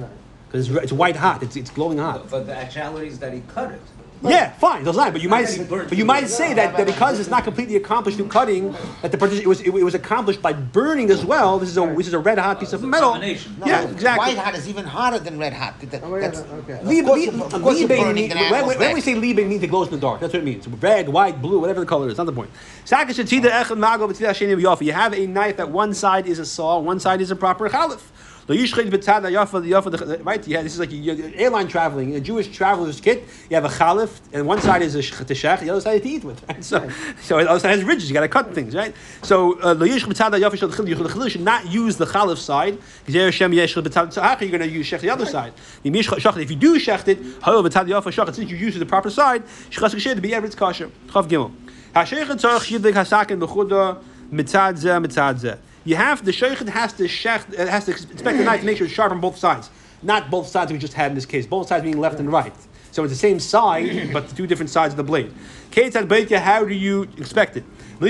Because 0.49 0.69
it's, 0.69 0.79
it's 0.85 0.93
white 0.93 1.17
hot. 1.17 1.43
It's, 1.43 1.57
it's 1.57 1.71
glowing 1.71 1.97
hot. 1.99 2.29
But 2.31 2.47
the 2.47 2.55
actuality 2.55 3.07
is 3.09 3.19
that 3.21 3.33
he 3.33 3.43
cut 3.49 3.73
it. 3.73 3.81
Yeah, 4.25 4.53
fine. 4.53 4.85
That's 4.85 4.97
fine. 4.97 5.13
But 5.13 5.21
you 5.21 5.29
might, 5.29 5.47
that 5.47 5.57
he 5.57 5.65
burnt 5.65 5.89
but 5.89 5.99
you 5.99 6.05
might 6.05 6.29
say 6.29 6.55
that, 6.55 6.77
that 6.77 6.87
because 6.87 7.19
it's 7.19 7.29
not 7.29 7.45
completely 7.45 7.77
accomplished 7.77 8.17
through 8.19 8.29
cutting, 8.29 8.73
that 9.03 9.11
the 9.11 9.19
partic- 9.19 9.41
it 9.41 9.47
was 9.47 9.61
it, 9.61 9.71
was 9.73 9.95
accomplished 9.95 10.41
by 10.41 10.53
burning 10.53 11.11
as 11.11 11.25
well. 11.25 11.59
This 11.59 11.71
is 11.71 11.77
a 11.79 11.95
this 11.97 12.07
is 12.07 12.15
a 12.15 12.19
red 12.19 12.39
hot 12.39 12.61
piece 12.61 12.73
of 12.73 12.83
metal. 12.85 13.15
No, 13.15 13.21
Yeah, 13.67 13.83
exactly. 13.89 14.35
White 14.35 14.39
hot 14.39 14.55
is 14.55 14.69
even 14.69 14.85
hotter 14.85 15.19
than 15.19 15.39
red 15.39 15.53
hot. 15.53 15.81
That- 15.81 16.03
Oh, 16.05 16.15
yeah, 16.17 16.21
that's- 16.29 16.43
okay. 16.43 16.75
of 16.75 16.87
Lieb- 16.87 17.05
course 17.07 17.21
lieb- 17.21 17.41
of 17.41 17.63
course 17.63 17.79
you're 17.81 17.89
liebing 17.89 17.99
burning 18.03 18.15
mean- 18.15 18.33
an 18.33 18.51
when, 18.53 18.67
when, 18.67 18.79
when 18.79 18.95
we 18.95 19.01
say 19.01 19.15
liebing, 19.15 19.49
means 19.49 19.63
it 19.63 19.69
glows 19.69 19.89
in 19.89 19.95
the 19.95 20.01
dark. 20.01 20.21
That's 20.21 20.33
what 20.33 20.43
it 20.43 20.45
means. 20.45 20.69
Red, 20.69 21.09
white, 21.09 21.43
blue, 21.43 21.59
whatever 21.59 21.81
the 21.81 21.87
color 21.87 22.09
is. 22.09 22.17
Not 22.19 22.27
the 22.27 22.33
point. 22.33 22.51
Sakish 22.85 23.19
tzida 23.25 23.51
echad 23.51 23.77
mago 23.79 24.07
v'tzida 24.09 24.31
sheni 24.31 24.57
v'yofa. 24.61 24.83
You 24.83 24.93
have 24.93 25.15
a 25.15 25.27
knife 25.27 25.57
that 25.57 25.71
one 25.71 25.95
side 25.95 26.27
is 26.27 26.39
a 26.39 26.47
saw, 26.47 26.79
one 26.79 27.01
side 27.01 27.21
is 27.21 27.31
a 27.31 27.37
proper 27.37 27.69
chalif. 27.69 28.01
The 28.47 28.55
yishchid 28.55 28.91
b'tzad 28.91 29.23
yafa 29.23 29.63
the 29.63 29.71
yafa 29.71 29.91
the- 30.19 30.25
right. 30.25 30.45
Yeah, 30.49 30.63
this 30.63 30.75
is 30.75 30.81
like 30.81 30.91
you're 30.91 31.17
airline 31.35 31.69
traveling. 31.69 32.17
A 32.17 32.21
Jewish 32.21 32.49
traveler's 32.49 33.01
kit, 33.01 33.23
you 33.49 33.55
have 33.55 33.65
a 33.65 33.69
chalif, 33.69 34.21
and 34.33 34.49
one 34.49 34.61
side 34.61 34.83
is 34.83 34.97
a 34.97 35.03
sh- 35.03 35.13
to 35.13 35.25
the 35.25 35.71
other 35.71 35.81
side 35.81 35.97
is 35.97 36.03
to 36.03 36.09
eat 36.09 36.25
with. 36.25 36.43
Right? 36.49 36.65
So, 36.65 36.91
so 37.23 37.39
the 37.39 37.49
other 37.49 37.61
side 37.61 37.71
has 37.71 37.85
ridges. 37.85 38.11
You 38.11 38.15
got 38.15 38.23
to 38.23 38.29
cut 38.29 38.53
things, 38.53 38.75
right? 38.75 38.95
So 39.23 39.61
uh, 39.61 39.75
the 39.75 39.85
yishchid 39.85 40.13
b'tzad 40.13 40.33
yafa 40.41 40.57
shel 40.59 40.71
chil. 40.71 40.85
The 40.85 41.09
chil 41.09 41.29
should 41.29 41.41
not 41.43 41.67
use 41.71 41.97
the 41.99 42.07
chalif 42.07 42.39
side. 42.39 42.79
Because 43.07 43.15
Hashem 43.15 43.53
yeshchid 43.53 43.85
b'tzad 43.85 44.13
tzahach, 44.13 44.41
you're 44.41 44.51
going 44.51 44.61
to 44.61 44.69
use 44.69 44.91
shech 44.91 45.01
the 45.01 45.11
other 45.11 45.27
side. 45.27 45.53
The 45.85 45.91
mish 45.91 46.09
shach- 46.09 46.43
If 46.43 46.51
you 46.51 46.57
do 46.57 46.81
shecht 46.81 47.07
it, 47.07 47.23
hayol 47.23 47.65
b'tzad 47.65 47.87
yafa 47.87 48.11
shach. 48.13 48.35
Since 48.35 48.51
you 48.51 48.57
use 48.57 48.77
the 48.77 48.87
proper 48.87 49.11
side, 49.11 49.45
to 49.71 50.21
be 50.21 50.35
every 50.35 50.51
kosher. 50.51 50.91
Chav 51.07 51.29
gimel. 51.29 51.53
Hashechet 51.95 52.41
tzarich 52.41 52.77
yidlik 52.77 52.95
hasakin 52.95 53.39
b'chuda 53.39 54.03
mitzad 54.33 54.75
zeh 54.79 55.05
mitzad 55.07 55.39
zeh. 55.39 55.59
You 55.85 55.97
have 55.97 56.25
the 56.25 56.31
shaykhid 56.31 56.69
has 56.69 56.93
to 56.95 57.05
shecht, 57.05 57.59
uh, 57.59 57.67
has 57.67 57.87
to 57.87 57.93
inspect 57.93 58.39
the 58.39 58.45
knife 58.45 58.61
to 58.61 58.67
make 58.67 58.79
sure 58.79 58.87
it's 58.87 58.95
sharp 58.95 59.13
on 59.13 59.21
both 59.21 59.37
sides, 59.37 59.71
not 60.03 60.31
both 60.31 60.47
sides 60.47 60.73
we 60.73 60.79
just 60.79 60.95
had 60.95 61.11
in 61.11 61.15
this 61.15 61.27
case. 61.27 61.47
Both 61.47 61.69
sides 61.69 61.83
being 61.83 61.99
left 61.99 62.21
and 62.21 62.31
right. 62.31 62.55
So 62.93 63.03
it's 63.03 63.13
the 63.13 63.19
same 63.19 63.41
side, 63.41 64.13
but 64.13 64.29
two 64.37 64.47
different 64.47 64.71
sides 64.71 64.93
of 64.93 64.99
the 64.99 65.03
blade. 65.03 65.33
How 65.75 66.65
do 66.65 66.75
you 66.75 67.09
inspect 67.17 67.57
it? 67.57 67.65
You 68.01 68.09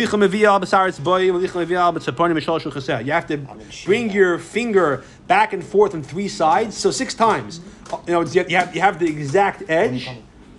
have 3.13 3.27
to 3.27 3.37
bring 3.85 4.11
your 4.11 4.39
finger 4.39 5.05
back 5.29 5.53
and 5.53 5.63
forth 5.65 5.95
on 5.95 6.03
three 6.03 6.29
sides, 6.29 6.77
so 6.77 6.91
six 6.91 7.15
times. 7.15 7.61
You 8.07 8.13
know, 8.13 8.23
you 8.23 8.57
have, 8.57 8.75
you 8.75 8.81
have 8.81 8.99
the 8.99 9.07
exact 9.07 9.63
edge. 9.71 10.09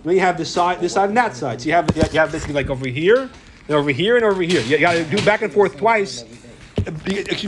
Then 0.04 0.14
you 0.14 0.20
have 0.20 0.38
this 0.38 0.50
side, 0.50 0.80
this 0.80 0.92
side, 0.94 1.08
and 1.08 1.16
that 1.18 1.36
side. 1.36 1.60
So 1.60 1.66
you 1.66 1.72
have 1.72 1.90
you 1.96 2.20
have 2.20 2.30
basically 2.32 2.54
like 2.54 2.70
over 2.70 2.86
here, 2.86 3.28
and 3.68 3.76
over 3.76 3.90
here, 3.90 4.16
and 4.16 4.24
over 4.24 4.42
here. 4.42 4.60
You 4.62 4.78
got 4.78 4.92
to 4.94 5.04
do 5.04 5.22
back 5.24 5.42
and 5.42 5.52
forth 5.52 5.76
twice. 5.76 6.24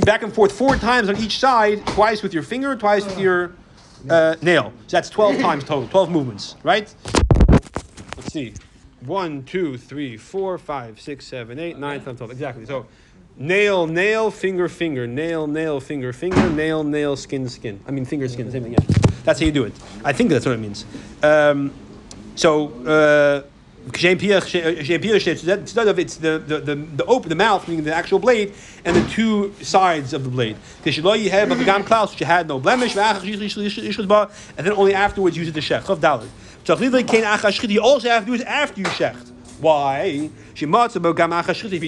Back 0.05 0.22
and 0.22 0.33
forth 0.33 0.53
four 0.53 0.77
times 0.77 1.09
on 1.09 1.16
each 1.16 1.38
side, 1.38 1.87
twice 1.87 2.22
with 2.22 2.33
your 2.33 2.42
finger, 2.42 2.77
twice 2.77 3.05
with 3.05 3.18
your 3.18 3.53
uh, 4.09 4.37
nail. 4.42 4.72
So 4.87 4.96
that's 4.96 5.11
twelve 5.11 5.38
times 5.40 5.64
total, 5.64 5.88
twelve 5.88 6.11
movements, 6.11 6.57
right? 6.62 6.94
Let's 7.49 8.33
see, 8.33 8.55
one, 9.05 9.42
two, 9.44 9.77
three, 9.77 10.16
four, 10.16 10.59
five, 10.59 11.01
six, 11.01 11.27
seven, 11.27 11.59
eight, 11.59 11.79
nine, 11.79 12.03
ten, 12.03 12.16
twelve. 12.16 12.31
Exactly. 12.31 12.66
So. 12.66 12.87
Nail, 13.38 13.87
nail, 13.87 14.31
finger, 14.31 14.66
finger, 14.66 15.07
nail, 15.07 15.46
nail, 15.46 15.79
finger, 15.79 16.11
finger, 16.14 16.49
nail, 16.49 16.83
nail, 16.83 17.16
skin, 17.16 17.46
skin. 17.51 17.79
I 17.87 17.90
mean, 17.90 18.07
finger, 18.07 18.27
skin, 18.29 18.51
same 18.51 18.62
thing. 18.62 18.72
Yeah, 18.72 18.79
that's 19.25 19.40
how 19.40 19.44
you 19.44 19.53
do 19.53 19.64
it. 19.64 19.75
I 20.03 20.14
think 20.14 20.31
that's 20.31 20.46
what 20.46 20.53
it 20.53 20.59
means. 20.59 20.87
Um, 21.22 21.70
so, 22.35 22.68
uh, 22.87 23.42
Uh, 23.87 23.90
of 23.90 23.94
it's 25.99 26.16
the 26.16 26.38
the, 26.38 26.59
the, 26.59 26.75
the 26.75 27.05
open 27.05 27.29
the 27.29 27.37
mouth, 27.37 27.68
meaning 27.68 27.85
the 27.85 27.94
actual 27.94 28.18
blade, 28.18 28.53
and 28.85 28.96
the 28.96 29.09
two 29.09 29.55
sides 29.62 30.12
of 30.12 30.25
the 30.25 30.31
blade. 30.31 30.57
Which 30.83 30.96
had 30.96 32.49
no 32.49 32.59
blemish, 32.59 32.96
and 32.96 34.66
then 34.66 34.72
only 34.72 34.92
afterwards 34.92 35.37
use 35.37 35.46
it 35.49 35.55
to 35.55 35.61
shech. 35.61 35.85
You 37.70 37.81
also 37.81 38.09
have 38.09 38.25
to 38.25 38.27
do 38.27 38.35
it 38.35 38.42
after 38.42 38.81
you 38.81 38.87
shecht. 38.87 39.31
Why? 39.61 40.31
If 40.53 40.62
you 40.62 40.68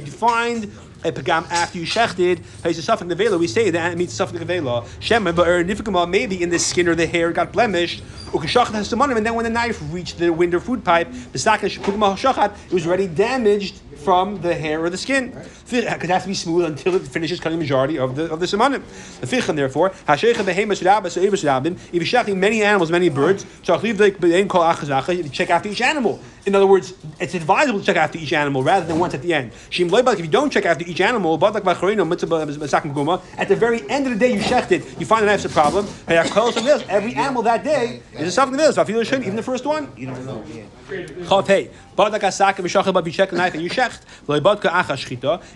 find 0.06 0.70
a 1.04 1.12
pagam 1.12 1.48
after 1.50 1.78
you 1.78 1.84
shechted, 1.84 2.40
has 2.62 2.78
a 2.78 2.82
suffix 2.82 3.12
nevela. 3.12 3.38
We 3.38 3.46
say 3.46 3.70
that 3.70 3.92
it 3.92 3.96
means 3.96 4.12
suffix 4.12 4.38
nevela. 4.42 4.86
Shema, 5.00 5.32
but 5.32 5.48
or 5.48 5.64
nifikama 5.64 6.08
maybe 6.08 6.42
in 6.42 6.50
the 6.50 6.58
skin 6.58 6.88
or 6.88 6.94
the 6.94 7.06
hair 7.06 7.32
got 7.32 7.52
blemished. 7.52 8.02
Ukashachat 8.28 8.72
has 8.72 8.92
and 8.92 9.26
then 9.26 9.34
when 9.34 9.44
the 9.44 9.50
knife 9.50 9.80
reached 9.92 10.18
the 10.18 10.30
window 10.30 10.60
food 10.60 10.84
pipe, 10.84 11.10
the 11.32 11.38
shachat, 11.38 12.54
it 12.66 12.72
was 12.72 12.86
already 12.86 13.06
damaged 13.06 13.80
from 14.04 14.40
the 14.40 14.54
hair 14.54 14.82
or 14.82 14.90
the 14.90 14.96
skin. 14.96 15.30
Because 15.30 15.84
it 15.84 16.10
has 16.10 16.22
to 16.22 16.28
be 16.28 16.34
smooth 16.34 16.64
until 16.64 16.94
it 16.94 17.02
finishes 17.02 17.40
cutting 17.40 17.58
the 17.58 17.64
majority 17.64 17.98
of 17.98 18.16
the 18.16 18.32
of 18.32 18.40
the 18.40 18.46
simonim. 18.46 18.82
The 19.20 19.26
fichan, 19.26 19.56
therefore, 19.56 19.90
hashecha 20.06 20.44
behemoth 20.44 20.82
rabbis 20.82 21.14
so 21.14 21.20
evis 21.20 21.44
rabbim. 21.44 21.78
If 21.92 22.12
you're 22.12 22.36
many 22.36 22.62
animals, 22.62 22.90
many 22.90 23.08
birds, 23.08 23.44
so 23.62 23.80
you 23.80 25.28
check 25.28 25.50
after 25.50 25.68
each 25.68 25.80
animal. 25.80 26.20
In 26.46 26.54
other 26.54 26.66
words, 26.66 26.94
it's 27.20 27.34
advisable 27.34 27.80
to 27.80 27.84
check 27.84 27.96
after 27.96 28.18
each 28.18 28.32
animal 28.32 28.62
rather 28.62 28.86
than 28.86 28.98
once 28.98 29.14
at 29.14 29.22
the 29.22 29.34
end. 29.34 29.52
If 29.70 29.78
you 29.78 30.28
don't 30.28 30.50
check 30.50 30.64
after 30.64 30.84
each 30.86 31.00
animal, 31.00 31.42
uh, 31.42 31.48
at 31.48 33.48
the 33.48 33.56
very 33.56 33.90
end 33.90 34.06
of 34.06 34.12
the 34.12 34.18
day 34.18 34.32
you 34.32 34.40
shecht 34.40 34.72
it, 34.72 34.98
you 34.98 35.06
find 35.06 35.22
the 35.22 35.26
knife's 35.26 35.44
a 35.44 35.50
problem. 35.50 35.86
Every 36.08 37.14
animal 37.14 37.42
that 37.42 37.64
day 37.64 38.02
is 38.14 38.28
a 38.28 38.32
something 38.32 38.56
this. 38.56 38.78
Even 38.78 39.36
the 39.36 39.42
first 39.42 39.66
one. 39.66 39.92
You 39.96 40.06
don't 40.06 40.24
know, 40.24 40.42
yeah. 40.52 40.62
Chav 40.88 41.46
hey, 41.46 41.70
badak 41.96 42.20
asaka 42.20 42.64
v'shachar 42.64 42.94
but 42.94 43.04
you 43.04 43.12
check 43.12 43.30
the 43.30 43.36
knife 43.36 43.52
and 43.52 43.62
you 43.62 43.68
checked. 43.68 43.87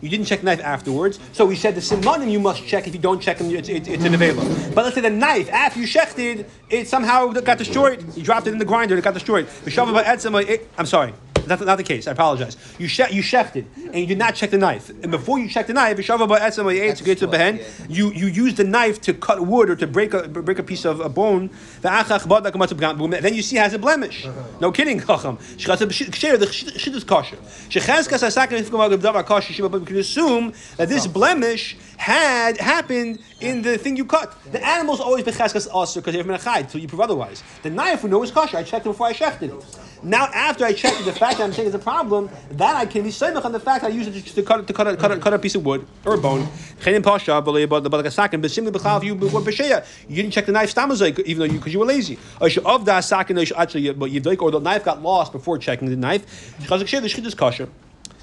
You 0.00 0.08
didn't 0.08 0.26
check 0.26 0.42
knife 0.42 0.60
afterwards, 0.60 1.18
so 1.32 1.44
we 1.44 1.56
said 1.56 1.74
the 1.74 1.80
simonim 1.80 2.30
you 2.30 2.40
must 2.40 2.66
check. 2.66 2.86
If 2.86 2.94
you 2.94 3.00
don't 3.00 3.20
check 3.20 3.38
them, 3.38 3.50
it's, 3.54 3.68
it's, 3.68 3.88
it's 3.88 4.04
an 4.04 4.12
avela. 4.12 4.74
But 4.74 4.84
let's 4.84 4.94
say 4.94 5.00
the 5.00 5.10
knife 5.10 5.50
after 5.50 5.80
you 5.80 5.86
shechted, 5.86 6.46
it 6.70 6.88
somehow 6.88 7.28
got 7.28 7.58
destroyed. 7.58 8.04
You 8.16 8.22
dropped 8.22 8.46
it 8.46 8.52
in 8.52 8.58
the 8.58 8.64
grinder, 8.64 8.96
it 8.96 9.04
got 9.04 9.14
destroyed. 9.14 9.48
I'm 10.78 10.86
sorry. 10.86 11.12
That's 11.58 11.66
not 11.66 11.76
the 11.76 11.84
case. 11.84 12.06
I 12.08 12.12
apologize. 12.12 12.56
You 12.78 12.88
she- 12.88 13.02
you 13.12 13.22
shechted 13.22 13.64
and 13.76 13.96
you 13.96 14.06
did 14.06 14.18
not 14.18 14.34
check 14.34 14.50
the 14.50 14.58
knife. 14.58 14.88
And 14.88 15.10
before 15.10 15.38
you 15.38 15.48
check 15.48 15.66
the 15.66 15.74
knife, 15.74 15.96
v'shachar 15.98 16.26
but 16.28 16.40
etzem, 16.40 16.74
it- 16.74 16.96
to 16.96 17.04
get 17.04 17.18
to 17.18 17.28
behen, 17.28 17.62
you 17.88 18.10
you 18.12 18.26
use 18.26 18.54
the 18.54 18.64
knife 18.64 19.00
to 19.02 19.12
cut 19.12 19.46
wood 19.46 19.68
or 19.70 19.76
to 19.76 19.86
break 19.86 20.14
a 20.14 20.28
break 20.28 20.58
a 20.58 20.62
piece 20.62 20.84
of 20.84 21.00
a 21.00 21.08
bone. 21.08 21.50
V'achach 21.82 22.26
badak 22.26 22.52
matzah 22.52 23.22
Then 23.22 23.34
you 23.34 23.42
see 23.42 23.56
it 23.58 23.60
has 23.60 23.74
a 23.74 23.78
blemish. 23.78 24.24
Uh-huh. 24.24 24.40
No 24.60 24.72
kidding, 24.72 25.00
chacham. 25.00 25.36
The 25.58 26.48
shit 26.52 26.94
is 26.94 27.04
kosher. 27.04 27.36
Shecheskas 27.68 28.22
hasakin 28.22 28.52
if 28.60 28.70
kumag 28.70 28.96
davar 28.98 29.24
kosher. 29.24 29.52
Shima, 29.52 29.68
but 29.68 29.80
we 29.80 29.86
can 29.86 29.96
assume 29.98 30.52
that 30.76 30.88
this 30.88 31.06
blemish 31.06 31.76
had 32.02 32.58
happened 32.58 33.20
in 33.40 33.62
the 33.62 33.78
thing 33.78 33.96
you 33.96 34.04
cut. 34.04 34.36
The 34.50 34.60
animal's 34.66 34.98
always 34.98 35.22
becheskas 35.22 35.68
aser 35.70 36.00
because 36.00 36.14
you 36.14 36.20
have 36.20 36.26
menachai 36.26 36.68
so 36.68 36.76
you 36.76 36.88
prove 36.88 37.00
otherwise. 37.00 37.44
The 37.62 37.70
knife 37.70 38.02
we 38.02 38.10
know 38.10 38.24
is 38.24 38.32
kosher. 38.32 38.56
I 38.56 38.64
checked 38.64 38.84
it 38.86 38.88
before 38.88 39.06
I 39.06 39.12
shechted 39.12 39.56
it. 39.56 39.78
Now, 40.02 40.24
after 40.34 40.64
I 40.64 40.72
checked 40.72 41.00
it, 41.00 41.04
the 41.04 41.12
fact 41.12 41.38
that 41.38 41.44
I'm 41.44 41.52
saying 41.52 41.68
is 41.68 41.74
a 41.76 41.78
problem, 41.78 42.28
that 42.50 42.74
I 42.74 42.86
can 42.86 43.04
be 43.04 43.10
seimach 43.10 43.44
on 43.44 43.52
the 43.52 43.60
fact 43.60 43.82
that 43.82 43.92
I 43.92 43.94
use 43.94 44.08
it 44.08 44.34
to, 44.34 44.42
cut 44.42 44.66
to 44.66 44.72
cut 44.72 44.88
a, 44.88 44.96
cut, 44.96 45.12
a, 45.12 45.18
cut 45.18 45.32
a 45.32 45.38
piece 45.38 45.54
of 45.54 45.64
wood 45.64 45.86
or 46.04 46.14
a 46.14 46.18
bone. 46.18 46.42
Chenin 46.80 47.04
pasha, 47.04 47.40
but 47.40 47.52
the 47.52 47.88
balakasakin, 47.88 48.42
but 48.42 48.50
simply 48.50 48.72
b'chal 48.72 48.98
if 48.98 49.04
you 49.04 49.14
were 49.14 49.40
b'sheya, 49.40 49.86
you 50.08 50.16
didn't 50.16 50.32
check 50.32 50.46
the 50.46 50.52
knife 50.52 50.74
stamazay 50.74 51.16
even 51.20 51.38
though 51.38 51.52
you 51.52 51.58
because 51.60 51.72
you 51.72 51.78
were 51.78 51.86
lazy. 51.86 52.18
Of 52.40 52.88
actually, 52.88 53.92
but 53.92 54.42
or 54.42 54.50
the 54.50 54.58
knife 54.60 54.84
got 54.84 55.00
lost 55.00 55.30
before 55.30 55.56
checking 55.56 55.88
the 55.88 55.94
knife. 55.94 56.58
The 56.58 56.66
shchit 56.66 57.24
is 57.24 57.34
kosher. 57.36 57.68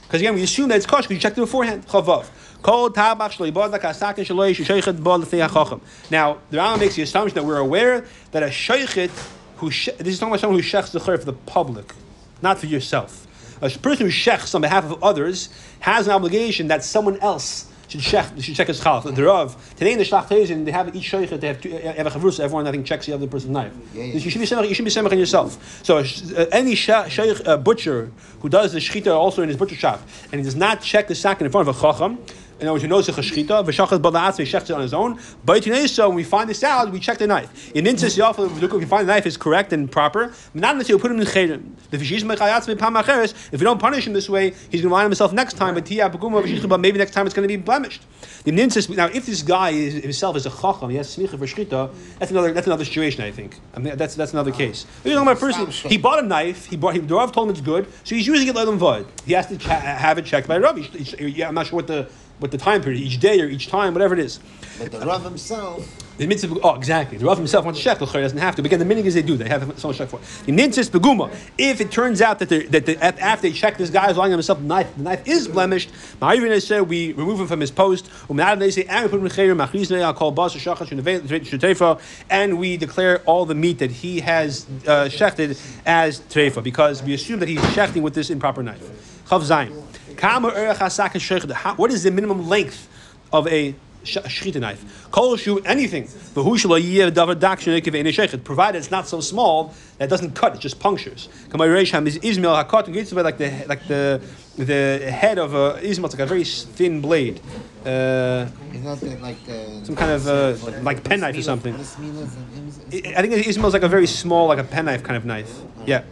Because 0.02 0.22
again, 0.22 0.34
we 0.34 0.44
assume 0.44 0.68
that 0.70 0.76
it's 0.76 0.88
kosher 0.88 1.04
because 1.04 1.12
you 1.12 1.20
checked 1.20 1.38
it 1.38 1.42
beforehand. 1.42 1.88
Chavav. 1.88 2.30
Kol 2.62 2.90
tabach 2.90 3.32
shloi 3.38 3.52
badak 3.52 3.82
asakin 3.82 4.26
shloi 4.26 4.54
shesheichet 4.54 5.02
bal 5.02 5.20
l'fnei 5.20 5.48
hachacham. 5.48 5.80
Now, 6.12 6.40
the 6.50 6.58
Rambam 6.58 6.80
makes 6.80 6.96
the 6.96 7.04
assumption 7.04 7.36
that 7.36 7.46
we're 7.46 7.58
aware 7.58 8.06
that 8.32 8.44
a 8.44 8.48
sheichet 8.48 9.12
who 9.58 9.72
she- 9.72 9.92
this 9.92 10.08
is 10.16 10.20
talking 10.20 10.32
about 10.34 10.42
someone 10.42 10.60
who 10.60 10.66
shechs 10.66 10.92
the 10.92 11.00
for 11.00 11.18
the 11.18 11.34
public, 11.34 11.94
not 12.42 12.60
for 12.60 12.66
yourself. 12.66 13.26
A 13.62 13.70
person 13.70 14.06
who 14.06 14.12
shechs 14.12 14.56
on 14.56 14.62
behalf 14.62 14.86
of 14.86 15.02
others 15.04 15.50
has 15.82 16.08
an 16.08 16.14
obligation 16.14 16.68
that 16.68 16.84
someone 16.84 17.18
else 17.20 17.66
should 17.90 18.02
check 18.02 18.28
should 18.40 18.56
check 18.56 18.68
his 18.68 18.80
chalach. 18.80 19.14
The 19.16 19.24
Rav 19.24 19.58
today 19.76 19.94
in 19.94 19.98
the 19.98 20.06
shlachtezin 20.06 20.64
they 20.64 20.72
have 20.72 20.96
each 20.96 21.06
sheikh 21.06 21.30
they 21.32 21.48
have 21.48 21.60
two, 21.60 21.72
have 21.72 22.06
a 22.08 22.10
chavrusa. 22.12 22.42
Everyone 22.42 22.68
I 22.68 22.72
think 22.72 22.86
checks 22.86 23.08
the 23.08 23.14
other 23.14 23.26
person's 23.28 23.52
knife. 23.52 23.74
Yeah, 23.94 24.04
yeah. 24.04 24.14
You 24.14 24.30
should 24.30 24.40
be 24.40 24.46
semach, 24.46 24.70
you 24.70 24.76
should 24.76 24.86
be 24.86 24.92
semach 24.92 25.12
on 25.12 25.18
yourself. 25.18 25.84
So 25.84 25.98
uh, 25.98 26.46
any 26.52 26.76
sh- 26.76 26.90
sheikh 27.10 27.46
uh, 27.48 27.58
butcher 27.58 28.12
who 28.42 28.48
does 28.50 28.74
the 28.74 28.80
shechita 28.80 29.08
also 29.14 29.42
in 29.42 29.50
his 29.50 29.58
butcher 29.58 29.76
shop 29.76 30.02
and 30.32 30.40
he 30.40 30.46
does 30.46 30.56
not 30.56 30.82
check 30.82 31.08
the 31.08 31.16
sack 31.16 31.42
in 31.42 31.50
front 31.50 31.68
of 31.68 31.76
a 31.76 31.82
chacham. 31.82 32.20
In 32.60 32.68
other 32.68 32.74
words, 32.74 32.84
who 32.84 32.90
knows 32.90 33.06
the 33.08 33.14
chashchita, 33.14 33.66
v'shachas 33.66 34.00
b'la'atz, 34.02 34.38
he 34.38 34.46
checks 34.46 34.70
it 34.70 34.74
on 34.74 34.82
his 34.82 34.94
own. 34.94 35.18
But 35.46 35.66
you 35.66 35.72
know, 35.72 35.86
so 35.86 36.10
when 36.10 36.18
we 36.18 36.24
find 36.26 36.50
this 36.50 36.62
out, 36.62 36.92
we 36.92 37.00
check 37.00 37.18
the 37.18 37.28
knife. 37.28 37.72
In 37.72 37.86
insis 37.86 38.18
yafel, 38.18 38.46
if 38.62 38.72
we 38.74 38.86
find 38.86 39.08
the 39.08 39.14
knife 39.14 39.26
is 39.26 39.38
correct 39.38 39.72
and 39.72 39.90
proper, 39.90 40.34
not 40.54 40.76
necessarily 40.76 40.96
we 40.98 41.02
put 41.02 41.12
him 41.12 41.20
in 41.22 41.26
chayrim. 41.28 41.72
If 41.94 42.02
he's 42.02 42.24
mechayatz 42.24 42.68
me'pam 42.68 43.02
acheres, 43.02 43.32
if 43.54 43.60
we 43.62 43.64
don't 43.64 43.80
punish 43.80 44.06
him 44.06 44.12
this 44.14 44.30
way, 44.30 44.50
he's 44.70 44.82
going 44.82 44.90
to 44.90 44.94
line 44.94 45.06
himself 45.06 45.32
next 45.32 45.54
time. 45.54 45.74
But 45.74 45.86
tiya 45.86 46.12
paguma 46.12 46.44
v'shichta, 46.44 46.68
but 46.68 46.82
maybe 46.82 46.98
next 46.98 47.12
time 47.12 47.26
it's 47.26 47.34
going 47.34 47.48
to 47.48 47.58
be 47.58 47.62
blemished. 47.62 48.04
The 48.44 48.52
ninsis, 48.52 48.94
now 48.94 49.06
if 49.06 49.26
this 49.26 49.42
guy 49.42 49.70
is, 49.70 49.94
himself 50.04 50.36
is 50.36 50.46
a 50.46 50.50
chacham, 50.50 50.90
he 50.90 50.98
has 50.98 51.16
smicha 51.16 51.38
for 51.40 51.46
shchita, 51.46 51.94
that's 52.20 52.32
another 52.32 52.52
that's 52.52 52.68
another 52.68 52.84
situation. 52.84 53.24
I 53.24 53.32
think. 53.32 53.58
I 53.74 53.80
mean, 53.80 53.96
that's 53.96 54.16
that's 54.16 54.34
another 54.34 54.52
case. 54.52 54.86
We're 55.06 55.16
talking 55.16 55.28
about 55.30 55.40
person. 55.40 55.90
He 55.90 55.98
bought 55.98 56.20
a 56.20 56.28
knife. 56.28 56.66
He 56.66 56.76
bought. 56.76 56.94
He, 56.96 57.00
the 57.00 57.16
Rav 57.16 57.32
told 57.32 57.48
him 57.48 57.52
it's 57.52 57.62
good, 57.62 57.88
so 58.04 58.16
he's 58.16 58.28
using 58.28 58.50
it 58.50 58.56
like 58.56 58.68
vod. 58.68 59.06
He 59.26 59.34
has 59.34 59.48
to 59.48 59.58
cha- 59.58 59.80
have 59.80 60.18
it 60.18 60.26
checked 60.26 60.48
by. 60.48 60.60
He- 60.74 61.04
he- 61.04 61.28
Yeah, 61.28 61.48
I'm 61.48 61.56
not 61.56 61.68
sure 61.68 61.78
what 61.78 61.88
the 61.88 62.10
what 62.40 62.52
the 62.52 62.58
time 62.58 62.82
period, 62.82 63.02
each 63.02 63.20
day 63.20 63.40
or 63.42 63.48
each 63.48 63.68
time, 63.68 63.94
whatever 63.94 64.14
it 64.14 64.20
is. 64.20 64.40
But 64.80 64.92
the 64.92 65.06
Rav 65.06 65.24
himself, 65.24 65.86
The 66.18 66.26
mitzvah, 66.26 66.58
oh, 66.64 66.76
exactly. 66.76 67.18
The 67.18 67.26
Rav 67.26 67.38
himself 67.38 67.66
wants 67.66 67.80
to 67.80 67.84
check. 67.84 68.00
The 68.00 68.06
Chayr 68.06 68.22
doesn't 68.22 68.38
have 68.38 68.56
to. 68.56 68.62
But 68.62 68.68
again, 68.68 68.80
the 68.80 68.86
meaning 68.86 69.06
is 69.06 69.14
they 69.14 69.22
do. 69.22 69.36
They 69.36 69.50
have 69.50 69.78
someone 69.78 69.98
check 69.98 70.10
for. 70.10 70.20
it. 70.20 70.46
The 70.46 70.52
nintzis 70.54 70.90
beguma. 70.90 71.34
If 71.58 71.82
it 71.82 71.92
turns 71.92 72.22
out 72.22 72.40
that 72.40 72.50
that 72.50 72.86
the, 72.86 72.98
after 73.04 73.50
they 73.50 73.54
check 73.54 73.78
this 73.78 73.90
guy 73.90 74.10
is 74.10 74.18
lying 74.18 74.32
on 74.32 74.40
himself, 74.40 74.60
the 74.60 74.66
knife, 74.66 74.96
the 74.96 75.04
knife 75.04 75.28
is 75.28 75.48
blemished. 75.48 75.90
Ma'ariv 76.22 76.62
said 76.62 76.82
we 76.82 77.12
remove 77.14 77.42
him 77.42 77.48
from 77.48 77.60
his 77.60 77.72
post. 77.72 78.08
Say 78.08 78.24
and 78.30 78.60
we 78.62 79.10
put 79.10 79.20
him 79.20 79.26
in 79.26 79.32
chayr 79.32 79.68
machrizne 79.68 80.02
al 80.02 80.14
kol 80.14 80.32
bas 80.32 80.56
shachas 80.56 80.88
shetrefa, 80.88 82.02
and 82.30 82.58
we 82.58 82.78
declare 82.78 83.20
all 83.26 83.46
the 83.46 83.56
meat 83.56 83.80
that 83.80 83.92
he 83.92 84.22
has 84.22 84.66
uh, 84.88 85.06
shechted 85.06 85.60
as 85.86 86.22
trefa 86.22 86.64
because 86.64 87.04
we 87.04 87.14
assume 87.14 87.40
that 87.40 87.50
he's 87.50 87.60
shechting 87.60 88.02
with 88.02 88.14
this 88.14 88.30
improper 88.30 88.64
knife. 88.64 88.82
Chav 89.28 89.42
zayin. 89.42 89.89
Kama 90.20 90.50
erech 90.50 90.78
hasak 90.78 91.12
shechted. 91.14 91.52
How- 91.52 91.76
What 91.76 91.92
is 91.92 92.04
the 92.04 92.12
minimum 92.12 92.50
length 92.50 92.88
of 93.32 93.48
a 93.48 93.74
sh- 94.04 94.18
shechita 94.18 94.60
knife. 94.60 95.08
Kol 95.12 95.38
shu 95.38 95.60
anything. 95.60 96.10
But 96.34 96.44
who 96.44 96.58
shall 96.58 96.78
year 96.78 97.10
davar 97.10 97.40
dak 97.40 97.60
shenekiv 97.62 97.96
ein 97.96 98.06
shechet? 98.06 98.44
Provided 98.44 98.80
it's 98.80 98.92
not 98.92 99.08
so 99.08 99.22
small 99.22 99.74
that 99.98 100.06
it 100.06 100.10
doesn't 100.10 100.36
cut; 100.36 100.56
it 100.56 100.60
just 100.60 100.80
punctures. 100.80 101.30
Kama 101.50 101.66
ham 101.86 102.06
is 102.08 102.18
izmel 102.20 102.54
hakot 102.62 102.86
and 102.86 102.94
gets 102.94 103.14
like 103.14 103.38
the 103.38 103.50
like 103.68 103.88
the 103.88 104.22
the 104.58 105.10
head 105.10 105.40
of 105.40 105.54
a 105.54 105.80
Ismail. 105.82 106.08
It's 106.08 106.16
like 106.16 106.24
a 106.24 106.26
very 106.26 106.44
thin 106.44 107.00
blade. 107.00 107.40
Uh, 107.86 108.48
not 108.84 109.02
like 109.22 109.46
the 109.46 109.82
some 109.86 109.96
kind 109.96 110.12
of 110.12 110.28
uh, 110.28 110.82
like 110.82 111.04
pen 111.06 111.22
knife 111.22 111.38
or 111.38 111.42
something. 111.42 111.74
I 111.74 111.78
I 111.78 113.22
think 113.22 113.34
izmel's 113.46 113.74
like 113.74 113.84
a 113.84 113.88
very 113.88 114.08
small, 114.08 114.48
like 114.48 114.60
a 114.60 114.66
penknife 114.66 115.02
kind 115.04 115.16
of 115.16 115.24
knife. 115.24 115.52
Yeah. 115.86 116.04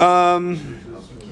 Um, 0.00 0.80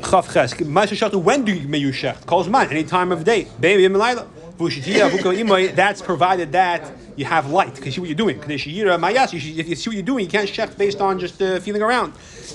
Chav 0.05 0.33
Ches. 0.33 0.55
Shachtu, 0.55 1.23
When 1.23 1.45
do 1.45 1.53
you 1.53 1.67
may 1.69 1.79
you 1.79 1.91
shecht? 1.91 2.27
Calls 2.27 2.49
mine 2.49 2.69
any 2.71 2.85
time 2.85 3.11
of 3.11 3.25
day. 3.25 3.49
Baby 3.59 3.93
Milayla. 3.93 4.27
Vushitiya 4.59 5.11
Vuko 5.11 5.37
Imoy. 5.37 5.75
That's 5.75 6.01
provided 6.03 6.53
that 6.53 6.93
you 7.17 7.25
have 7.25 7.51
light. 7.51 7.75
Because 7.75 7.95
see 7.95 8.01
what 8.01 8.09
you're 8.09 8.17
doing. 8.17 8.39
Kadesh 8.39 8.67
Yira 8.67 8.99
Mayas. 9.01 9.33
you 9.33 9.39
If 9.61 9.69
you 9.69 9.75
see 9.75 9.91
what 9.91 9.97
you're 9.97 10.05
doing, 10.05 10.27
you 10.27 10.31
can't 10.31 10.49
shecht 10.49 10.77
based 10.77 11.01
on 11.01 11.19
just 11.19 11.41
uh, 11.43 11.59
feeling 11.61 11.83
around. 11.83 12.13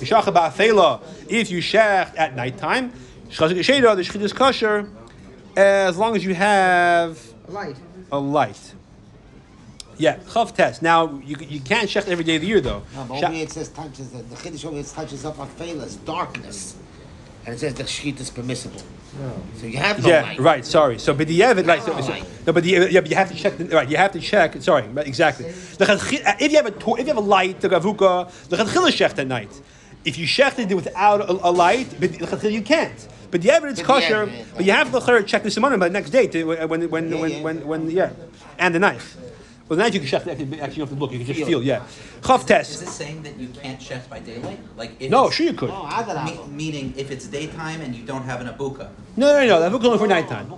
you 1.50 1.60
shecht 1.60 2.18
at 2.18 2.36
nighttime, 2.36 2.92
the 3.28 4.32
kosher, 4.34 4.88
as 5.56 5.96
long 5.98 6.16
as 6.16 6.24
you 6.24 6.34
have 6.34 7.20
light. 7.48 7.76
a 8.10 8.18
light. 8.18 8.74
Yeah, 9.98 10.16
chav 10.16 10.54
test. 10.54 10.80
Now 10.80 11.20
you, 11.24 11.36
you 11.38 11.60
can't 11.60 11.88
shecht 11.88 12.08
every 12.08 12.24
day 12.24 12.36
of 12.36 12.40
the 12.42 12.48
year 12.48 12.60
though. 12.62 12.82
No, 12.94 13.04
but 13.06 13.34
it 13.34 13.52
says 13.52 13.68
touches 13.68 14.10
the, 14.10 14.22
the 14.22 14.36
chiddush 14.36 14.64
over 14.64 14.76
here 14.76 14.84
touches 14.84 15.26
up 15.26 15.38
on 15.38 15.48
darkness, 16.06 16.76
and 17.46 17.54
it 17.54 17.58
says 17.58 17.74
the 17.74 17.84
shechit 17.84 18.20
is 18.20 18.30
permissible. 18.30 18.82
So 19.56 19.66
you 19.66 19.78
have 19.78 20.02
no 20.02 20.08
yeah, 20.08 20.22
light. 20.22 20.38
right. 20.38 20.64
Sorry. 20.64 20.98
So, 20.98 21.12
but 21.12 21.26
the 21.26 21.42
evidence, 21.42 21.66
right? 21.68 21.82
So, 21.82 22.00
so, 22.00 22.26
no, 22.46 22.52
but 22.52 22.62
the, 22.62 22.88
yeah, 22.90 23.00
but 23.00 23.10
you 23.10 23.16
have 23.16 23.28
to 23.28 23.34
check. 23.34 23.58
The, 23.58 23.64
right, 23.66 23.88
you 23.88 23.96
have 23.96 24.12
to 24.12 24.20
check. 24.20 24.60
Sorry, 24.62 24.84
exactly. 24.98 25.50
The 25.50 25.92
uh, 25.92 26.32
if 26.38 26.50
you 26.52 26.56
have 26.56 26.66
a 26.66 26.70
tor- 26.70 26.98
if 26.98 27.06
you 27.06 27.12
have 27.14 27.22
a 27.22 27.26
light, 27.26 27.60
the 27.60 27.68
gavuka, 27.68 28.30
the 28.48 28.56
chadchila 28.56 28.90
shecht 28.90 29.18
at 29.18 29.26
night. 29.26 29.60
If 30.04 30.16
you 30.16 30.26
shechted 30.26 30.70
it 30.70 30.74
without 30.74 31.20
a, 31.22 31.32
a 31.32 31.50
light, 31.50 31.90
but 32.00 32.12
the 32.12 32.18
chadchila 32.26 32.52
you 32.52 32.62
can't. 32.62 33.08
But 33.30 33.42
the 33.42 33.50
evidence 33.50 33.82
kosher. 33.82 34.30
but 34.56 34.64
you 34.64 34.72
have 34.72 34.90
to 34.92 35.22
check 35.24 35.42
the 35.42 35.50
simanim 35.50 35.80
by 35.80 35.88
the 35.88 35.92
next 35.92 36.10
day 36.10 36.26
to, 36.28 36.44
when 36.44 36.68
when 36.68 36.90
when 36.90 37.10
Yeah, 37.10 37.20
when, 37.20 37.30
yeah. 37.30 37.42
when, 37.42 37.66
when 37.66 37.90
yeah, 37.90 38.10
and 38.58 38.74
the 38.74 38.78
knife. 38.78 39.16
Well, 39.70 39.76
the 39.76 39.84
knife 39.84 39.94
you 39.94 40.00
can 40.00 40.08
shecht. 40.08 40.26
Actually, 40.26 40.60
actually, 40.60 40.80
you 40.82 40.86
don't 40.86 40.88
have 40.88 40.88
to 40.88 40.94
look. 40.96 41.12
You 41.12 41.18
can 41.18 41.26
just 41.28 41.44
feel. 41.46 41.62
Yeah, 41.62 41.86
chav 42.22 42.44
test. 42.44 42.70
Is 42.72 42.78
test. 42.78 42.80
this 42.80 42.90
saying 42.90 43.22
that 43.22 43.38
you 43.38 43.46
can't 43.62 43.80
chef 43.80 44.10
by 44.10 44.18
daylight? 44.18 44.58
Like 44.76 45.00
if 45.00 45.08
No, 45.12 45.20
it's- 45.26 45.34
sure 45.36 45.46
you 45.46 45.52
could. 45.52 45.70
Oh, 45.72 46.24
Me- 46.24 46.40
meaning 46.50 46.92
if 46.96 47.12
it's 47.12 47.28
daytime 47.28 47.80
and 47.80 47.94
you 47.94 48.02
don't 48.02 48.24
have 48.24 48.40
an 48.40 48.48
avuka. 48.48 48.88
No, 49.16 49.26
no, 49.32 49.46
no. 49.46 49.60
That's 49.60 49.84
only 49.84 49.98
for 49.98 50.08
nighttime. 50.08 50.52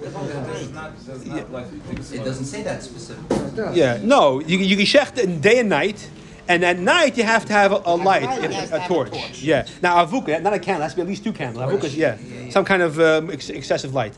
It 2.17 2.25
doesn't 2.25 2.47
say 2.47 2.63
that 2.63 2.83
specifically. 2.83 3.79
Yeah, 3.79 3.99
no, 4.03 4.41
you, 4.41 4.57
you 4.57 4.77
can 4.79 4.87
shecht 4.87 5.19
in 5.19 5.43
day 5.43 5.59
and 5.59 5.69
night, 5.69 6.09
and 6.49 6.65
at 6.65 6.79
night 6.79 7.17
you 7.17 7.25
have 7.25 7.45
to 7.47 7.53
have 7.53 7.73
a, 7.73 7.83
a 7.85 7.95
light, 7.97 8.23
a, 8.23 8.43
you 8.43 8.49
have 8.49 8.69
to 8.69 8.77
a 8.77 8.85
a 8.85 8.89
torch. 8.89 9.43
Yeah. 9.43 9.67
Now 9.83 10.05
avuka, 10.05 10.43
not 10.43 10.53
a 10.53 10.59
candle, 10.59 10.83
it 10.83 10.85
has 10.85 10.93
to 10.93 10.97
be 10.97 11.03
at 11.03 11.09
least 11.09 11.25
two 11.25 11.33
candles. 11.33 11.65
Avuka, 11.65 11.95
yeah, 11.97 12.51
some 12.51 12.65
kind 12.65 12.83
of 12.83 12.99
um, 12.99 13.31
ex- 13.31 13.51
excessive 13.51 13.95
light. 13.95 14.15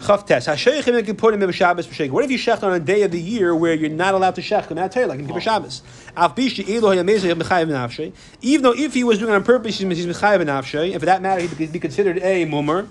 Chav 0.00 0.26
test. 0.26 0.48
Hasheichim 0.48 0.98
and 0.98 1.06
Kippurim 1.06 1.42
and 1.42 1.54
Shabbos 1.54 1.86
for 1.86 2.06
What 2.06 2.24
if 2.24 2.30
you 2.30 2.38
shecht 2.38 2.62
on 2.62 2.72
a 2.72 2.80
day 2.80 3.02
of 3.02 3.10
the 3.10 3.20
year 3.20 3.54
where 3.54 3.74
you're 3.74 3.90
not 3.90 4.14
allowed 4.14 4.34
to 4.36 4.40
shecht? 4.40 4.76
I 4.76 4.88
tell 4.88 5.02
you, 5.02 5.08
like 5.08 5.18
in 5.20 5.26
Kippur 5.26 5.40
Shabbos? 5.40 5.82
Av 6.16 6.34
bishi 6.34 6.68
elo 6.68 6.94
hayamezeh 6.94 7.32
mechayev 7.40 7.68
nafshay. 7.68 8.12
Even 8.42 8.62
though 8.62 8.74
if 8.74 8.94
he 8.94 9.04
was 9.04 9.18
doing 9.18 9.32
it 9.32 9.36
on 9.36 9.44
purpose, 9.44 9.78
he's 9.78 9.96
he's 9.96 10.06
mechayev 10.06 10.44
nafshay, 10.44 10.92
and 10.92 11.00
for 11.00 11.06
that 11.06 11.22
matter, 11.22 11.42
he'd 11.42 11.72
be 11.72 11.80
considered 11.80 12.18
a 12.18 12.46
mumar. 12.46 12.88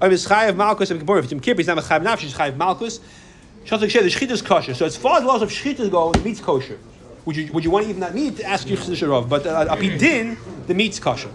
Or 0.00 0.52
malchus 0.54 0.90
of 0.90 0.98
Kippur. 0.98 1.18
If 1.18 1.24
it's 1.24 1.32
in 1.32 1.40
Kippur, 1.40 1.58
he's 1.58 1.66
not 1.66 1.78
mechayev 1.78 2.02
nafshay, 2.02 2.20
he's 2.20 2.34
mechayev 2.34 2.56
malchus. 2.56 3.00
Shatzak 3.64 3.90
Shed, 3.90 4.04
the 4.04 4.08
shechita 4.08 4.30
is 4.30 4.42
kosher. 4.42 4.74
So 4.74 4.86
as 4.86 4.96
far 4.96 5.16
as 5.16 5.22
the 5.22 5.28
laws 5.28 5.42
of 5.42 5.50
shechita 5.50 5.90
go, 5.90 6.12
the 6.12 6.20
meat's 6.20 6.40
kosher. 6.40 6.78
Would 7.26 7.36
you, 7.36 7.52
would 7.52 7.64
you 7.64 7.70
want 7.72 7.86
even 7.88 8.00
that 8.00 8.14
meat? 8.14 8.36
To 8.36 8.44
ask 8.44 8.68
your 8.68 8.78
chiddush 8.78 9.06
Rav. 9.06 9.28
But 9.28 9.46
uh, 9.46 9.74
apidin, 9.74 10.36
the 10.68 10.74
meat's 10.74 11.00
kosher. 11.00 11.30